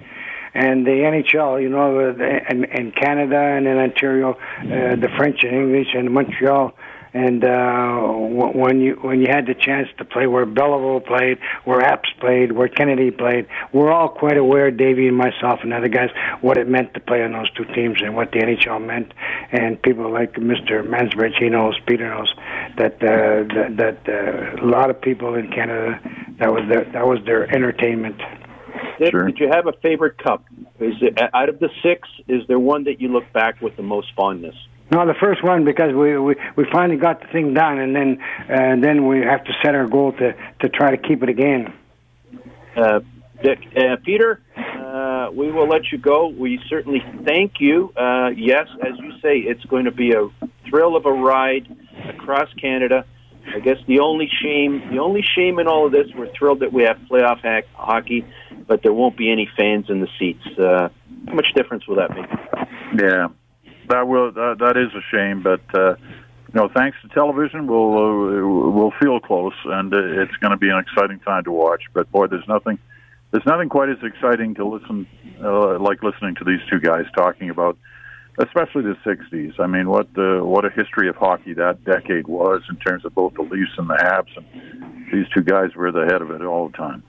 And 0.55 0.85
the 0.85 0.91
NHL, 0.91 1.63
you 1.63 1.69
know, 1.69 2.01
and, 2.09 2.65
and 2.65 2.97
Canada 2.97 3.37
and 3.39 3.67
in 3.67 3.77
Ontario, 3.77 4.33
uh, 4.33 4.97
the 4.97 5.09
French 5.17 5.45
and 5.45 5.53
English 5.55 5.89
and 5.95 6.11
Montreal, 6.11 6.73
And 7.15 7.45
uh, 7.45 8.01
when 8.03 8.81
you 8.81 8.99
when 9.01 9.21
you 9.21 9.27
had 9.29 9.47
the 9.47 9.55
chance 9.55 9.89
to 9.99 10.05
play 10.05 10.27
where 10.27 10.45
Beliveau 10.45 11.05
played, 11.05 11.39
where 11.65 11.81
Apps 11.81 12.09
played, 12.21 12.53
where 12.53 12.69
Kennedy 12.69 13.11
played, 13.11 13.47
we're 13.73 13.91
all 13.91 14.09
quite 14.09 14.37
aware, 14.37 14.71
Davey 14.71 15.09
and 15.09 15.17
myself 15.17 15.61
and 15.63 15.73
other 15.73 15.89
guys, 15.89 16.11
what 16.41 16.59
it 16.59 16.69
meant 16.69 16.95
to 16.95 17.01
play 17.01 17.23
on 17.23 17.33
those 17.33 17.51
two 17.53 17.65
teams 17.75 18.03
and 18.03 18.15
what 18.15 18.31
the 18.33 18.39
NHL 18.41 18.85
meant. 18.85 19.13
And 19.53 19.81
people 19.81 20.11
like 20.13 20.35
Mr. 20.35 20.87
Mansbridge, 20.87 21.39
he 21.39 21.49
knows, 21.49 21.79
Peter 21.87 22.09
knows 22.09 22.33
that 22.77 22.95
uh, 23.03 23.45
that, 23.55 23.77
that 23.77 24.09
uh, 24.09 24.63
a 24.63 24.67
lot 24.67 24.91
of 24.91 25.01
people 25.01 25.35
in 25.35 25.51
Canada 25.51 26.01
that 26.39 26.53
was 26.53 26.63
their 26.69 26.85
that 26.93 27.07
was 27.07 27.19
their 27.25 27.53
entertainment. 27.55 28.21
Did, 28.99 29.13
did 29.13 29.39
you 29.39 29.49
have 29.53 29.67
a 29.67 29.73
favorite 29.81 30.19
cup? 30.19 30.45
Is 30.81 30.95
it, 31.01 31.19
out 31.33 31.49
of 31.49 31.59
the 31.59 31.71
six, 31.83 32.09
is 32.29 32.43
there 32.49 32.59
one 32.59 32.85
that 32.85 33.01
you 33.01 33.09
look 33.09 33.33
back 33.33 33.61
with 33.61 33.77
the 33.77 33.83
most 33.83 34.09
fondness? 34.17 34.55
No, 34.91 35.07
the 35.07 35.15
first 35.21 35.45
one 35.45 35.65
because 35.65 35.93
we 35.95 36.19
we, 36.19 36.37
we 36.57 36.65
finally 36.73 36.99
got 36.99 37.21
the 37.21 37.27
thing 37.29 37.53
done, 37.53 37.79
and 37.79 37.95
then 37.95 38.19
uh, 38.49 38.77
then 38.81 39.07
we 39.07 39.21
have 39.21 39.45
to 39.45 39.53
set 39.63 39.75
our 39.75 39.87
goal 39.87 40.13
to 40.13 40.33
to 40.61 40.69
try 40.69 40.91
to 40.91 40.97
keep 40.97 41.23
it 41.23 41.29
again. 41.29 41.73
Uh, 42.77 43.01
Dick, 43.43 43.61
uh, 43.77 43.97
Peter, 44.05 44.41
uh, 44.57 45.31
we 45.33 45.53
will 45.53 45.69
let 45.69 45.93
you 45.93 45.99
go. 45.99 46.27
We 46.27 46.61
certainly 46.69 47.05
thank 47.25 47.61
you. 47.61 47.93
Uh, 47.97 48.31
yes, 48.37 48.67
as 48.83 48.99
you 48.99 49.13
say, 49.23 49.39
it's 49.39 49.65
going 49.67 49.85
to 49.85 49.93
be 49.93 50.13
a 50.13 50.29
thrill 50.69 50.97
of 50.97 51.07
a 51.07 51.13
ride 51.13 51.69
across 52.09 52.53
Canada. 52.55 53.05
I 53.55 53.61
guess 53.61 53.79
the 53.87 54.01
only 54.01 54.29
shame, 54.43 54.91
the 54.91 54.99
only 54.99 55.23
shame 55.23 55.59
in 55.59 55.69
all 55.69 55.87
of 55.87 55.93
this, 55.93 56.09
we're 56.17 56.31
thrilled 56.33 56.61
that 56.61 56.73
we 56.73 56.83
have 56.83 56.99
playoff 57.11 57.41
hack, 57.41 57.65
hockey, 57.75 58.27
but 58.67 58.83
there 58.83 58.93
won't 58.93 59.17
be 59.17 59.31
any 59.31 59.49
fans 59.57 59.87
in 59.89 60.01
the 60.01 60.09
seats. 60.19 60.45
Uh, 60.59 60.89
how 61.27 61.35
much 61.35 61.47
difference 61.55 61.87
will 61.87 61.97
that 61.97 62.11
make? 62.11 62.27
Yeah, 63.01 63.29
that 63.89 64.07
will 64.07 64.33
that, 64.33 64.57
that 64.61 64.77
is 64.77 64.93
a 64.95 65.03
shame, 65.11 65.43
but 65.43 65.63
uh, 65.75 65.97
you 66.49 66.55
know, 66.55 66.69
thanks 66.75 66.97
to 67.03 67.09
television, 67.09 67.67
we'll 67.67 67.93
uh, 67.93 68.71
we'll 68.71 68.93
feel 69.03 69.21
close, 69.21 69.55
and 69.67 69.93
uh, 69.93 70.23
it's 70.23 70.37
going 70.37 70.53
to 70.53 70.57
be 70.57 70.71
an 70.71 70.79
exciting 70.79 71.21
time 71.21 71.45
to 71.45 71.53
watch. 71.53 71.83
But 71.93 72.11
boy, 72.11 72.27
there's 72.27 72.49
nothing 72.49 72.79
there's 73.31 73.45
nothing 73.45 73.69
quite 73.69 73.91
as 73.91 73.99
exciting 74.03 74.55
to 74.55 74.67
listen 74.67 75.07
uh, 75.43 75.79
like 75.79 76.03
listening 76.03 76.35
to 76.37 76.45
these 76.45 76.61
two 76.71 76.81
guys 76.81 77.05
talking 77.15 77.51
about, 77.51 77.77
especially 78.39 78.83
the 78.83 78.97
'60s. 79.05 79.61
I 79.61 79.67
mean, 79.67 79.91
what 79.91 80.13
the 80.15 80.41
what 80.43 80.65
a 80.65 80.71
history 80.71 81.09
of 81.09 81.17
hockey 81.17 81.53
that 81.55 81.85
decade 81.85 82.27
was 82.27 82.63
in 82.71 82.77
terms 82.77 83.05
of 83.05 83.15
both 83.15 83.35
the 83.35 83.43
Leafs 83.43 83.73
and 83.77 83.89
the 83.89 83.97
Habs, 83.97 84.35
and 84.37 85.07
these 85.13 85.27
two 85.35 85.43
guys 85.43 85.75
were 85.75 85.93
the 85.93 86.07
head 86.07 86.23
of 86.23 86.31
it 86.31 86.43
all 86.43 86.69
the 86.69 86.77
time. 86.77 87.03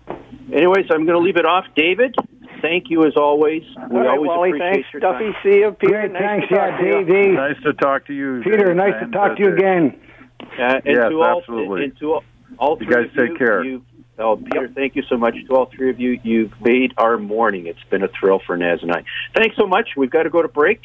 Anyways, 0.51 0.87
I'm 0.91 1.05
going 1.05 1.17
to 1.17 1.19
leave 1.19 1.37
it 1.37 1.45
off. 1.45 1.65
David, 1.75 2.15
thank 2.61 2.89
you 2.89 3.05
as 3.05 3.13
always. 3.15 3.63
We 3.75 3.81
All 3.81 3.89
right, 3.99 4.07
always 4.09 4.27
Wally, 4.29 4.49
appreciate 4.49 4.73
thanks. 4.73 4.87
your 4.93 4.99
Duffy, 5.01 5.25
time. 5.31 5.35
see 5.43 5.59
you. 5.59 5.71
Peter, 5.79 5.93
Great, 6.07 6.11
nice 6.11 6.21
thanks, 6.21 6.47
to 6.49 6.55
talk 6.55 6.71
yeah, 6.71 6.77
to 6.77 6.85
you. 6.99 7.05
Dave. 7.05 7.33
Nice 7.33 7.63
to 7.63 7.73
talk 7.73 8.05
to 8.07 8.13
you, 8.13 8.41
Peter, 8.43 8.73
nice 8.73 8.93
to 9.03 9.11
talk 9.11 9.31
uh, 9.31 9.35
to 9.35 9.41
you 9.43 9.53
again. 9.53 9.99
Uh, 10.41 10.45
and 10.63 10.81
Yes, 10.85 11.09
to 11.09 11.21
all, 11.21 11.39
absolutely. 11.39 11.83
And 11.85 11.97
to 11.99 12.13
all, 12.13 12.23
all 12.57 12.77
You 12.81 12.89
guys 12.89 13.07
take 13.15 13.29
you, 13.31 13.37
care. 13.37 13.63
You, 13.63 13.83
oh, 14.17 14.37
Peter, 14.37 14.69
thank 14.73 14.95
you 14.95 15.03
so 15.09 15.17
much. 15.17 15.35
To 15.47 15.55
all 15.55 15.69
three 15.75 15.89
of 15.89 15.99
you, 15.99 16.19
you've 16.23 16.53
made 16.61 16.93
our 16.97 17.17
morning. 17.17 17.67
It's 17.67 17.83
been 17.89 18.03
a 18.03 18.07
thrill 18.19 18.39
for 18.45 18.55
Naz 18.57 18.79
and 18.81 18.91
I. 18.91 19.03
Thanks 19.35 19.55
so 19.57 19.67
much. 19.67 19.89
We've 19.97 20.11
got 20.11 20.23
to 20.23 20.29
go 20.29 20.41
to 20.41 20.47
break, 20.47 20.81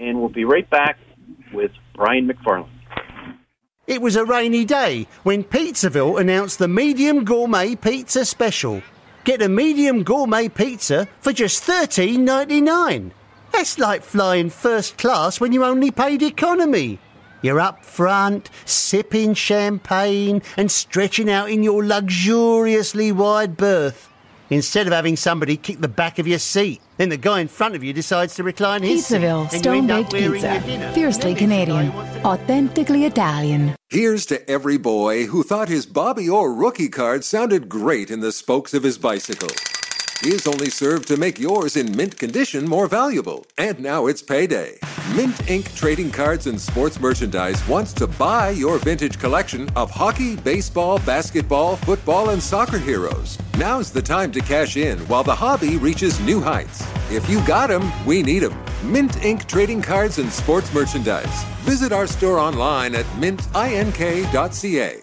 and 0.00 0.18
we'll 0.20 0.28
be 0.28 0.44
right 0.44 0.68
back 0.68 0.98
with 1.52 1.70
Brian 1.94 2.26
Macfarlane. 2.26 2.70
It 3.86 4.00
was 4.00 4.16
a 4.16 4.24
rainy 4.24 4.64
day 4.64 5.06
when 5.24 5.44
Pizzaville 5.44 6.18
announced 6.18 6.58
the 6.58 6.68
medium 6.68 7.24
gourmet 7.24 7.74
pizza 7.74 8.24
special. 8.24 8.82
Get 9.24 9.40
a 9.40 9.48
medium 9.48 10.02
gourmet 10.02 10.50
pizza 10.50 11.08
for 11.18 11.32
just 11.32 11.62
thirteen 11.62 12.26
ninety 12.26 12.60
nine. 12.60 13.14
That's 13.52 13.78
like 13.78 14.02
flying 14.02 14.50
first 14.50 14.98
class 14.98 15.40
when 15.40 15.50
you 15.54 15.64
only 15.64 15.90
paid 15.90 16.22
economy. 16.22 16.98
You're 17.40 17.58
up 17.58 17.86
front, 17.86 18.50
sipping 18.66 19.32
champagne 19.32 20.42
and 20.58 20.70
stretching 20.70 21.30
out 21.30 21.50
in 21.50 21.62
your 21.62 21.82
luxuriously 21.82 23.12
wide 23.12 23.56
berth. 23.56 24.10
Instead 24.54 24.86
of 24.86 24.92
having 24.92 25.16
somebody 25.16 25.56
kick 25.56 25.80
the 25.80 25.88
back 25.88 26.20
of 26.20 26.28
your 26.28 26.38
seat, 26.38 26.80
then 26.96 27.08
the 27.08 27.16
guy 27.16 27.40
in 27.40 27.48
front 27.48 27.74
of 27.74 27.82
you 27.82 27.92
decides 27.92 28.36
to 28.36 28.44
recline 28.44 28.84
his 28.84 29.04
seat, 29.04 29.16
Pizzaville 29.16 29.50
and 29.50 29.58
Stone 29.58 29.86
Baked 29.88 30.12
Pizza. 30.12 30.60
Fiercely 30.94 31.34
Then 31.34 31.36
Canadian. 31.36 31.90
to- 31.90 32.24
Authentically 32.24 33.04
Italian. 33.04 33.74
Here's 33.90 34.24
to 34.26 34.48
every 34.48 34.76
boy 34.76 35.26
who 35.26 35.42
thought 35.42 35.68
his 35.68 35.86
Bobby 35.86 36.28
Orr 36.28 36.54
rookie 36.54 36.88
card 36.88 37.24
sounded 37.24 37.68
great 37.68 38.12
in 38.12 38.20
the 38.20 38.30
spokes 38.30 38.74
of 38.74 38.84
his 38.84 38.96
bicycle. 38.96 39.48
His 40.24 40.46
only 40.46 40.70
served 40.70 41.08
to 41.08 41.18
make 41.18 41.38
yours 41.38 41.76
in 41.76 41.94
mint 41.94 42.16
condition 42.16 42.66
more 42.66 42.86
valuable. 42.86 43.44
And 43.58 43.80
now 43.80 44.06
it's 44.06 44.22
payday. 44.22 44.78
Mint 45.14 45.36
Inc. 45.52 45.66
Trading 45.76 46.10
Cards 46.10 46.46
and 46.46 46.58
Sports 46.58 46.98
Merchandise 46.98 47.60
wants 47.68 47.92
to 47.92 48.06
buy 48.06 48.48
your 48.48 48.78
vintage 48.78 49.18
collection 49.18 49.68
of 49.76 49.90
hockey, 49.90 50.34
baseball, 50.36 50.98
basketball, 51.00 51.76
football, 51.76 52.30
and 52.30 52.42
soccer 52.42 52.78
heroes. 52.78 53.36
Now's 53.58 53.90
the 53.90 54.00
time 54.00 54.32
to 54.32 54.40
cash 54.40 54.78
in 54.78 54.98
while 55.08 55.24
the 55.24 55.34
hobby 55.34 55.76
reaches 55.76 56.18
new 56.20 56.40
heights. 56.40 56.82
If 57.10 57.28
you 57.28 57.44
got 57.44 57.70
'em, 57.70 57.92
we 58.06 58.22
need 58.22 58.44
'em. 58.44 58.54
Mint 58.82 59.12
Inc. 59.20 59.46
Trading 59.46 59.82
Cards 59.82 60.18
and 60.18 60.32
Sports 60.32 60.72
Merchandise. 60.72 61.44
Visit 61.64 61.92
our 61.92 62.06
store 62.06 62.38
online 62.38 62.94
at 62.94 63.04
mintink.ca. 63.20 65.02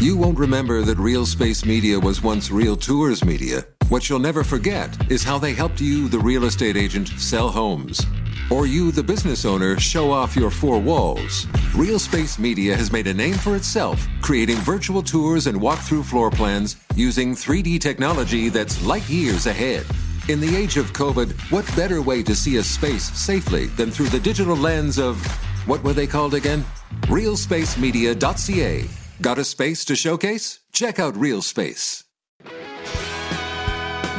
You 0.00 0.16
won't 0.16 0.38
remember 0.38 0.82
that 0.82 0.98
Real 0.98 1.24
Space 1.24 1.64
Media 1.64 1.98
was 1.98 2.20
once 2.20 2.50
Real 2.50 2.76
Tours 2.76 3.24
Media. 3.24 3.64
What 3.88 4.08
you'll 4.08 4.18
never 4.18 4.42
forget 4.42 5.10
is 5.10 5.22
how 5.22 5.38
they 5.38 5.54
helped 5.54 5.80
you, 5.80 6.08
the 6.08 6.18
real 6.18 6.44
estate 6.44 6.76
agent, 6.76 7.08
sell 7.08 7.48
homes. 7.48 8.04
Or 8.50 8.66
you, 8.66 8.90
the 8.90 9.04
business 9.04 9.44
owner, 9.44 9.78
show 9.78 10.10
off 10.10 10.34
your 10.34 10.50
four 10.50 10.80
walls. 10.80 11.46
Real 11.76 12.00
Space 12.00 12.40
Media 12.40 12.76
has 12.76 12.90
made 12.90 13.06
a 13.06 13.14
name 13.14 13.34
for 13.34 13.54
itself, 13.54 14.04
creating 14.20 14.56
virtual 14.58 15.02
tours 15.02 15.46
and 15.46 15.60
walkthrough 15.60 16.04
floor 16.04 16.30
plans 16.30 16.76
using 16.96 17.32
3D 17.32 17.80
technology 17.80 18.48
that's 18.48 18.84
light 18.84 19.08
years 19.08 19.46
ahead. 19.46 19.86
In 20.28 20.40
the 20.40 20.56
age 20.56 20.76
of 20.76 20.92
COVID, 20.92 21.32
what 21.52 21.64
better 21.76 22.02
way 22.02 22.22
to 22.24 22.34
see 22.34 22.56
a 22.56 22.64
space 22.64 23.12
safely 23.12 23.66
than 23.66 23.92
through 23.92 24.08
the 24.08 24.20
digital 24.20 24.56
lens 24.56 24.98
of 24.98 25.24
what 25.66 25.82
were 25.84 25.92
they 25.92 26.08
called 26.08 26.34
again? 26.34 26.64
RealSpaceMedia.ca. 27.02 29.03
Got 29.20 29.38
a 29.38 29.44
space 29.44 29.84
to 29.86 29.94
showcase? 29.94 30.60
Check 30.72 30.98
out 30.98 31.16
Real 31.16 31.40
Space. 31.40 32.04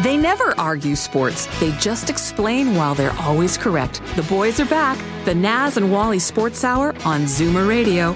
They 0.02 0.18
never 0.18 0.54
argue 0.58 0.96
sports. 0.96 1.48
They 1.60 1.72
just 1.74 2.10
explain 2.10 2.76
while 2.76 2.96
they're 2.96 3.16
always 3.20 3.58
correct. 3.58 4.02
The 4.16 4.24
boys 4.24 4.60
are 4.60 4.66
back. 4.66 4.98
The 5.26 5.36
Naz 5.36 5.78
and 5.78 5.92
Wally 5.92 6.20
Sports 6.20 6.64
Hour 6.64 6.90
on 7.06 7.24
Zoomer 7.24 7.68
Radio. 7.68 8.16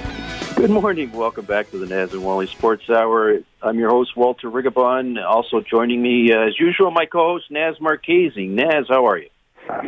Good 0.55 0.69
morning. 0.69 1.11
Welcome 1.11 1.45
back 1.45 1.69
to 1.71 1.77
the 1.77 1.85
Naz 1.85 2.13
and 2.13 2.23
Wally 2.23 2.47
Sports 2.47 2.89
Hour. 2.89 3.39
I'm 3.61 3.77
your 3.77 3.89
host, 3.89 4.15
Walter 4.15 4.49
Rigobon. 4.49 5.21
Also 5.23 5.61
joining 5.61 6.01
me, 6.01 6.31
uh, 6.31 6.47
as 6.47 6.59
usual, 6.59 6.91
my 6.91 7.05
co-host, 7.05 7.49
Naz 7.49 7.75
Marchese. 7.81 8.47
Naz, 8.47 8.85
how 8.87 9.05
are 9.05 9.17
you? 9.17 9.29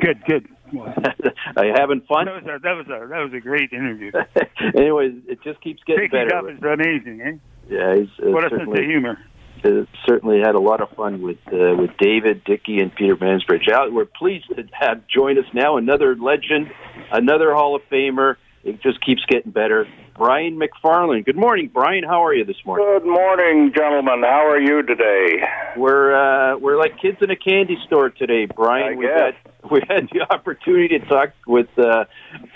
Good, 0.01 0.23
good. 0.25 0.47
are 1.57 1.65
you 1.65 1.73
having 1.75 2.01
fun? 2.01 2.25
That 2.25 2.35
was 2.35 2.43
a, 2.43 2.59
that 2.59 2.73
was 2.73 2.85
a 2.87 3.07
that 3.07 3.19
was 3.19 3.33
a 3.33 3.39
great 3.39 3.71
interview. 3.73 4.11
Anyways, 4.75 5.13
it 5.27 5.39
just 5.43 5.61
keeps 5.61 5.81
getting 5.85 6.09
Picking 6.09 6.27
better. 6.27 6.35
up 6.35 6.45
is 6.49 6.61
amazing, 6.61 7.21
eh? 7.21 7.31
Yeah, 7.69 7.95
he's 7.95 8.09
uh, 8.25 8.31
What 8.31 8.45
a 8.45 8.49
sense 8.49 8.69
of 8.69 8.83
humor. 8.83 9.17
uh, 9.63 9.85
certainly 10.07 10.39
had 10.39 10.55
a 10.55 10.59
lot 10.59 10.81
of 10.81 10.89
fun 10.91 11.21
with 11.21 11.37
uh, 11.47 11.75
with 11.77 11.91
David, 11.99 12.43
Dickey, 12.43 12.79
and 12.79 12.93
Peter 12.93 13.15
Mansbridge. 13.15 13.67
Al, 13.69 13.91
we're 13.91 14.05
pleased 14.05 14.45
to 14.55 14.63
have 14.73 15.07
join 15.07 15.37
us 15.37 15.45
now 15.53 15.77
another 15.77 16.15
legend, 16.15 16.71
another 17.11 17.53
Hall 17.53 17.75
of 17.75 17.81
Famer. 17.91 18.35
It 18.63 18.81
just 18.81 19.03
keeps 19.03 19.23
getting 19.27 19.51
better. 19.51 19.87
Brian 20.15 20.57
Macfarlane. 20.57 21.23
Good 21.23 21.37
morning, 21.37 21.69
Brian. 21.73 22.03
How 22.03 22.25
are 22.25 22.33
you 22.33 22.45
this 22.45 22.57
morning? 22.65 22.85
Good 22.85 23.09
morning, 23.09 23.71
gentlemen. 23.75 24.21
How 24.23 24.47
are 24.47 24.59
you 24.59 24.83
today? 24.83 25.43
We're 25.77 26.13
uh, 26.13 26.57
we're 26.57 26.77
like 26.77 27.01
kids 27.01 27.17
in 27.21 27.31
a 27.31 27.35
candy 27.35 27.77
store 27.87 28.09
today, 28.09 28.45
Brian. 28.45 28.97
We 28.97 29.05
had 29.05 29.35
we 29.71 29.81
had 29.87 30.09
the 30.11 30.21
opportunity 30.29 30.99
to 30.99 31.05
talk 31.05 31.29
with 31.47 31.67
uh, 31.77 32.05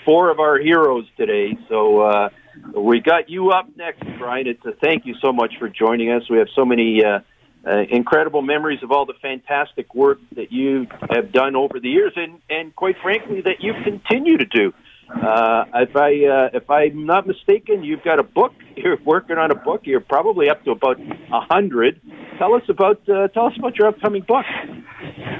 four 0.04 0.30
of 0.30 0.38
our 0.38 0.58
heroes 0.58 1.06
today. 1.16 1.56
So 1.68 2.00
uh, 2.00 2.28
we 2.76 3.00
got 3.00 3.30
you 3.30 3.50
up 3.50 3.68
next, 3.76 4.04
Brian. 4.18 4.46
It's 4.46 4.64
a 4.64 4.72
thank 4.72 5.06
you 5.06 5.14
so 5.22 5.32
much 5.32 5.54
for 5.58 5.68
joining 5.68 6.10
us. 6.10 6.22
We 6.30 6.38
have 6.38 6.48
so 6.54 6.64
many 6.64 7.02
uh, 7.04 7.20
uh, 7.66 7.82
incredible 7.90 8.42
memories 8.42 8.82
of 8.82 8.92
all 8.92 9.06
the 9.06 9.14
fantastic 9.20 9.94
work 9.94 10.18
that 10.36 10.52
you 10.52 10.86
have 11.10 11.32
done 11.32 11.56
over 11.56 11.80
the 11.80 11.88
years, 11.88 12.12
and 12.16 12.40
and 12.48 12.74
quite 12.76 12.96
frankly, 13.02 13.40
that 13.40 13.60
you 13.60 13.72
continue 13.82 14.38
to 14.38 14.44
do. 14.44 14.72
Uh, 15.08 15.64
if 15.74 15.94
I 15.96 16.10
uh, 16.26 16.50
if 16.52 16.68
I'm 16.68 17.06
not 17.06 17.26
mistaken, 17.26 17.84
you've 17.84 18.02
got 18.02 18.18
a 18.18 18.22
book. 18.24 18.52
You're 18.76 18.98
working 19.04 19.38
on 19.38 19.50
a 19.50 19.54
book. 19.54 19.82
You're 19.84 20.00
probably 20.00 20.50
up 20.50 20.64
to 20.64 20.72
about 20.72 21.00
a 21.00 21.40
hundred. 21.40 22.00
Tell 22.38 22.54
us 22.54 22.62
about 22.68 23.00
uh, 23.08 23.28
tell 23.28 23.46
us 23.46 23.54
about 23.58 23.76
your 23.76 23.88
upcoming 23.88 24.22
book. 24.22 24.44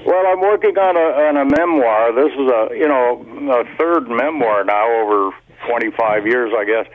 Well, 0.06 0.26
I'm 0.26 0.40
working 0.40 0.76
on 0.78 0.96
a 0.96 1.06
on 1.28 1.36
a 1.36 1.44
memoir. 1.44 2.14
This 2.14 2.32
is 2.32 2.48
a 2.50 2.68
you 2.76 2.88
know 2.88 3.24
a 3.52 3.64
third 3.76 4.08
memoir 4.08 4.64
now 4.64 4.86
over 5.02 5.30
25 5.68 6.26
years, 6.26 6.52
I 6.56 6.64
guess. 6.64 6.86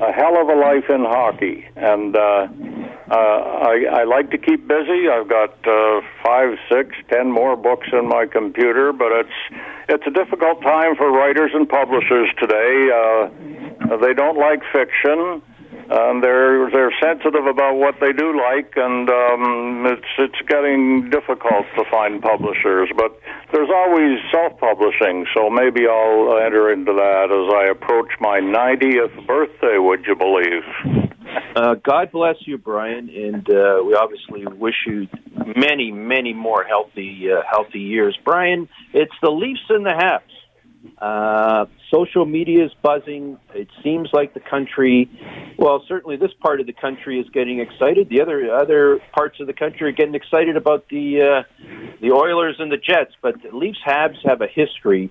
A 0.00 0.12
hell 0.12 0.40
of 0.40 0.48
a 0.48 0.54
life 0.54 0.88
in 0.88 1.04
hockey, 1.04 1.68
and 1.76 2.16
uh, 2.16 2.48
uh, 3.10 3.14
I, 3.14 3.84
I 4.00 4.04
like 4.04 4.30
to 4.30 4.38
keep 4.38 4.66
busy. 4.66 5.08
I've 5.08 5.28
got 5.28 5.50
uh, 5.66 6.00
five, 6.24 6.56
six, 6.70 6.96
ten 7.10 7.30
more 7.30 7.56
books 7.56 7.88
in 7.92 8.08
my 8.08 8.26
computer, 8.26 8.92
but 8.92 9.12
it's 9.12 9.60
it's 9.88 10.06
a 10.06 10.10
difficult 10.10 10.62
time 10.62 10.96
for 10.96 11.10
writers 11.12 11.50
and 11.54 11.68
publishers 11.68 12.28
today. 12.40 12.88
Uh, 12.90 13.96
they 13.98 14.14
don't 14.14 14.38
like 14.38 14.62
fiction. 14.72 15.42
Um, 15.92 16.22
they're 16.22 16.70
they're 16.70 16.94
sensitive 17.02 17.44
about 17.44 17.76
what 17.76 17.96
they 18.00 18.12
do 18.12 18.32
like, 18.32 18.72
and 18.76 19.10
um, 19.10 19.84
it's 19.84 20.08
it's 20.18 20.40
getting 20.48 21.10
difficult 21.10 21.66
to 21.76 21.84
find 21.90 22.22
publishers. 22.22 22.88
But 22.96 23.20
there's 23.52 23.68
always 23.68 24.18
self-publishing, 24.32 25.26
so 25.36 25.50
maybe 25.50 25.86
I'll 25.86 26.38
enter 26.40 26.72
into 26.72 26.92
that 26.94 27.28
as 27.28 27.46
I 27.52 27.70
approach 27.70 28.08
my 28.20 28.40
90th 28.40 29.26
birthday. 29.26 29.76
Would 29.76 30.06
you 30.06 30.16
believe? 30.16 30.64
Uh, 31.54 31.74
God 31.74 32.10
bless 32.10 32.36
you, 32.46 32.56
Brian, 32.56 33.10
and 33.10 33.46
uh, 33.50 33.82
we 33.84 33.94
obviously 33.94 34.46
wish 34.46 34.86
you 34.86 35.08
many, 35.54 35.92
many 35.92 36.32
more 36.32 36.64
healthy, 36.64 37.26
uh, 37.30 37.42
healthy 37.50 37.80
years. 37.80 38.18
Brian, 38.24 38.68
it's 38.94 39.12
the 39.20 39.30
Leafs 39.30 39.60
and 39.68 39.84
the 39.84 39.90
Habs. 39.90 40.31
Uh, 41.02 41.66
social 41.92 42.24
media 42.24 42.64
is 42.64 42.70
buzzing. 42.80 43.36
It 43.56 43.66
seems 43.82 44.10
like 44.12 44.34
the 44.34 44.40
country, 44.40 45.10
well, 45.58 45.84
certainly 45.88 46.14
this 46.14 46.30
part 46.40 46.60
of 46.60 46.66
the 46.68 46.72
country 46.72 47.18
is 47.18 47.28
getting 47.30 47.58
excited. 47.58 48.08
The 48.08 48.20
other 48.20 48.54
other 48.54 49.00
parts 49.12 49.40
of 49.40 49.48
the 49.48 49.52
country 49.52 49.88
are 49.88 49.92
getting 49.92 50.14
excited 50.14 50.56
about 50.56 50.88
the 50.90 51.20
uh, 51.20 51.66
the 52.00 52.12
Oilers 52.12 52.54
and 52.60 52.70
the 52.70 52.76
Jets. 52.76 53.14
But 53.20 53.42
the 53.42 53.50
Leafs 53.50 53.80
Habs 53.84 54.14
have 54.24 54.42
a 54.42 54.46
history 54.46 55.10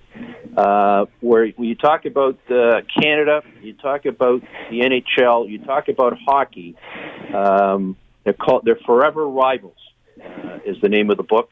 uh, 0.56 1.04
where 1.20 1.48
when 1.56 1.68
you 1.68 1.74
talk 1.74 2.06
about 2.06 2.38
uh, 2.50 2.80
Canada, 2.98 3.42
you 3.60 3.74
talk 3.74 4.06
about 4.06 4.40
the 4.70 4.80
NHL, 4.80 5.50
you 5.50 5.58
talk 5.58 5.88
about 5.88 6.16
hockey. 6.26 6.74
Um, 7.34 7.98
they're 8.24 8.32
called 8.32 8.62
they're 8.64 8.80
forever 8.86 9.28
rivals. 9.28 9.76
Uh, 10.18 10.58
is 10.64 10.76
the 10.80 10.88
name 10.88 11.10
of 11.10 11.18
the 11.18 11.22
book. 11.22 11.50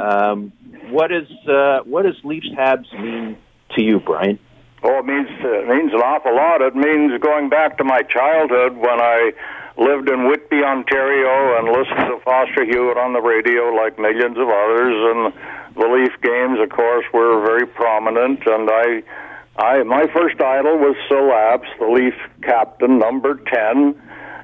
Um, 0.00 0.52
what 0.88 1.12
is 1.12 1.28
uh, 1.48 1.80
what 1.84 2.02
does 2.02 2.16
Leafs 2.24 2.48
Habs 2.58 2.90
mean 3.00 3.36
to 3.74 3.82
you, 3.82 4.00
Brian? 4.00 4.38
Oh, 4.82 4.98
it 4.98 5.04
means 5.04 5.28
it 5.28 5.68
means 5.68 5.92
an 5.92 6.00
awful 6.00 6.34
lot. 6.34 6.62
It 6.62 6.74
means 6.74 7.20
going 7.20 7.50
back 7.50 7.76
to 7.78 7.84
my 7.84 8.00
childhood 8.02 8.76
when 8.76 9.00
I 9.00 9.32
lived 9.76 10.08
in 10.08 10.26
Whitby, 10.26 10.64
Ontario, 10.64 11.58
and 11.58 11.68
listened 11.68 12.08
to 12.08 12.18
Foster 12.24 12.64
Hewitt 12.64 12.96
on 12.96 13.12
the 13.12 13.20
radio, 13.20 13.68
like 13.74 13.98
millions 13.98 14.38
of 14.38 14.48
others. 14.48 14.96
And 15.12 15.32
the 15.76 15.86
Leaf 15.86 16.12
games, 16.22 16.58
of 16.60 16.70
course, 16.70 17.04
were 17.12 17.44
very 17.44 17.66
prominent. 17.66 18.40
And 18.46 18.70
I, 18.70 19.02
I, 19.56 19.82
my 19.84 20.06
first 20.14 20.40
idol 20.40 20.78
was 20.78 20.96
Syl 21.08 21.28
Apps, 21.28 21.68
the 21.78 21.86
Leaf 21.86 22.14
captain, 22.42 22.98
number 22.98 23.36
ten. 23.36 24.00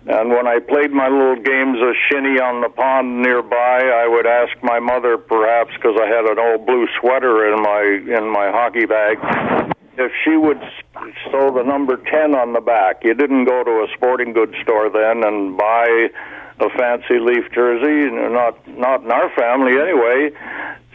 And 0.08 0.30
when 0.30 0.46
I 0.46 0.60
played 0.60 0.92
my 0.92 1.08
little 1.08 1.34
games 1.34 1.78
of 1.82 1.94
shinny 2.06 2.38
on 2.38 2.60
the 2.62 2.68
pond 2.68 3.22
nearby, 3.22 3.82
I 3.90 4.06
would 4.06 4.26
ask 4.26 4.54
my 4.62 4.78
mother, 4.78 5.18
perhaps 5.18 5.74
because 5.74 5.98
I 6.00 6.06
had 6.06 6.30
an 6.30 6.38
old 6.38 6.64
blue 6.64 6.86
sweater 7.00 7.52
in 7.52 7.60
my 7.60 7.82
in 8.14 8.30
my 8.30 8.50
hockey 8.54 8.86
bag, 8.86 9.18
if 9.98 10.12
she 10.22 10.36
would 10.36 10.62
sew 11.30 11.50
the 11.50 11.64
number 11.64 11.96
ten 11.96 12.36
on 12.36 12.52
the 12.52 12.60
back. 12.60 13.02
You 13.02 13.14
didn't 13.14 13.46
go 13.46 13.64
to 13.64 13.70
a 13.82 13.88
sporting 13.96 14.32
goods 14.32 14.54
store 14.62 14.90
then 14.90 15.26
and 15.26 15.56
buy 15.56 16.08
a 16.60 16.70
fancy 16.78 17.18
Leaf 17.18 17.50
jersey, 17.52 18.06
not 18.30 18.54
not 18.78 19.02
in 19.02 19.10
our 19.10 19.28
family 19.34 19.74
anyway. 19.74 20.30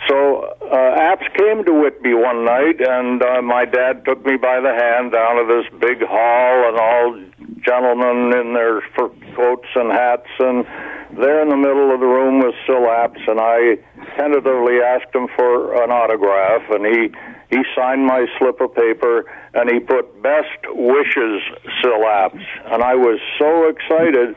So 0.07 0.55
uh, 0.71 0.97
Apps 0.97 1.27
came 1.35 1.63
to 1.65 1.73
Whitby 1.73 2.13
one 2.15 2.45
night, 2.45 2.79
and 2.79 3.21
uh, 3.21 3.41
my 3.41 3.65
dad 3.65 4.03
took 4.05 4.25
me 4.25 4.37
by 4.37 4.59
the 4.59 4.73
hand 4.73 5.11
down 5.11 5.35
to 5.35 5.45
this 5.45 5.79
big 5.79 6.01
hall, 6.01 6.69
and 6.69 6.79
all 6.79 7.19
gentlemen 7.63 8.33
in 8.37 8.53
their 8.53 8.81
coats 9.35 9.67
and 9.75 9.91
hats, 9.91 10.29
and 10.39 10.65
there 11.17 11.41
in 11.41 11.49
the 11.49 11.57
middle 11.57 11.93
of 11.93 11.99
the 11.99 12.05
room 12.05 12.39
was 12.39 12.53
Syl 12.65 12.87
Apps, 12.87 13.19
and 13.27 13.39
I 13.39 13.77
tentatively 14.17 14.79
asked 14.81 15.13
him 15.13 15.27
for 15.35 15.83
an 15.83 15.91
autograph, 15.91 16.63
and 16.71 16.85
he 16.85 17.11
he 17.51 17.63
signed 17.75 18.05
my 18.05 18.25
slip 18.39 18.61
of 18.61 18.73
paper, 18.73 19.25
and 19.53 19.69
he 19.69 19.79
put 19.79 20.21
"Best 20.23 20.59
wishes, 20.69 21.41
Syl 21.81 21.99
Apps," 22.07 22.43
and 22.71 22.81
I 22.81 22.95
was 22.95 23.19
so 23.37 23.67
excited. 23.67 24.35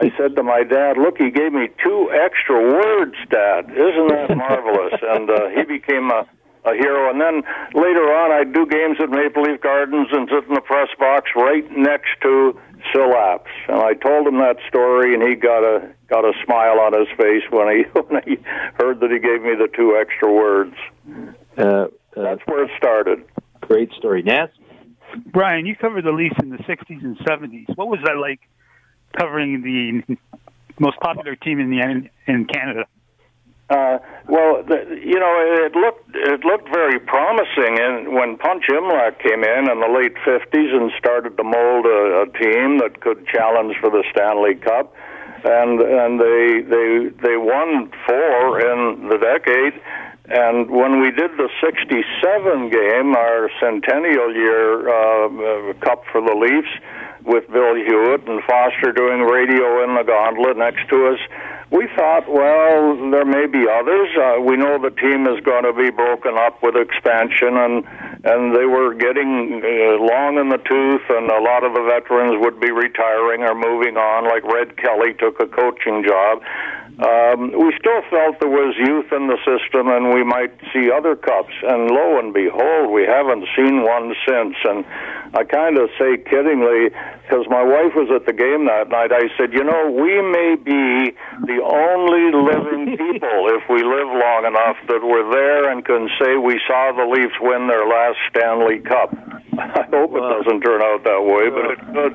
I 0.00 0.12
said 0.16 0.36
to 0.36 0.42
my 0.42 0.62
dad, 0.62 0.96
"Look, 0.96 1.18
he 1.18 1.30
gave 1.30 1.52
me 1.52 1.68
two 1.82 2.10
extra 2.12 2.60
words, 2.62 3.16
Dad. 3.30 3.70
Isn't 3.70 4.08
that 4.08 4.36
marvelous?" 4.36 4.94
and 5.02 5.28
uh, 5.28 5.48
he 5.50 5.64
became 5.64 6.10
a 6.10 6.26
a 6.64 6.74
hero. 6.74 7.10
And 7.10 7.20
then 7.20 7.42
later 7.74 8.06
on, 8.14 8.32
I'd 8.32 8.52
do 8.52 8.66
games 8.66 8.98
at 9.00 9.10
Maple 9.10 9.42
Leaf 9.42 9.60
Gardens 9.60 10.08
and 10.12 10.28
sit 10.28 10.48
in 10.48 10.54
the 10.54 10.60
press 10.60 10.88
box 10.98 11.30
right 11.34 11.64
next 11.76 12.10
to 12.22 12.58
Syl 12.92 13.10
Apps. 13.10 13.50
And 13.68 13.82
I 13.82 13.94
told 13.94 14.26
him 14.26 14.38
that 14.38 14.56
story, 14.68 15.14
and 15.14 15.22
he 15.22 15.34
got 15.34 15.64
a 15.64 15.92
got 16.08 16.24
a 16.24 16.32
smile 16.44 16.78
on 16.80 16.92
his 16.92 17.08
face 17.16 17.42
when 17.50 17.68
he 17.68 17.82
when 18.00 18.22
he 18.24 18.36
heard 18.74 19.00
that 19.00 19.10
he 19.10 19.18
gave 19.18 19.42
me 19.42 19.54
the 19.54 19.68
two 19.74 19.96
extra 20.00 20.32
words. 20.32 20.74
Uh, 21.56 21.86
That's 22.14 22.42
where 22.46 22.64
it 22.64 22.70
started. 22.76 23.24
Great 23.60 23.92
story, 23.92 24.22
Naz. 24.22 24.50
Brian, 25.26 25.66
you 25.66 25.76
covered 25.76 26.04
the 26.04 26.12
Leafs 26.12 26.36
in 26.42 26.50
the 26.50 26.58
'60s 26.58 27.02
and 27.02 27.18
'70s. 27.18 27.76
What 27.76 27.88
was 27.88 28.00
that 28.04 28.16
like 28.16 28.40
covering 29.18 29.62
the 29.62 30.16
most 30.78 30.98
popular 31.00 31.36
team 31.36 31.60
in 31.60 31.70
the 31.70 32.08
in 32.26 32.46
Canada? 32.46 32.86
Uh, 33.70 33.98
well, 34.28 34.62
the, 34.66 35.00
you 35.02 35.18
know, 35.18 35.32
it 35.64 35.74
looked 35.74 36.10
it 36.14 36.44
looked 36.44 36.68
very 36.68 36.98
promising, 36.98 37.78
and 37.80 38.12
when 38.12 38.36
Punch 38.36 38.64
Imlach 38.68 39.18
came 39.22 39.44
in 39.44 39.70
in 39.70 39.80
the 39.80 39.88
late 39.88 40.14
'50s 40.26 40.74
and 40.74 40.90
started 40.98 41.36
to 41.36 41.44
mold 41.44 41.86
a, 41.86 42.26
a 42.26 42.38
team 42.38 42.78
that 42.78 43.00
could 43.00 43.26
challenge 43.26 43.76
for 43.80 43.88
the 43.88 44.04
Stanley 44.10 44.56
Cup, 44.56 44.94
and 45.44 45.80
and 45.80 46.20
they 46.20 46.60
they 46.68 47.08
they 47.22 47.36
won 47.36 47.90
four 48.06 48.60
in 48.60 49.08
the 49.08 49.18
decade. 49.18 49.80
And 50.32 50.70
when 50.70 51.00
we 51.02 51.10
did 51.10 51.36
the 51.36 51.50
'67 51.60 52.70
game, 52.70 53.14
our 53.14 53.50
centennial 53.60 54.34
year 54.34 54.88
uh, 54.88 55.74
cup 55.84 56.04
for 56.10 56.22
the 56.22 56.32
Leafs, 56.34 56.72
with 57.24 57.46
Bill 57.52 57.74
Hewitt 57.74 58.26
and 58.26 58.42
Foster 58.44 58.92
doing 58.92 59.22
radio 59.22 59.84
in 59.84 59.94
the 59.94 60.02
gauntlet 60.02 60.56
next 60.56 60.88
to 60.88 61.14
us, 61.14 61.20
we 61.70 61.88
thought, 61.96 62.28
well, 62.28 63.10
there 63.10 63.24
may 63.24 63.46
be 63.46 63.64
others. 63.68 64.08
Uh, 64.16 64.40
we 64.40 64.56
know 64.56 64.76
the 64.76 64.90
team 64.90 65.26
is 65.26 65.40
going 65.44 65.64
to 65.64 65.72
be 65.72 65.90
broken 65.90 66.36
up 66.36 66.62
with 66.62 66.76
expansion, 66.76 67.56
and 67.56 67.84
and 68.24 68.54
they 68.54 68.66
were 68.66 68.94
getting 68.94 69.62
uh, 69.64 69.98
long 69.98 70.38
in 70.38 70.48
the 70.48 70.58
tooth, 70.58 71.02
and 71.08 71.30
a 71.30 71.40
lot 71.40 71.64
of 71.64 71.74
the 71.74 71.82
veterans 71.82 72.38
would 72.44 72.60
be 72.60 72.70
retiring 72.70 73.42
or 73.42 73.54
moving 73.54 73.96
on. 73.96 74.24
Like 74.24 74.44
Red 74.44 74.76
Kelly 74.76 75.14
took 75.14 75.40
a 75.40 75.46
coaching 75.46 76.04
job. 76.06 76.42
Um, 77.00 77.56
we 77.56 77.72
still 77.80 78.04
felt 78.12 78.36
there 78.44 78.52
was 78.52 78.76
youth 78.76 79.08
in 79.16 79.24
the 79.26 79.40
system, 79.48 79.88
and 79.88 80.12
we 80.12 80.22
might 80.22 80.52
see 80.76 80.92
other 80.92 81.16
cups. 81.16 81.54
And 81.64 81.88
lo 81.88 82.20
and 82.20 82.36
behold, 82.36 82.92
we 82.92 83.08
haven't 83.08 83.48
seen 83.56 83.80
one 83.80 84.12
since. 84.28 84.56
And 84.68 84.84
I 85.32 85.44
kind 85.48 85.80
of 85.80 85.88
say 85.96 86.20
kiddingly, 86.20 86.92
because 87.24 87.48
my 87.48 87.64
wife 87.64 87.96
was 87.96 88.12
at 88.12 88.28
the 88.28 88.36
game 88.36 88.68
that 88.68 88.92
night, 88.92 89.08
I 89.08 89.32
said, 89.40 89.56
you 89.56 89.64
know, 89.64 89.88
we 89.88 90.20
may 90.20 90.60
be 90.60 91.16
the 91.48 91.64
only 91.64 92.28
living 92.28 92.92
people, 93.00 93.40
if 93.56 93.64
we 93.72 93.80
live 93.80 94.12
long 94.12 94.44
enough, 94.44 94.76
that 94.92 95.00
were 95.00 95.24
there 95.32 95.72
and 95.72 95.80
can 95.80 96.12
say 96.20 96.36
we 96.36 96.60
saw 96.68 96.92
the 96.92 97.08
Leafs 97.08 97.40
win 97.40 97.72
their 97.72 97.88
last 97.88 98.20
Stanley 98.28 98.84
Cup. 98.84 99.16
I 99.56 99.88
hope 99.88 100.12
it 100.12 100.24
doesn't 100.28 100.60
turn 100.60 100.84
out 100.84 101.04
that 101.08 101.24
way, 101.24 101.48
but 101.48 101.72
it 101.72 101.80
could. 101.88 102.14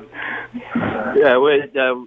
Yeah, 1.18 1.38
we, 1.38 1.66
uh, 1.74 1.98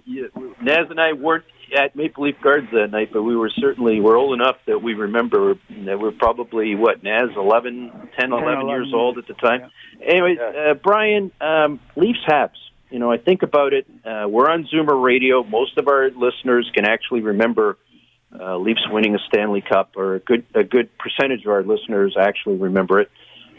Naz 0.64 0.88
and 0.88 1.00
I 1.00 1.12
weren't 1.12 1.44
at 1.74 1.96
Maple 1.96 2.24
Leaf 2.24 2.36
Gardens 2.42 2.70
that 2.72 2.90
night, 2.90 3.10
but 3.12 3.22
we 3.22 3.36
were 3.36 3.50
certainly 3.50 4.00
we're 4.00 4.16
old 4.16 4.34
enough 4.34 4.56
that 4.66 4.82
we 4.82 4.94
remember 4.94 5.54
that 5.86 5.98
we're 5.98 6.12
probably 6.12 6.74
what 6.74 7.02
Naz 7.02 7.30
11, 7.36 8.10
10, 8.18 8.32
11, 8.32 8.48
11 8.48 8.68
years 8.68 8.92
old 8.94 9.18
at 9.18 9.26
the 9.26 9.34
time. 9.34 9.70
Yeah. 10.00 10.06
Anyway, 10.06 10.36
uh, 10.38 10.74
Brian, 10.74 11.30
um, 11.40 11.80
Leafs 11.96 12.20
Habs. 12.26 12.50
You 12.90 12.98
know, 12.98 13.10
I 13.10 13.16
think 13.16 13.42
about 13.42 13.72
it. 13.72 13.86
Uh, 14.04 14.28
we're 14.28 14.50
on 14.50 14.68
Zoomer 14.72 15.02
Radio. 15.02 15.42
Most 15.44 15.78
of 15.78 15.88
our 15.88 16.10
listeners 16.10 16.70
can 16.74 16.84
actually 16.84 17.22
remember 17.22 17.78
uh, 18.38 18.58
Leafs 18.58 18.86
winning 18.90 19.14
a 19.14 19.18
Stanley 19.28 19.62
Cup, 19.62 19.92
or 19.96 20.16
a 20.16 20.20
good 20.20 20.44
a 20.54 20.62
good 20.62 20.90
percentage 20.98 21.44
of 21.44 21.52
our 21.52 21.62
listeners 21.62 22.16
actually 22.18 22.56
remember 22.56 23.00
it. 23.00 23.10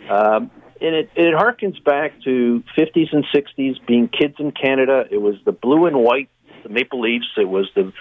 Um, 0.09 0.51
and 0.81 0.95
it, 0.95 1.09
it 1.15 1.33
harkens 1.33 1.81
back 1.83 2.21
to 2.23 2.63
50s 2.77 3.13
and 3.13 3.25
60s, 3.33 3.75
being 3.87 4.09
kids 4.09 4.35
in 4.37 4.51
Canada. 4.51 5.05
It 5.09 5.17
was 5.17 5.35
the 5.45 5.53
blue 5.53 5.85
and 5.85 5.95
white 5.97 6.29
the 6.63 6.69
Maple 6.69 7.01
Leafs. 7.01 7.27
It 7.37 7.47
was 7.47 7.69
the 7.75 7.91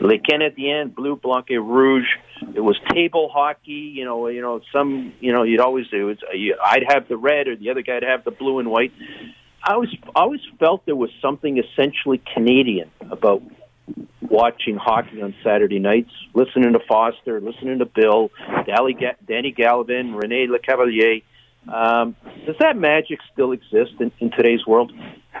Les 0.00 0.18
Canadiens, 0.18 0.94
Bleu, 0.94 1.16
Blanc 1.16 1.46
et 1.50 1.60
Rouge. 1.60 2.08
It 2.54 2.60
was 2.60 2.78
table 2.92 3.30
hockey. 3.32 3.92
You 3.94 4.04
know, 4.04 4.28
you 4.28 4.40
know, 4.40 4.60
some, 4.72 5.12
you 5.20 5.32
know, 5.32 5.42
you'd 5.42 5.60
always 5.60 5.88
do. 5.88 6.08
It's, 6.08 6.22
you, 6.32 6.56
I'd 6.64 6.84
have 6.88 7.08
the 7.08 7.16
red, 7.16 7.48
or 7.48 7.56
the 7.56 7.70
other 7.70 7.82
guy'd 7.82 8.02
have 8.02 8.24
the 8.24 8.30
blue 8.30 8.58
and 8.58 8.70
white. 8.70 8.92
I 9.64 9.74
always, 9.74 9.90
always 10.14 10.40
felt 10.58 10.86
there 10.86 10.96
was 10.96 11.10
something 11.20 11.58
essentially 11.58 12.20
Canadian 12.34 12.90
about 13.10 13.42
watching 14.20 14.76
hockey 14.76 15.22
on 15.22 15.34
Saturday 15.44 15.78
nights, 15.78 16.10
listening 16.34 16.72
to 16.72 16.80
Foster, 16.88 17.40
listening 17.40 17.78
to 17.78 17.84
Bill, 17.84 18.30
Danny, 18.66 18.96
Danny 19.26 19.52
Gallivan, 19.52 20.20
Rene 20.20 20.48
Lecavalier. 20.48 21.22
Um, 21.72 22.16
does 22.46 22.56
that 22.58 22.76
magic 22.76 23.20
still 23.32 23.52
exist 23.52 23.92
in, 24.00 24.10
in 24.18 24.30
today's 24.30 24.66
world? 24.66 24.92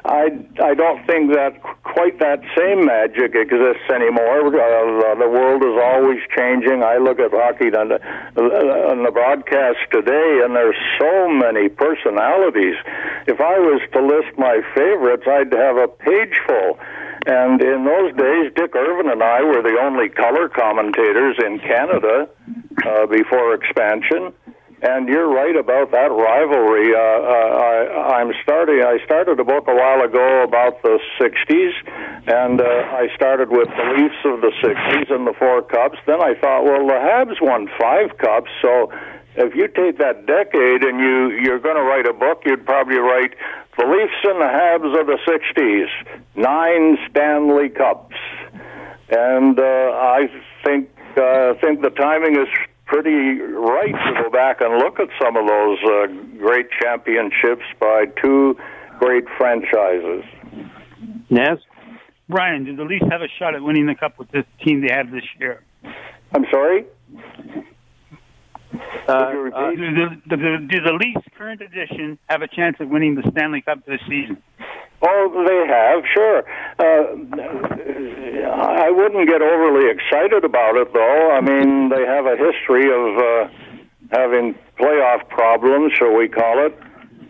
I 0.04 0.34
I 0.60 0.74
don't 0.74 1.06
think 1.06 1.32
that 1.32 1.62
quite 1.84 2.18
that 2.18 2.40
same 2.56 2.84
magic 2.84 3.36
exists 3.36 3.86
anymore. 3.92 4.48
Uh, 4.48 5.14
the 5.14 5.28
world 5.28 5.62
is 5.62 5.76
always 5.78 6.18
changing. 6.36 6.82
I 6.82 6.96
look 6.96 7.20
at 7.20 7.30
hockey 7.30 7.70
on 7.76 7.88
the, 7.88 8.00
on 8.90 9.04
the 9.04 9.12
broadcast 9.12 9.78
today, 9.92 10.40
and 10.42 10.56
there's 10.56 10.80
so 10.98 11.28
many 11.28 11.68
personalities. 11.68 12.74
If 13.28 13.40
I 13.40 13.58
was 13.60 13.80
to 13.92 14.00
list 14.00 14.36
my 14.38 14.60
favorites, 14.74 15.24
I'd 15.28 15.52
have 15.52 15.76
a 15.76 15.88
page 15.88 16.34
full. 16.48 16.80
And 17.26 17.62
in 17.62 17.84
those 17.84 18.10
days, 18.18 18.50
Dick 18.56 18.74
Irvin 18.74 19.08
and 19.08 19.22
I 19.22 19.42
were 19.42 19.62
the 19.62 19.78
only 19.80 20.08
color 20.08 20.48
commentators 20.48 21.36
in 21.38 21.60
Canada 21.60 22.28
uh, 22.84 23.06
before 23.06 23.54
expansion. 23.54 24.32
And 24.82 25.06
you're 25.06 25.30
right 25.30 25.54
about 25.54 25.92
that 25.92 26.10
rivalry. 26.10 26.90
Uh, 26.90 26.98
uh, 26.98 28.10
I, 28.10 28.18
I'm 28.18 28.32
starting. 28.42 28.82
I 28.82 28.98
started 29.04 29.38
a 29.38 29.44
book 29.44 29.68
a 29.68 29.74
while 29.74 30.02
ago 30.02 30.42
about 30.42 30.82
the 30.82 30.98
'60s, 31.22 31.70
and 32.26 32.60
uh, 32.60 32.64
I 32.64 33.06
started 33.14 33.50
with 33.50 33.68
the 33.68 33.86
Leafs 33.94 34.18
of 34.24 34.40
the 34.40 34.50
'60s 34.58 35.14
and 35.14 35.24
the 35.24 35.34
four 35.38 35.62
cups. 35.62 35.98
Then 36.04 36.20
I 36.20 36.34
thought, 36.34 36.64
well, 36.64 36.84
the 36.84 36.98
Habs 36.98 37.40
won 37.40 37.70
five 37.78 38.18
cups, 38.18 38.50
so 38.60 38.90
if 39.36 39.54
you 39.54 39.68
take 39.68 39.98
that 39.98 40.26
decade 40.26 40.82
and 40.82 40.98
you 40.98 41.30
you're 41.30 41.60
going 41.60 41.76
to 41.76 41.86
write 41.86 42.08
a 42.08 42.12
book, 42.12 42.42
you'd 42.44 42.66
probably 42.66 42.98
write 42.98 43.34
the 43.78 43.86
Leafs 43.86 44.18
and 44.24 44.40
the 44.40 44.50
Habs 44.50 44.98
of 44.98 45.06
the 45.06 45.18
'60s, 45.30 45.86
nine 46.34 46.98
Stanley 47.08 47.68
Cups, 47.68 48.16
and 49.10 49.60
uh, 49.60 49.62
I 49.62 50.26
think 50.66 50.90
uh, 51.16 51.54
think 51.62 51.82
the 51.82 51.90
timing 51.90 52.34
is 52.34 52.48
pretty 52.92 53.40
right 53.40 53.94
to 54.04 54.22
go 54.22 54.30
back 54.30 54.60
and 54.60 54.76
look 54.76 55.00
at 55.00 55.08
some 55.20 55.34
of 55.36 55.46
those 55.48 55.78
uh, 55.82 56.06
great 56.38 56.66
championships 56.78 57.64
by 57.80 58.04
two 58.22 58.54
great 58.98 59.24
franchises. 59.38 60.24
Naz? 61.30 61.58
Brian, 62.28 62.64
do 62.64 62.76
the 62.76 62.84
Leafs 62.84 63.06
have 63.10 63.22
a 63.22 63.28
shot 63.38 63.54
at 63.54 63.62
winning 63.62 63.86
the 63.86 63.94
cup 63.94 64.18
with 64.18 64.30
this 64.30 64.44
team 64.62 64.86
they 64.86 64.92
have 64.92 65.10
this 65.10 65.24
year? 65.40 65.62
I'm 66.34 66.44
sorry? 66.50 66.84
Uh, 69.08 69.12
uh, 69.12 69.30
do, 69.32 69.76
the, 69.76 70.20
do, 70.28 70.36
the, 70.36 70.68
do 70.70 70.80
the 70.80 70.92
Leafs 70.92 71.26
current 71.36 71.62
edition 71.62 72.18
have 72.28 72.42
a 72.42 72.48
chance 72.48 72.76
of 72.78 72.88
winning 72.88 73.14
the 73.14 73.28
Stanley 73.30 73.62
Cup 73.62 73.84
this 73.86 74.00
season? 74.08 74.42
Oh, 75.04 75.44
they 75.46 75.66
have, 75.66 76.04
sure. 76.14 76.44
Uh, 76.78 77.02
I 78.54 78.90
wouldn't 78.90 79.28
get 79.28 79.42
overly 79.42 79.90
excited 79.90 80.44
about 80.44 80.76
it, 80.76 80.92
though. 80.92 81.30
I 81.32 81.40
mean, 81.40 81.88
they 81.88 82.06
have 82.06 82.26
a 82.26 82.36
history 82.36 82.86
of 82.86 83.18
uh, 83.18 83.48
having 84.12 84.54
playoff 84.78 85.28
problems, 85.28 85.92
shall 85.98 86.14
we 86.14 86.28
call 86.28 86.66
it. 86.66 86.78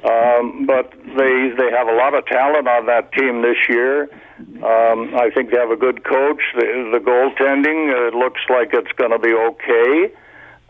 Um, 0.04 0.66
but 0.66 0.90
they 1.16 1.54
they 1.56 1.70
have 1.70 1.86
a 1.86 1.94
lot 1.94 2.12
of 2.14 2.26
talent 2.26 2.66
on 2.66 2.86
that 2.86 3.12
team 3.12 3.40
this 3.40 3.56
year. 3.68 4.10
Um, 4.58 5.14
I 5.14 5.30
think 5.32 5.52
they 5.52 5.58
have 5.58 5.70
a 5.70 5.76
good 5.76 6.02
coach. 6.02 6.42
The, 6.56 6.90
the 6.90 6.98
goaltending 6.98 8.08
it 8.08 8.12
looks 8.12 8.40
like 8.50 8.70
it's 8.72 8.90
going 8.98 9.12
to 9.12 9.18
be 9.20 9.32
okay. 9.32 10.12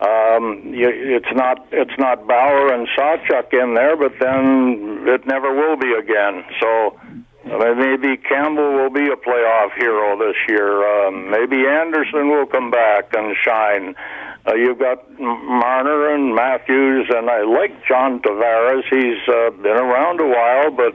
Um, 0.03 0.73
you, 0.73 0.89
it's 0.91 1.31
not 1.33 1.65
it's 1.71 1.97
not 1.97 2.27
Bower 2.27 2.73
and 2.73 2.87
Sawchuk 2.97 3.53
in 3.53 3.73
there, 3.73 3.95
but 3.95 4.11
then 4.19 5.05
it 5.07 5.25
never 5.25 5.53
will 5.55 5.77
be 5.77 5.93
again. 5.93 6.43
So 6.59 6.99
maybe 7.45 8.17
Campbell 8.17 8.73
will 8.73 8.89
be 8.89 9.07
a 9.07 9.15
playoff 9.15 9.71
hero 9.77 10.19
this 10.19 10.35
year. 10.49 10.83
Um, 10.83 11.31
maybe 11.31 11.65
Anderson 11.65 12.29
will 12.29 12.45
come 12.45 12.69
back 12.69 13.13
and 13.15 13.33
shine. 13.45 13.95
Uh, 14.45 14.55
you've 14.55 14.79
got 14.79 15.07
Marner 15.19 16.13
and 16.13 16.35
Matthews, 16.35 17.07
and 17.09 17.29
I 17.29 17.43
like 17.43 17.71
John 17.87 18.19
Tavares. 18.19 18.83
He's 18.89 19.23
uh, 19.27 19.51
been 19.51 19.77
around 19.77 20.19
a 20.19 20.27
while, 20.27 20.69
but 20.71 20.93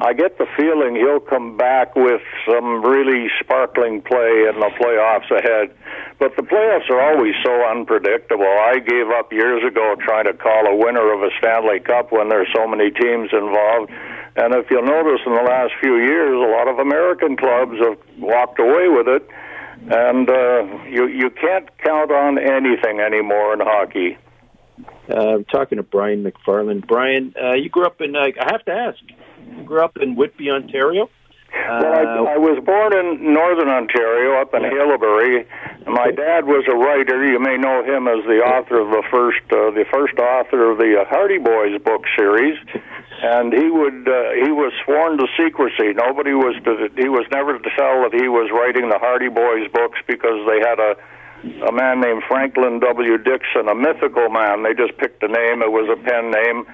I 0.00 0.14
get 0.14 0.38
the 0.38 0.46
feeling 0.56 0.96
he'll 0.96 1.20
come 1.20 1.56
back 1.58 1.94
with 1.94 2.22
some 2.48 2.80
really 2.80 3.28
sparkling 3.40 4.00
play 4.00 4.48
in 4.48 4.56
the 4.58 4.70
playoffs 4.80 5.28
ahead. 5.28 5.76
But 6.18 6.36
the 6.36 6.42
playoffs 6.42 6.88
are 6.88 7.00
always 7.00 7.34
so 7.44 7.52
unpredictable. 7.68 8.46
I 8.46 8.78
gave 8.78 9.10
up 9.10 9.32
years 9.32 9.62
ago 9.66 9.96
trying 10.00 10.24
to 10.24 10.32
call 10.32 10.66
a 10.66 10.74
winner 10.74 11.12
of 11.12 11.22
a 11.22 11.30
Stanley 11.38 11.80
Cup 11.80 12.10
when 12.10 12.30
there's 12.30 12.48
so 12.56 12.66
many 12.66 12.90
teams 12.90 13.28
involved. 13.32 13.90
And 14.36 14.54
if 14.54 14.70
you'll 14.70 14.86
notice 14.86 15.20
in 15.26 15.34
the 15.34 15.42
last 15.42 15.74
few 15.82 15.96
years, 15.98 16.32
a 16.32 16.50
lot 16.56 16.68
of 16.68 16.78
American 16.78 17.36
clubs 17.36 17.76
have 17.82 17.98
walked 18.18 18.60
away 18.60 18.88
with 18.88 19.08
it. 19.08 19.28
And 19.90 20.28
uh, 20.28 20.84
you 20.88 21.06
you 21.06 21.30
can't 21.30 21.68
count 21.78 22.10
on 22.10 22.38
anything 22.38 23.00
anymore 23.00 23.54
in 23.54 23.60
hockey. 23.60 24.18
Uh, 25.10 25.34
I'm 25.34 25.44
talking 25.44 25.76
to 25.76 25.82
Brian 25.82 26.22
Macfarlane. 26.22 26.80
Brian, 26.80 27.34
uh, 27.42 27.54
you 27.54 27.68
grew 27.68 27.86
up 27.86 28.00
in. 28.00 28.14
Uh, 28.14 28.26
I 28.40 28.52
have 28.52 28.64
to 28.66 28.72
ask 28.72 28.98
grew 29.64 29.82
up 29.82 29.96
in 30.00 30.16
Whitby, 30.16 30.50
Ontario. 30.50 31.10
well, 31.52 32.26
I, 32.28 32.34
I 32.34 32.38
was 32.38 32.62
born 32.64 32.92
in 32.92 33.32
northern 33.32 33.68
Ontario, 33.68 34.40
up 34.40 34.52
in 34.54 34.62
Haileybury. 34.62 35.46
My 35.86 36.10
dad 36.10 36.44
was 36.44 36.64
a 36.68 36.76
writer. 36.76 37.24
You 37.24 37.40
may 37.40 37.56
know 37.56 37.82
him 37.82 38.08
as 38.08 38.24
the 38.26 38.40
author 38.44 38.80
of 38.80 38.90
the 38.90 39.02
first, 39.10 39.40
uh, 39.50 39.70
the 39.72 39.84
first 39.90 40.18
author 40.18 40.70
of 40.70 40.78
the 40.78 41.00
uh, 41.00 41.04
Hardy 41.08 41.38
Boys 41.38 41.80
book 41.82 42.04
series. 42.16 42.58
And 43.20 43.52
he 43.52 43.68
would, 43.68 44.06
uh, 44.06 44.30
he 44.38 44.52
was 44.52 44.72
sworn 44.84 45.18
to 45.18 45.26
secrecy. 45.36 45.92
Nobody 45.94 46.34
was 46.34 46.54
to, 46.64 46.88
he 46.96 47.08
was 47.08 47.26
never 47.32 47.58
to 47.58 47.70
tell 47.76 48.06
that 48.06 48.14
he 48.14 48.28
was 48.28 48.50
writing 48.54 48.88
the 48.88 48.98
Hardy 48.98 49.28
Boys 49.28 49.66
books 49.74 49.98
because 50.06 50.38
they 50.46 50.62
had 50.62 50.78
a, 50.78 50.94
a 51.66 51.72
man 51.72 52.00
named 52.00 52.22
Franklin 52.28 52.78
W. 52.78 53.18
Dixon, 53.18 53.66
a 53.66 53.74
mythical 53.74 54.30
man. 54.30 54.62
They 54.62 54.74
just 54.74 54.96
picked 54.98 55.22
a 55.22 55.28
name. 55.28 55.62
It 55.62 55.72
was 55.74 55.90
a 55.90 55.98
pen 55.98 56.30
name 56.30 56.66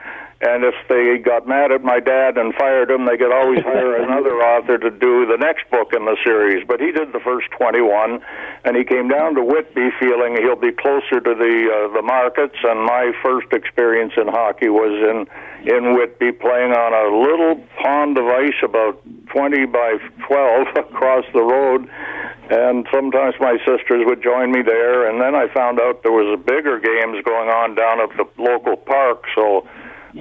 and 0.45 0.62
if 0.62 0.74
they 0.92 1.16
got 1.16 1.49
mad 1.49 1.72
at 1.72 1.82
my 1.82 2.01
dad 2.01 2.36
and 2.36 2.53
fired 2.55 2.90
him, 2.90 3.07
they 3.07 3.16
could 3.16 3.32
always 3.32 3.64
hire 3.64 3.97
another 4.05 4.36
author 4.45 4.76
to 4.76 4.90
do 4.90 5.24
the 5.24 5.38
next 5.40 5.64
book 5.70 5.95
in 5.97 6.05
the 6.05 6.16
series. 6.22 6.62
But 6.68 6.80
he 6.80 6.92
did 6.92 7.12
the 7.14 7.20
first 7.20 7.49
21, 7.57 8.20
and 8.64 8.76
he 8.76 8.84
came 8.84 9.09
down 9.09 9.34
to 9.36 9.42
Whitby 9.42 9.88
feeling 9.99 10.36
he'll 10.36 10.61
be 10.61 10.72
closer 10.72 11.16
to 11.16 11.32
the 11.32 11.55
uh, 11.64 11.95
the 11.97 12.03
markets. 12.03 12.57
And 12.62 12.84
my 12.84 13.12
first 13.22 13.53
experience 13.53 14.12
in 14.20 14.28
hockey 14.28 14.68
was 14.68 14.92
in 14.92 15.24
in 15.64 15.97
Whitby, 15.97 16.32
playing 16.32 16.76
on 16.76 16.92
a 16.92 17.09
little 17.09 17.57
pond 17.80 18.18
of 18.18 18.26
ice 18.28 18.61
about 18.62 19.01
20 19.32 19.64
by 19.64 19.97
12 20.28 20.66
across 20.76 21.24
the 21.32 21.40
road. 21.40 21.88
And 22.51 22.86
sometimes 22.92 23.34
my 23.40 23.57
sisters 23.64 24.05
would 24.05 24.22
join 24.22 24.53
me 24.53 24.61
there, 24.61 25.09
and 25.09 25.22
then 25.22 25.34
I 25.34 25.49
found 25.55 25.80
out 25.80 26.03
there 26.03 26.12
was 26.12 26.38
bigger 26.45 26.76
games 26.76 27.24
going 27.24 27.49
on 27.49 27.74
down 27.74 28.05
at 28.05 28.12
the 28.18 28.28
local 28.36 28.76
park. 28.76 29.24
So 29.34 29.66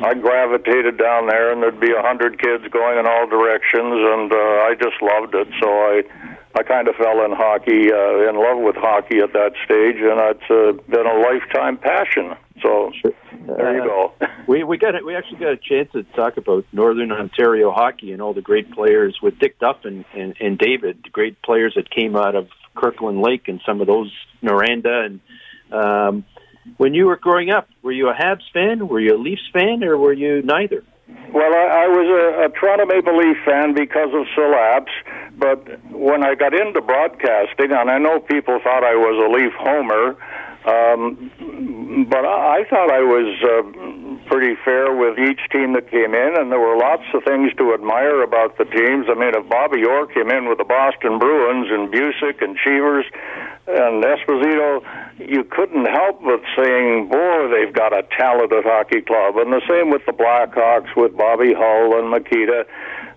I 0.01 0.15
gravitated 0.15 0.97
down 0.97 1.27
there, 1.27 1.51
and 1.51 1.61
there'd 1.61 1.79
be 1.79 1.91
a 1.91 2.01
hundred 2.01 2.41
kids 2.41 2.63
going 2.71 2.97
in 2.97 3.05
all 3.05 3.27
directions, 3.27 3.93
and 3.93 4.31
uh, 4.31 4.35
I 4.35 4.73
just 4.81 5.01
loved 5.01 5.35
it. 5.35 5.47
So 5.61 5.69
I, 5.69 6.01
I 6.55 6.63
kind 6.63 6.87
of 6.87 6.95
fell 6.95 7.23
in 7.25 7.31
hockey, 7.31 7.91
uh, 7.93 8.29
in 8.29 8.35
love 8.35 8.57
with 8.57 8.75
hockey 8.75 9.19
at 9.19 9.33
that 9.33 9.53
stage, 9.65 9.97
and 10.01 10.19
it's 10.19 10.49
uh, 10.49 10.73
been 10.89 11.05
a 11.05 11.19
lifetime 11.19 11.77
passion. 11.77 12.33
So 12.61 12.91
there 13.45 13.77
you 13.77 13.83
go. 13.83 14.13
Uh, 14.19 14.27
we 14.47 14.63
we 14.63 14.77
got 14.77 14.95
it. 14.95 15.05
we 15.05 15.15
actually 15.15 15.39
got 15.39 15.51
a 15.53 15.57
chance 15.57 15.91
to 15.91 16.03
talk 16.15 16.37
about 16.37 16.65
Northern 16.71 17.11
Ontario 17.11 17.71
hockey 17.71 18.13
and 18.13 18.21
all 18.21 18.33
the 18.33 18.41
great 18.41 18.71
players 18.71 19.19
with 19.21 19.37
Dick 19.37 19.59
Duff 19.59 19.77
and, 19.83 20.05
and, 20.15 20.35
and 20.39 20.57
David, 20.57 21.01
the 21.03 21.09
great 21.09 21.39
players 21.43 21.73
that 21.75 21.89
came 21.89 22.15
out 22.15 22.35
of 22.35 22.47
Kirkland 22.75 23.21
Lake 23.21 23.47
and 23.47 23.61
some 23.65 23.79
of 23.79 23.87
those 23.87 24.11
Noranda 24.41 25.05
and. 25.05 25.19
Um, 25.71 26.25
when 26.77 26.93
you 26.93 27.05
were 27.05 27.17
growing 27.17 27.49
up, 27.49 27.67
were 27.81 27.91
you 27.91 28.09
a 28.09 28.13
Habs 28.13 28.43
fan, 28.53 28.87
were 28.87 28.99
you 28.99 29.15
a 29.15 29.19
Leafs 29.21 29.47
fan, 29.51 29.83
or 29.83 29.97
were 29.97 30.13
you 30.13 30.41
neither? 30.41 30.83
Well, 31.33 31.53
I, 31.53 31.85
I 31.85 31.87
was 31.87 32.07
a, 32.07 32.45
a 32.45 32.49
Toronto 32.49 32.85
Maple 32.85 33.17
Leaf 33.17 33.37
fan 33.45 33.73
because 33.73 34.09
of 34.13 34.25
Syl 34.35 34.53
Apps, 34.53 34.93
but 35.37 35.65
when 35.91 36.23
I 36.23 36.35
got 36.35 36.53
into 36.53 36.81
broadcasting, 36.81 37.71
and 37.71 37.89
I 37.89 37.97
know 37.97 38.19
people 38.19 38.59
thought 38.63 38.83
I 38.83 38.95
was 38.95 39.17
a 39.17 39.29
Leaf 39.33 39.53
homer, 39.57 40.15
um, 40.63 42.07
but 42.09 42.23
I, 42.23 42.61
I 42.61 42.69
thought 42.69 42.89
I 42.91 43.03
was 43.03 43.27
uh, 43.43 44.29
pretty 44.29 44.55
fair 44.63 44.95
with 44.95 45.19
each 45.19 45.41
team 45.51 45.73
that 45.73 45.89
came 45.91 46.15
in, 46.15 46.37
and 46.37 46.51
there 46.51 46.59
were 46.59 46.77
lots 46.77 47.03
of 47.13 47.23
things 47.23 47.51
to 47.57 47.73
admire 47.73 48.23
about 48.23 48.57
the 48.57 48.65
teams. 48.65 49.07
I 49.09 49.15
mean, 49.15 49.35
if 49.35 49.49
Bobby 49.49 49.83
Orr 49.83 50.07
came 50.07 50.29
in 50.29 50.47
with 50.47 50.57
the 50.57 50.63
Boston 50.63 51.19
Bruins 51.19 51.67
and 51.69 51.91
Bucyk 51.91 52.41
and 52.41 52.55
Cheevers 52.55 53.05
and 53.67 54.03
Esposito, 54.03 54.85
you 55.19 55.43
couldn't 55.43 55.85
help 55.85 56.21
but 56.23 56.41
saying, 56.57 57.09
boy, 57.09 57.49
they've 57.49 57.73
got 57.73 57.93
a 57.93 58.03
talented 58.17 58.63
hockey 58.65 59.01
club. 59.01 59.37
And 59.37 59.51
the 59.53 59.61
same 59.69 59.89
with 59.89 60.05
the 60.05 60.13
Blackhawks 60.13 60.95
with 60.95 61.15
Bobby 61.15 61.53
Hull 61.53 61.99
and 61.99 62.09
Mikita. 62.09 62.65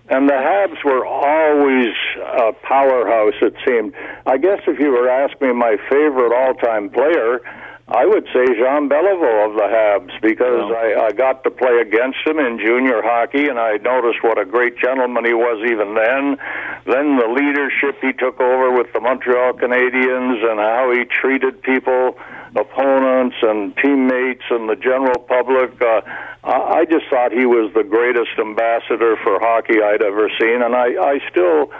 and 0.09 0.29
the 0.29 0.33
Habs 0.33 0.83
were 0.85 1.05
always 1.05 1.93
a 2.39 2.53
powerhouse. 2.63 3.33
It 3.41 3.55
seemed. 3.65 3.93
I 4.25 4.37
guess 4.37 4.59
if 4.67 4.79
you 4.79 4.91
were 4.91 5.05
to 5.05 5.11
ask 5.11 5.39
me 5.41 5.51
my 5.53 5.77
favorite 5.89 6.33
all-time 6.33 6.89
player, 6.89 7.41
I 7.89 8.05
would 8.05 8.25
say 8.33 8.43
Jean 8.59 8.89
Beliveau 8.89 9.47
of 9.47 9.55
the 9.55 9.63
Habs 9.63 10.21
because 10.21 10.71
I, 10.75 11.07
I 11.07 11.11
got 11.13 11.45
to 11.45 11.49
play 11.49 11.79
against 11.79 12.19
him 12.25 12.37
in 12.37 12.59
junior 12.59 13.01
hockey, 13.01 13.47
and 13.47 13.57
I 13.57 13.77
noticed 13.77 14.21
what 14.23 14.37
a 14.37 14.43
great 14.43 14.77
gentleman 14.77 15.23
he 15.23 15.33
was 15.33 15.63
even 15.63 15.95
then. 15.95 16.35
Then 16.83 17.15
the 17.15 17.31
leadership 17.31 17.95
he 18.01 18.11
took 18.11 18.41
over 18.41 18.75
with 18.75 18.91
the 18.91 18.99
Montreal 18.99 19.53
Canadiens 19.53 20.43
and 20.43 20.59
how 20.59 20.91
he 20.91 21.05
treated 21.05 21.61
people, 21.61 22.19
opponents 22.57 23.37
and 23.41 23.73
teammates 23.77 24.43
and 24.49 24.67
the 24.67 24.75
general 24.75 25.19
public. 25.23 25.81
Uh, 25.81 26.01
I 26.43 26.83
I 26.83 26.85
just 26.85 27.07
thought 27.09 27.31
he 27.31 27.45
was 27.45 27.71
the 27.73 27.83
greatest 27.83 28.35
ambassador 28.37 29.15
for 29.23 29.39
hockey 29.39 29.81
I'd 29.81 30.01
ever 30.01 30.29
seen, 30.39 30.61
and 30.61 30.75
I, 30.75 30.91
I 30.99 31.19
still 31.31 31.71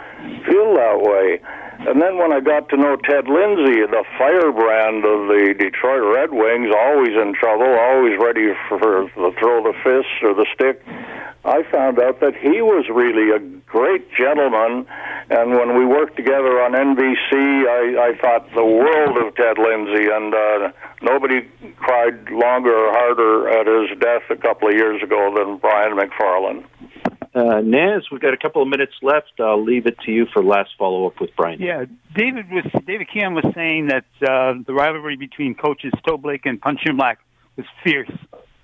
feel 0.48 0.72
that 0.80 1.04
way. 1.04 1.42
And 1.80 2.02
then 2.02 2.18
when 2.18 2.34
I 2.34 2.40
got 2.40 2.70
to 2.70 2.78
know 2.78 2.96
Ted 2.98 3.28
Lindsay, 3.28 3.86
the 3.86 4.04
firebrand 4.18 5.06
of 5.06 5.28
the 5.30 5.54
Detroit 5.58 6.04
Red 6.04 6.32
Wings, 6.34 6.74
always 6.76 7.14
in 7.14 7.34
trouble, 7.34 7.70
always 7.70 8.18
ready 8.20 8.54
for 8.68 9.10
the 9.16 9.32
throw 9.38 9.62
the 9.62 9.74
fist 9.84 10.10
or 10.24 10.34
the 10.34 10.48
stick, 10.54 10.82
I 11.46 11.64
found 11.72 12.00
out 12.00 12.20
that 12.20 12.36
he 12.36 12.62
was 12.62 12.90
really 12.90 13.32
a 13.32 13.40
great 13.70 14.12
gentleman. 14.12 14.86
And 15.30 15.52
when 15.52 15.78
we 15.78 15.86
worked 15.86 16.18
together 16.18 16.60
on 16.62 16.74
NBC, 16.74 17.32
I, 17.32 18.10
I 18.10 18.18
thought 18.18 18.50
the 18.56 18.66
world 18.66 19.18
of 19.18 19.36
Ted 19.36 19.58
Lindsay, 19.58 20.10
and 20.12 20.34
uh, 20.34 20.72
nobody 21.02 21.48
cried 21.78 22.30
longer 22.32 22.76
or 22.76 22.92
harder 22.92 23.50
at 23.50 23.68
his 23.68 23.98
death 24.00 24.24
a 24.30 24.36
couple 24.36 24.68
of 24.68 24.74
years 24.74 25.02
ago 25.04 25.34
than 25.38 25.58
Brian 25.58 25.96
Macfarlane. 25.96 26.66
Uh, 27.38 27.62
Naz, 27.62 28.02
we've 28.12 28.20
got 28.20 28.34
a 28.34 28.38
couple 28.38 28.64
of 28.64 28.68
minutes 28.68 28.94
left. 29.04 29.34
I'll 29.40 29.64
leave 29.64 29.86
it 29.86 30.00
to 30.06 30.12
you 30.12 30.26
for 30.34 30.44
last 30.44 30.72
follow 30.76 31.06
up 31.06 31.22
with 31.22 31.30
Brian. 31.36 31.62
Yeah, 31.62 31.86
David 32.16 32.50
was 32.50 32.66
David 32.88 33.10
Keon 33.14 33.36
was 33.36 33.46
saying 33.54 33.90
that 33.90 34.06
uh, 34.28 34.56
the 34.66 34.74
rivalry 34.74 35.18
between 35.18 35.54
coaches 35.54 35.94
Toe 36.08 36.18
Blake 36.18 36.48
and 36.48 36.60
Punch 36.60 36.82
Imlach 36.88 37.18
was 37.56 37.68
fierce. 37.84 38.10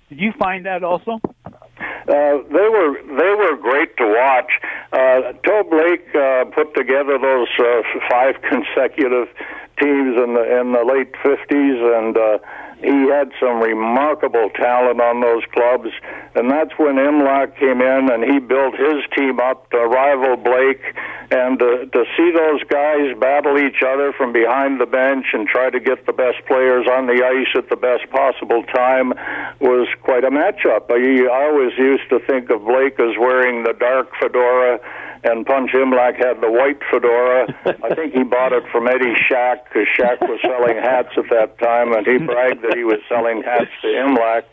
Did 0.08 0.18
you 0.18 0.32
find 0.40 0.66
that 0.66 0.82
also? 0.82 1.20
Uh, 1.46 2.42
they 2.50 2.68
were 2.68 2.98
they 3.16 3.32
were 3.38 3.56
great 3.56 3.96
to 3.98 4.06
watch. 4.06 4.50
Uh, 4.92 5.32
Toe 5.46 5.62
Blake 5.70 6.12
uh, 6.12 6.44
put 6.46 6.74
together 6.74 7.16
those 7.16 7.48
uh, 7.60 7.82
five 8.10 8.34
consecutive 8.42 9.28
teams 9.80 10.16
in 10.18 10.34
the 10.34 10.60
in 10.60 10.72
the 10.72 10.82
late 10.84 11.14
fifties, 11.22 11.78
and 11.78 12.18
uh, 12.18 12.38
he 12.84 13.08
had 13.08 13.32
some 13.40 13.60
remarkable 13.60 14.50
talent 14.50 15.00
on 15.00 15.20
those 15.20 15.42
clubs. 15.52 15.88
And 16.34 16.50
that's 16.50 16.72
when 16.76 16.96
Imlach 16.96 17.56
came 17.56 17.80
in 17.80 18.10
and 18.12 18.22
he 18.22 18.38
built 18.38 18.74
his 18.76 19.02
team 19.16 19.40
up 19.40 19.70
to 19.70 19.78
rival 19.78 20.36
Blake. 20.36 20.82
And 21.30 21.60
uh, 21.60 21.86
to 21.86 22.04
see 22.16 22.30
those 22.30 22.62
guys 22.68 23.16
battle 23.18 23.58
each 23.58 23.82
other 23.82 24.12
from 24.12 24.32
behind 24.32 24.80
the 24.80 24.86
bench 24.86 25.26
and 25.32 25.48
try 25.48 25.70
to 25.70 25.80
get 25.80 26.04
the 26.06 26.12
best 26.12 26.44
players 26.46 26.86
on 26.86 27.06
the 27.06 27.24
ice 27.24 27.56
at 27.56 27.70
the 27.70 27.76
best 27.76 28.08
possible 28.10 28.62
time 28.64 29.14
was 29.60 29.88
quite 30.02 30.24
a 30.24 30.30
matchup. 30.30 30.90
I, 30.90 31.24
I 31.24 31.44
always 31.48 31.72
used 31.78 32.08
to 32.10 32.20
think 32.20 32.50
of 32.50 32.64
Blake 32.64 33.00
as 33.00 33.16
wearing 33.18 33.64
the 33.64 33.72
dark 33.72 34.10
fedora 34.20 34.80
and 35.24 35.46
Punch 35.46 35.72
Imlach 35.72 36.16
had 36.16 36.40
the 36.40 36.50
white 36.50 36.80
fedora. 36.90 37.48
I 37.82 37.94
think 37.94 38.14
he 38.14 38.22
bought 38.22 38.52
it 38.52 38.64
from 38.70 38.86
Eddie 38.86 39.16
Shack 39.28 39.64
because 39.64 39.88
Shack 39.96 40.20
was 40.22 40.40
selling 40.42 40.76
hats 40.76 41.16
at 41.16 41.28
that 41.30 41.58
time, 41.58 41.92
and 41.92 42.06
he 42.06 42.18
bragged 42.18 42.62
that 42.62 42.76
he 42.76 42.84
was 42.84 43.00
selling 43.08 43.42
hats 43.42 43.70
to 43.82 43.88
Imlach. 43.88 44.44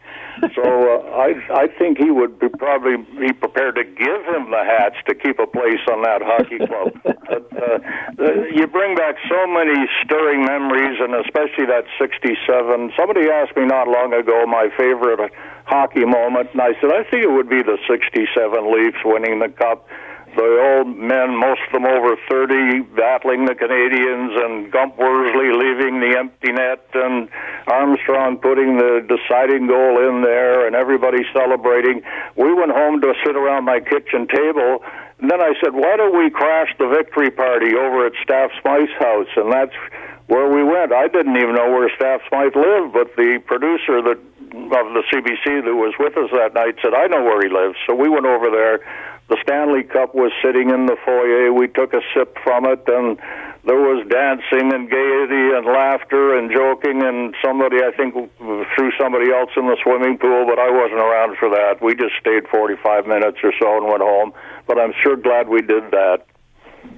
So 0.56 0.64
uh, 0.64 1.12
I 1.12 1.36
I 1.54 1.68
think 1.78 1.98
he 1.98 2.10
would 2.10 2.40
be 2.40 2.50
probably 2.50 2.98
be 3.20 3.34
prepared 3.34 3.76
to 3.76 3.84
give 3.84 4.22
him 4.32 4.50
the 4.50 4.64
hats 4.64 4.96
to 5.08 5.14
keep 5.14 5.38
a 5.40 5.46
place 5.46 5.84
on 5.92 6.02
that 6.02 6.24
hockey 6.24 6.58
club. 6.58 6.96
but, 7.04 7.46
uh, 7.52 7.78
uh, 8.18 8.48
you 8.50 8.66
bring 8.66 8.96
back 8.96 9.16
so 9.30 9.46
many 9.46 9.76
stirring 10.04 10.46
memories, 10.46 10.98
and 11.00 11.14
especially 11.16 11.68
that 11.68 11.86
'67. 12.00 12.94
Somebody 12.98 13.30
asked 13.30 13.56
me 13.56 13.66
not 13.66 13.88
long 13.88 14.14
ago 14.14 14.46
my 14.48 14.70
favorite 14.78 15.32
hockey 15.66 16.06
moment, 16.06 16.50
and 16.54 16.62
I 16.62 16.74
said 16.80 16.90
I 16.90 17.04
think 17.04 17.24
it 17.24 17.32
would 17.32 17.50
be 17.50 17.62
the 17.62 17.78
'67 17.86 18.26
Leafs 18.72 19.04
winning 19.06 19.40
the 19.40 19.50
cup 19.50 19.86
the 20.36 20.78
old 20.78 20.98
men, 20.98 21.36
most 21.36 21.62
of 21.68 21.74
them 21.74 21.86
over 21.86 22.16
30, 22.30 22.82
battling 22.96 23.46
the 23.46 23.56
Canadiens, 23.56 24.34
and 24.46 24.72
Gump 24.72 24.98
Worsley 24.98 25.52
leaving 25.52 26.00
the 26.00 26.18
empty 26.18 26.52
net, 26.52 26.86
and 26.94 27.30
Armstrong 27.68 28.38
putting 28.38 28.78
the 28.78 29.06
deciding 29.08 29.68
goal 29.68 30.00
in 30.08 30.22
there, 30.22 30.68
and 30.68 30.76
everybody 30.76 31.24
celebrating. 31.34 32.02
We 32.36 32.54
went 32.54 32.72
home 32.72 33.02
to 33.02 33.14
sit 33.26 33.36
around 33.36 33.66
my 33.66 33.80
kitchen 33.80 34.28
table, 34.28 34.84
and 35.20 35.30
then 35.30 35.42
I 35.42 35.54
said, 35.62 35.74
why 35.74 35.98
don't 35.98 36.18
we 36.18 36.30
crash 36.30 36.74
the 36.80 36.88
victory 36.88 37.30
party 37.30 37.76
over 37.76 38.06
at 38.08 38.14
Staff 38.24 38.52
Smythe's 38.62 38.94
house? 38.98 39.30
And 39.38 39.52
that's 39.52 39.76
where 40.28 40.50
we 40.50 40.64
went. 40.64 40.94
I 40.94 41.08
didn't 41.08 41.38
even 41.38 41.54
know 41.54 41.70
where 41.70 41.90
Staff 41.96 42.22
Smythe 42.30 42.56
lived, 42.56 42.94
but 42.94 43.16
the 43.16 43.42
producer 43.46 44.02
that 44.02 44.18
of 44.52 44.94
the 44.94 45.04
CBC 45.12 45.64
that 45.64 45.76
was 45.76 45.94
with 46.00 46.18
us 46.18 46.30
that 46.32 46.54
night 46.54 46.76
said, 46.82 46.94
I 46.94 47.08
know 47.08 47.24
where 47.24 47.40
he 47.42 47.48
lives. 47.48 47.78
So 47.88 47.96
we 47.96 48.10
went 48.10 48.26
over 48.26 48.50
there 48.50 48.84
the 49.32 49.38
Stanley 49.44 49.84
Cup 49.84 50.14
was 50.14 50.34
sitting 50.44 50.72
in 50.72 50.88
the 50.88 50.98
foyer. 51.06 51.54
We 51.54 51.70
took 51.70 51.94
a 51.94 52.02
sip 52.14 52.36
from 52.44 52.66
it, 52.66 52.84
and 52.86 53.16
there 53.64 53.80
was 53.80 54.04
dancing 54.12 54.76
and 54.76 54.92
gaiety 54.92 55.56
and 55.56 55.64
laughter 55.66 56.36
and 56.36 56.52
joking. 56.52 57.02
And 57.02 57.34
somebody, 57.40 57.78
I 57.80 57.96
think, 57.96 58.12
threw 58.76 58.92
somebody 59.00 59.32
else 59.32 59.52
in 59.56 59.72
the 59.72 59.78
swimming 59.84 60.18
pool, 60.18 60.44
but 60.46 60.60
I 60.60 60.68
wasn't 60.70 61.00
around 61.00 61.38
for 61.40 61.48
that. 61.48 61.80
We 61.82 61.96
just 61.96 62.20
stayed 62.20 62.44
45 62.52 63.08
minutes 63.08 63.38
or 63.42 63.54
so 63.58 63.78
and 63.78 63.88
went 63.88 64.04
home. 64.04 64.34
But 64.68 64.78
I'm 64.78 64.92
sure 65.02 65.16
glad 65.16 65.48
we 65.48 65.62
did 65.62 65.90
that. 65.92 66.28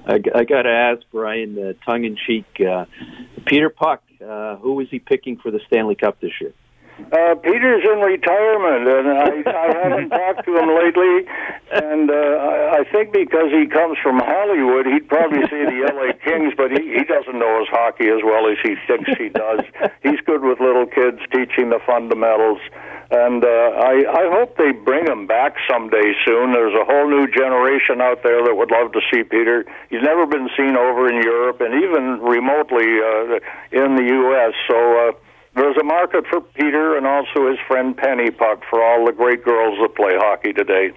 I, 0.04 0.14
I 0.34 0.42
got 0.42 0.62
to 0.62 0.74
ask 0.74 1.06
Brian, 1.12 1.56
uh, 1.56 1.72
tongue 1.86 2.02
in 2.02 2.16
cheek, 2.16 2.46
uh, 2.58 2.86
Peter 3.46 3.70
Puck. 3.70 4.02
Uh, 4.20 4.56
who 4.56 4.72
was 4.72 4.88
he 4.90 4.98
picking 4.98 5.36
for 5.36 5.52
the 5.52 5.60
Stanley 5.68 5.94
Cup 5.94 6.18
this 6.20 6.32
year? 6.40 6.52
Uh, 6.94 7.34
Peter's 7.42 7.82
in 7.82 7.98
retirement, 7.98 8.86
and 8.86 9.08
I, 9.10 9.42
I 9.50 9.66
haven't 9.82 10.10
talked 10.14 10.46
to 10.46 10.52
him 10.54 10.70
lately. 10.78 11.26
And 11.74 12.08
uh, 12.08 12.14
I, 12.14 12.78
I 12.78 12.84
think 12.92 13.12
because 13.12 13.50
he 13.50 13.66
comes 13.66 13.98
from 13.98 14.20
Hollywood, 14.22 14.86
he'd 14.86 15.08
probably 15.08 15.42
say 15.50 15.66
the 15.66 15.86
L.A. 15.90 16.14
Kings, 16.22 16.54
but 16.56 16.70
he, 16.70 16.94
he 16.94 17.02
doesn't 17.02 17.34
know 17.34 17.58
his 17.58 17.68
hockey 17.68 18.06
as 18.14 18.22
well 18.22 18.46
as 18.46 18.58
he 18.62 18.76
thinks 18.86 19.10
he 19.18 19.28
does. 19.28 19.66
He's 20.02 20.20
good 20.22 20.42
with 20.42 20.60
little 20.60 20.86
kids, 20.86 21.18
teaching 21.34 21.70
the 21.70 21.80
fundamentals. 21.84 22.60
And 23.10 23.44
uh, 23.44 23.74
I, 23.74 23.94
I 24.06 24.24
hope 24.30 24.56
they 24.56 24.70
bring 24.70 25.06
him 25.06 25.26
back 25.26 25.56
someday 25.68 26.14
soon. 26.24 26.52
There's 26.52 26.74
a 26.78 26.86
whole 26.86 27.10
new 27.10 27.26
generation 27.26 28.00
out 28.00 28.22
there 28.22 28.42
that 28.42 28.54
would 28.54 28.70
love 28.70 28.92
to 28.92 29.00
see 29.12 29.24
Peter. 29.24 29.66
He's 29.90 30.02
never 30.02 30.26
been 30.26 30.48
seen 30.56 30.76
over 30.78 31.10
in 31.10 31.22
Europe 31.22 31.60
and 31.60 31.74
even 31.74 32.22
remotely 32.22 33.02
uh, 33.02 33.42
in 33.74 33.96
the 33.98 34.06
U.S. 34.06 34.54
So. 34.70 35.08
Uh, 35.08 35.12
there's 35.54 35.76
a 35.80 35.84
market 35.84 36.24
for 36.28 36.40
Peter 36.40 36.96
and 36.96 37.06
also 37.06 37.48
his 37.48 37.58
friend 37.66 37.96
Penny 37.96 38.30
Puck 38.30 38.62
for 38.68 38.82
all 38.82 39.06
the 39.06 39.12
great 39.12 39.44
girls 39.44 39.78
that 39.80 39.94
play 39.94 40.16
hockey 40.16 40.52
today. 40.52 40.90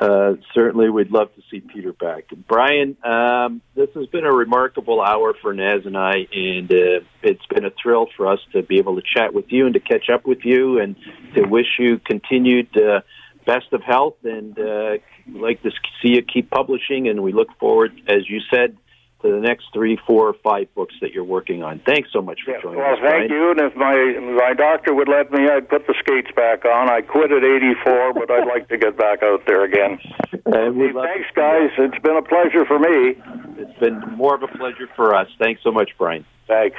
Uh, 0.00 0.34
certainly, 0.54 0.88
we'd 0.88 1.10
love 1.10 1.28
to 1.34 1.42
see 1.50 1.60
Peter 1.60 1.92
back. 1.92 2.24
Brian, 2.48 2.96
um, 3.04 3.60
this 3.74 3.90
has 3.94 4.06
been 4.06 4.24
a 4.24 4.32
remarkable 4.32 5.02
hour 5.02 5.34
for 5.40 5.52
Naz 5.52 5.82
and 5.84 5.96
I, 5.96 6.26
and 6.32 6.72
uh, 6.72 7.00
it's 7.22 7.44
been 7.46 7.64
a 7.64 7.70
thrill 7.82 8.08
for 8.16 8.26
us 8.26 8.40
to 8.52 8.62
be 8.62 8.78
able 8.78 8.96
to 8.96 9.02
chat 9.02 9.34
with 9.34 9.46
you 9.52 9.66
and 9.66 9.74
to 9.74 9.80
catch 9.80 10.08
up 10.08 10.26
with 10.26 10.44
you, 10.44 10.80
and 10.80 10.96
to 11.34 11.42
wish 11.42 11.78
you 11.78 11.98
continued 11.98 12.74
uh, 12.76 13.02
best 13.44 13.66
of 13.72 13.82
health, 13.82 14.16
and 14.24 14.58
uh, 14.58 14.96
like 15.30 15.62
to 15.62 15.70
see 16.02 16.14
you 16.14 16.22
keep 16.22 16.50
publishing. 16.50 17.08
And 17.08 17.22
we 17.22 17.32
look 17.32 17.48
forward, 17.60 17.92
as 18.08 18.28
you 18.28 18.40
said, 18.50 18.76
to 19.22 19.30
the 19.32 19.40
next 19.40 19.66
three, 19.72 19.98
four, 20.06 20.34
five 20.42 20.72
books 20.74 20.94
that 21.00 21.12
you're 21.12 21.24
working 21.24 21.62
on. 21.62 21.80
Thanks 21.86 22.10
so 22.12 22.20
much 22.20 22.40
for 22.44 22.58
joining 22.60 22.78
well, 22.78 22.92
us. 22.94 22.98
Well, 23.00 23.10
thank 23.10 23.28
Brian. 23.28 23.42
you. 23.42 23.50
And 23.50 23.60
if 23.60 23.76
my 23.76 23.94
my 24.34 24.54
doctor 24.54 24.94
would 24.94 25.08
let 25.08 25.32
me, 25.32 25.48
I'd 25.48 25.68
put 25.68 25.86
the 25.86 25.94
skates 25.98 26.30
back 26.34 26.64
on. 26.64 26.90
I 26.90 27.00
quit 27.00 27.32
at 27.32 27.44
84, 27.44 28.14
but 28.14 28.30
I'd 28.30 28.46
like 28.46 28.68
to 28.68 28.76
get 28.76 28.96
back 28.96 29.22
out 29.22 29.42
there 29.46 29.64
again. 29.64 29.98
And 30.44 30.76
hey, 30.76 30.92
thanks, 30.92 31.28
guys. 31.34 31.70
It's 31.78 32.02
been 32.02 32.16
a 32.16 32.22
pleasure 32.22 32.66
for 32.66 32.78
me. 32.78 33.14
It's 33.58 33.78
been 33.78 34.00
more 34.16 34.34
of 34.34 34.42
a 34.42 34.48
pleasure 34.48 34.88
for 34.96 35.14
us. 35.14 35.28
Thanks 35.38 35.62
so 35.62 35.70
much, 35.70 35.90
Brian. 35.96 36.26
Thanks. 36.48 36.76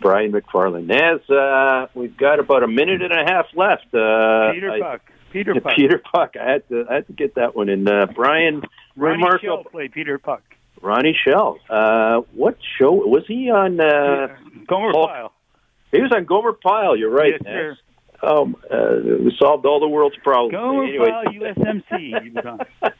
Brian 0.00 0.30
Macfarlane. 0.30 0.86
Naz, 0.86 1.28
uh, 1.30 1.86
we've 1.94 2.16
got 2.16 2.38
about 2.38 2.62
a 2.62 2.68
minute 2.68 3.00
and 3.02 3.12
a 3.12 3.24
half 3.24 3.46
left. 3.56 3.86
Uh, 3.94 4.52
Peter 4.52 4.70
I- 4.70 4.80
Puck. 4.80 5.00
Peter 5.32 5.54
Puck. 5.60 5.72
Peter 5.74 5.98
Puck. 6.12 6.34
I 6.40 6.50
had 6.52 6.68
to, 6.68 6.84
I 6.88 6.94
had 6.96 7.06
to 7.06 7.12
get 7.12 7.34
that 7.36 7.56
one 7.56 7.68
in. 7.68 7.88
Uh, 7.88 8.06
Brian, 8.14 8.62
Ronnie 8.96 9.14
remarkable. 9.22 9.62
Schell 9.62 9.64
played 9.64 9.92
Peter 9.92 10.18
Puck. 10.18 10.42
Ronnie 10.82 11.16
Schell. 11.24 11.58
Uh, 11.68 12.22
what 12.34 12.56
show 12.78 12.92
was 12.92 13.24
he 13.26 13.50
on? 13.50 13.80
Uh, 13.80 14.28
Gomer 14.66 14.92
oh, 14.94 15.06
Pyle. 15.06 15.32
He 15.92 16.00
was 16.00 16.12
on 16.14 16.24
Gomer 16.24 16.52
Pyle. 16.52 16.96
You're 16.96 17.10
right. 17.10 17.32
Yes, 17.32 17.42
sir. 17.44 17.76
Um, 18.20 18.56
uh, 18.68 18.96
we 19.20 19.32
solved 19.38 19.64
all 19.64 19.78
the 19.80 19.88
world's 19.88 20.16
problems. 20.22 20.52
Gomer 20.52 20.84
Anyway- 20.84 21.10
Pyle, 21.10 21.24
USMC. 21.32 22.22
He 22.22 22.30
was 22.30 22.44
on. 22.44 22.92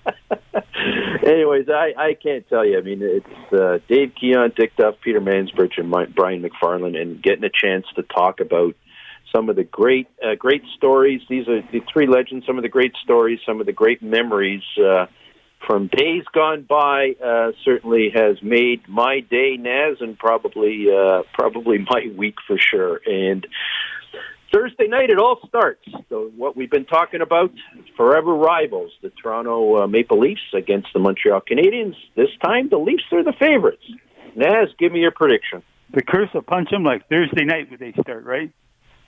Anyways, 1.27 1.69
I, 1.69 1.93
I 1.97 2.15
can't 2.15 2.49
tell 2.49 2.65
you. 2.65 2.79
I 2.79 2.83
mean, 2.83 3.01
it's 3.03 3.53
uh, 3.53 3.79
Dave 3.89 4.13
Keon, 4.19 4.53
Dick 4.57 4.77
Duff, 4.77 4.95
Peter 5.03 5.21
Mansbridge, 5.21 5.79
and 5.79 5.91
my, 5.91 6.07
Brian 6.07 6.41
Macfarlane, 6.41 6.97
and 6.97 7.23
getting 7.23 7.45
a 7.45 7.51
chance 7.51 7.85
to 7.97 8.03
talk 8.03 8.41
about 8.41 8.75
some 9.35 9.49
of 9.49 9.57
the 9.57 9.65
great 9.65 10.09
uh, 10.25 10.35
great 10.37 10.63
stories. 10.77 11.21
These 11.29 11.49
are 11.49 11.61
the 11.73 11.81
three 11.93 12.07
legends. 12.07 12.47
Some 12.47 12.57
of 12.57 12.63
the 12.63 12.69
great 12.69 12.95
stories. 13.03 13.41
Some 13.45 13.61
of 13.61 13.67
the 13.67 13.73
great 13.73 14.03
memories 14.03 14.63
uh, 14.79 15.07
from 15.67 15.89
days 15.89 16.25
gone 16.33 16.63
by 16.69 17.15
uh, 17.25 17.53
certainly 17.65 18.11
has 18.15 18.43
made 18.43 18.89
my 18.89 19.21
day, 19.21 19.57
Naz, 19.59 19.99
and 20.01 20.19
probably 20.19 20.87
uh, 20.91 21.23
probably 21.35 21.79
my 21.79 22.07
week 22.17 22.37
for 22.47 22.57
sure. 22.59 23.01
And 23.07 23.47
Thursday 24.53 24.87
night, 24.89 25.11
it 25.11 25.19
all 25.19 25.39
starts. 25.47 25.85
So 26.09 26.31
what 26.37 26.57
we've 26.57 26.71
been 26.71 26.87
talking 26.87 27.21
about, 27.21 27.53
forever 27.97 28.35
rivals, 28.35 28.93
the 29.03 29.11
Toronto 29.23 29.83
uh, 29.83 29.87
Maple 29.87 30.19
Leafs 30.19 30.41
against 30.55 30.89
the 30.95 31.01
Montreal 31.01 31.41
Canadiens. 31.41 31.95
This 32.17 32.31
time, 32.43 32.69
the 32.71 32.79
Leafs 32.79 33.05
are 33.13 33.23
the 33.23 33.35
favorites. 33.39 33.83
Naz, 34.37 34.69
give 34.79 34.93
me 34.93 35.01
your 35.01 35.11
prediction. 35.11 35.63
The 35.93 36.03
curse 36.03 36.29
will 36.33 36.43
punch 36.43 36.71
them 36.71 36.85
like 36.85 37.09
Thursday 37.09 37.45
night 37.45 37.71
when 37.71 37.81
they 37.81 37.93
start, 38.01 38.25
right? 38.25 38.53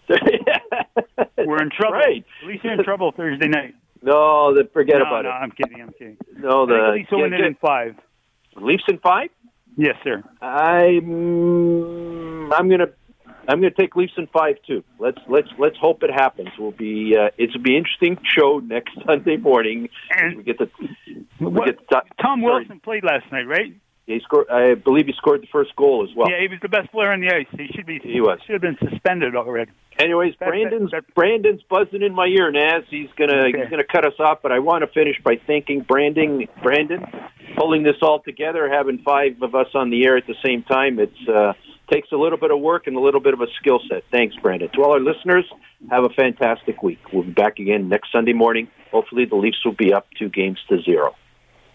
We're 1.39 1.63
in 1.63 1.71
trouble. 1.71 1.99
Right. 1.99 2.25
At 2.43 2.49
least 2.49 2.65
you're 2.65 2.73
in 2.73 2.85
trouble 2.85 3.13
Thursday 3.17 3.49
night. 3.49 3.75
No, 4.03 4.55
the, 4.55 4.69
forget 4.73 4.97
no, 4.99 5.03
about 5.03 5.25
no, 5.25 5.31
it. 5.31 5.33
I'm 5.33 5.51
kidding. 5.51 5.83
I'm 5.83 5.93
kidding. 5.93 6.17
No, 6.39 6.67
the 6.67 6.93
Leafs 6.95 7.11
will 7.11 7.23
win 7.23 7.35
it 7.35 7.41
in 7.41 7.55
five. 7.57 7.97
Leafs 8.57 8.85
in 8.89 8.99
five. 8.99 9.29
Yes, 9.77 9.97
sir. 10.03 10.23
I'm 10.43 11.03
I'm 12.53 12.69
gonna 12.69 12.89
I'm 13.49 13.61
gonna 13.61 13.71
take 13.71 13.97
Leafs 13.97 14.13
in 14.17 14.27
five 14.29 14.57
too. 14.67 14.83
Let's 14.99 15.19
let's 15.29 15.49
let's 15.59 15.77
hope 15.77 16.03
it 16.03 16.11
happens. 16.11 16.49
We'll 16.59 16.73
be 16.73 17.17
uh, 17.17 17.31
it'll 17.39 17.63
be 17.63 17.77
an 17.77 17.85
interesting 17.85 18.19
show 18.37 18.59
next 18.59 18.93
Sunday 19.07 19.37
morning. 19.37 19.89
And 20.11 20.37
we 20.37 20.43
get 20.43 20.59
the 20.59 20.71
we 21.41 21.53
get 21.67 21.79
the, 21.89 22.03
Tom 22.21 22.41
sorry. 22.41 22.61
Wilson 22.61 22.81
played 22.81 23.05
last 23.05 23.31
night, 23.31 23.47
right? 23.47 23.75
He 24.07 24.19
scored. 24.25 24.49
I 24.51 24.75
believe 24.75 25.07
he 25.07 25.13
scored 25.17 25.43
the 25.43 25.49
first 25.53 25.75
goal 25.77 26.07
as 26.09 26.15
well. 26.17 26.29
yeah, 26.29 26.41
he 26.41 26.49
was 26.49 26.59
the 26.63 26.69
best 26.69 26.91
player 26.91 27.13
on 27.13 27.21
the 27.21 27.29
ice. 27.29 27.47
He 27.53 27.69
should 27.75 27.87
be. 27.87 28.01
He 28.03 28.21
was. 28.21 28.41
Should 28.47 28.55
have 28.55 28.63
been 28.63 28.79
suspended 28.91 29.37
already. 29.37 29.71
Anyways, 30.01 30.35
That- 30.41 30.49
Brandon's 30.49 30.91
that- 30.93 31.15
Brandon's 31.15 31.63
buzzing 31.65 32.03
in 32.03 32.15
my 32.15 32.27
ear, 32.27 32.51
Naz. 32.51 32.85
He's 32.89 33.11
gonna 33.17 33.47
Okay. 33.49 33.61
he's 33.61 33.69
gonna 33.69 33.85
cut 33.85 34.05
us 34.05 34.19
off, 34.19 34.41
but 34.43 34.51
I 34.53 34.59
want 34.59 34.83
to 34.83 34.87
finish 34.89 35.21
by 35.23 35.37
thanking 35.47 35.81
Brandon 35.81 36.47
Brandon 36.63 37.07
pulling 37.57 37.83
this 37.83 37.97
all 38.03 38.21
together, 38.21 38.69
having 38.69 38.99
five 38.99 39.43
of 39.43 39.55
us 39.55 39.69
on 39.75 39.91
the 39.91 40.07
air 40.07 40.17
at 40.17 40.27
the 40.27 40.37
same 40.45 40.63
time. 40.63 40.99
It's 40.99 41.29
uh, 41.29 41.53
takes 41.91 42.13
a 42.13 42.17
little 42.17 42.39
bit 42.39 42.51
of 42.51 42.61
work 42.61 42.87
and 42.87 42.97
a 42.97 43.01
little 43.01 43.21
bit 43.21 43.35
of 43.35 43.41
a 43.41 43.49
skill 43.59 43.81
set. 43.89 44.05
Thanks, 44.11 44.37
Brandon. 44.37 44.69
To 44.71 44.83
all 44.85 44.93
our 44.93 45.01
listeners, 45.01 45.45
have 45.91 46.05
a 46.05 46.09
fantastic 46.11 46.83
week. 46.83 47.01
We'll 47.13 47.25
be 47.25 47.33
back 47.33 47.59
again 47.59 47.89
next 47.89 48.13
Sunday 48.13 48.33
morning. 48.33 48.69
Hopefully, 48.93 49.25
the 49.25 49.37
Leafs 49.37 49.65
will 49.65 49.73
be 49.73 49.93
up 49.93 50.07
two 50.19 50.29
games 50.29 50.59
to 50.69 50.81
zero. 50.83 51.15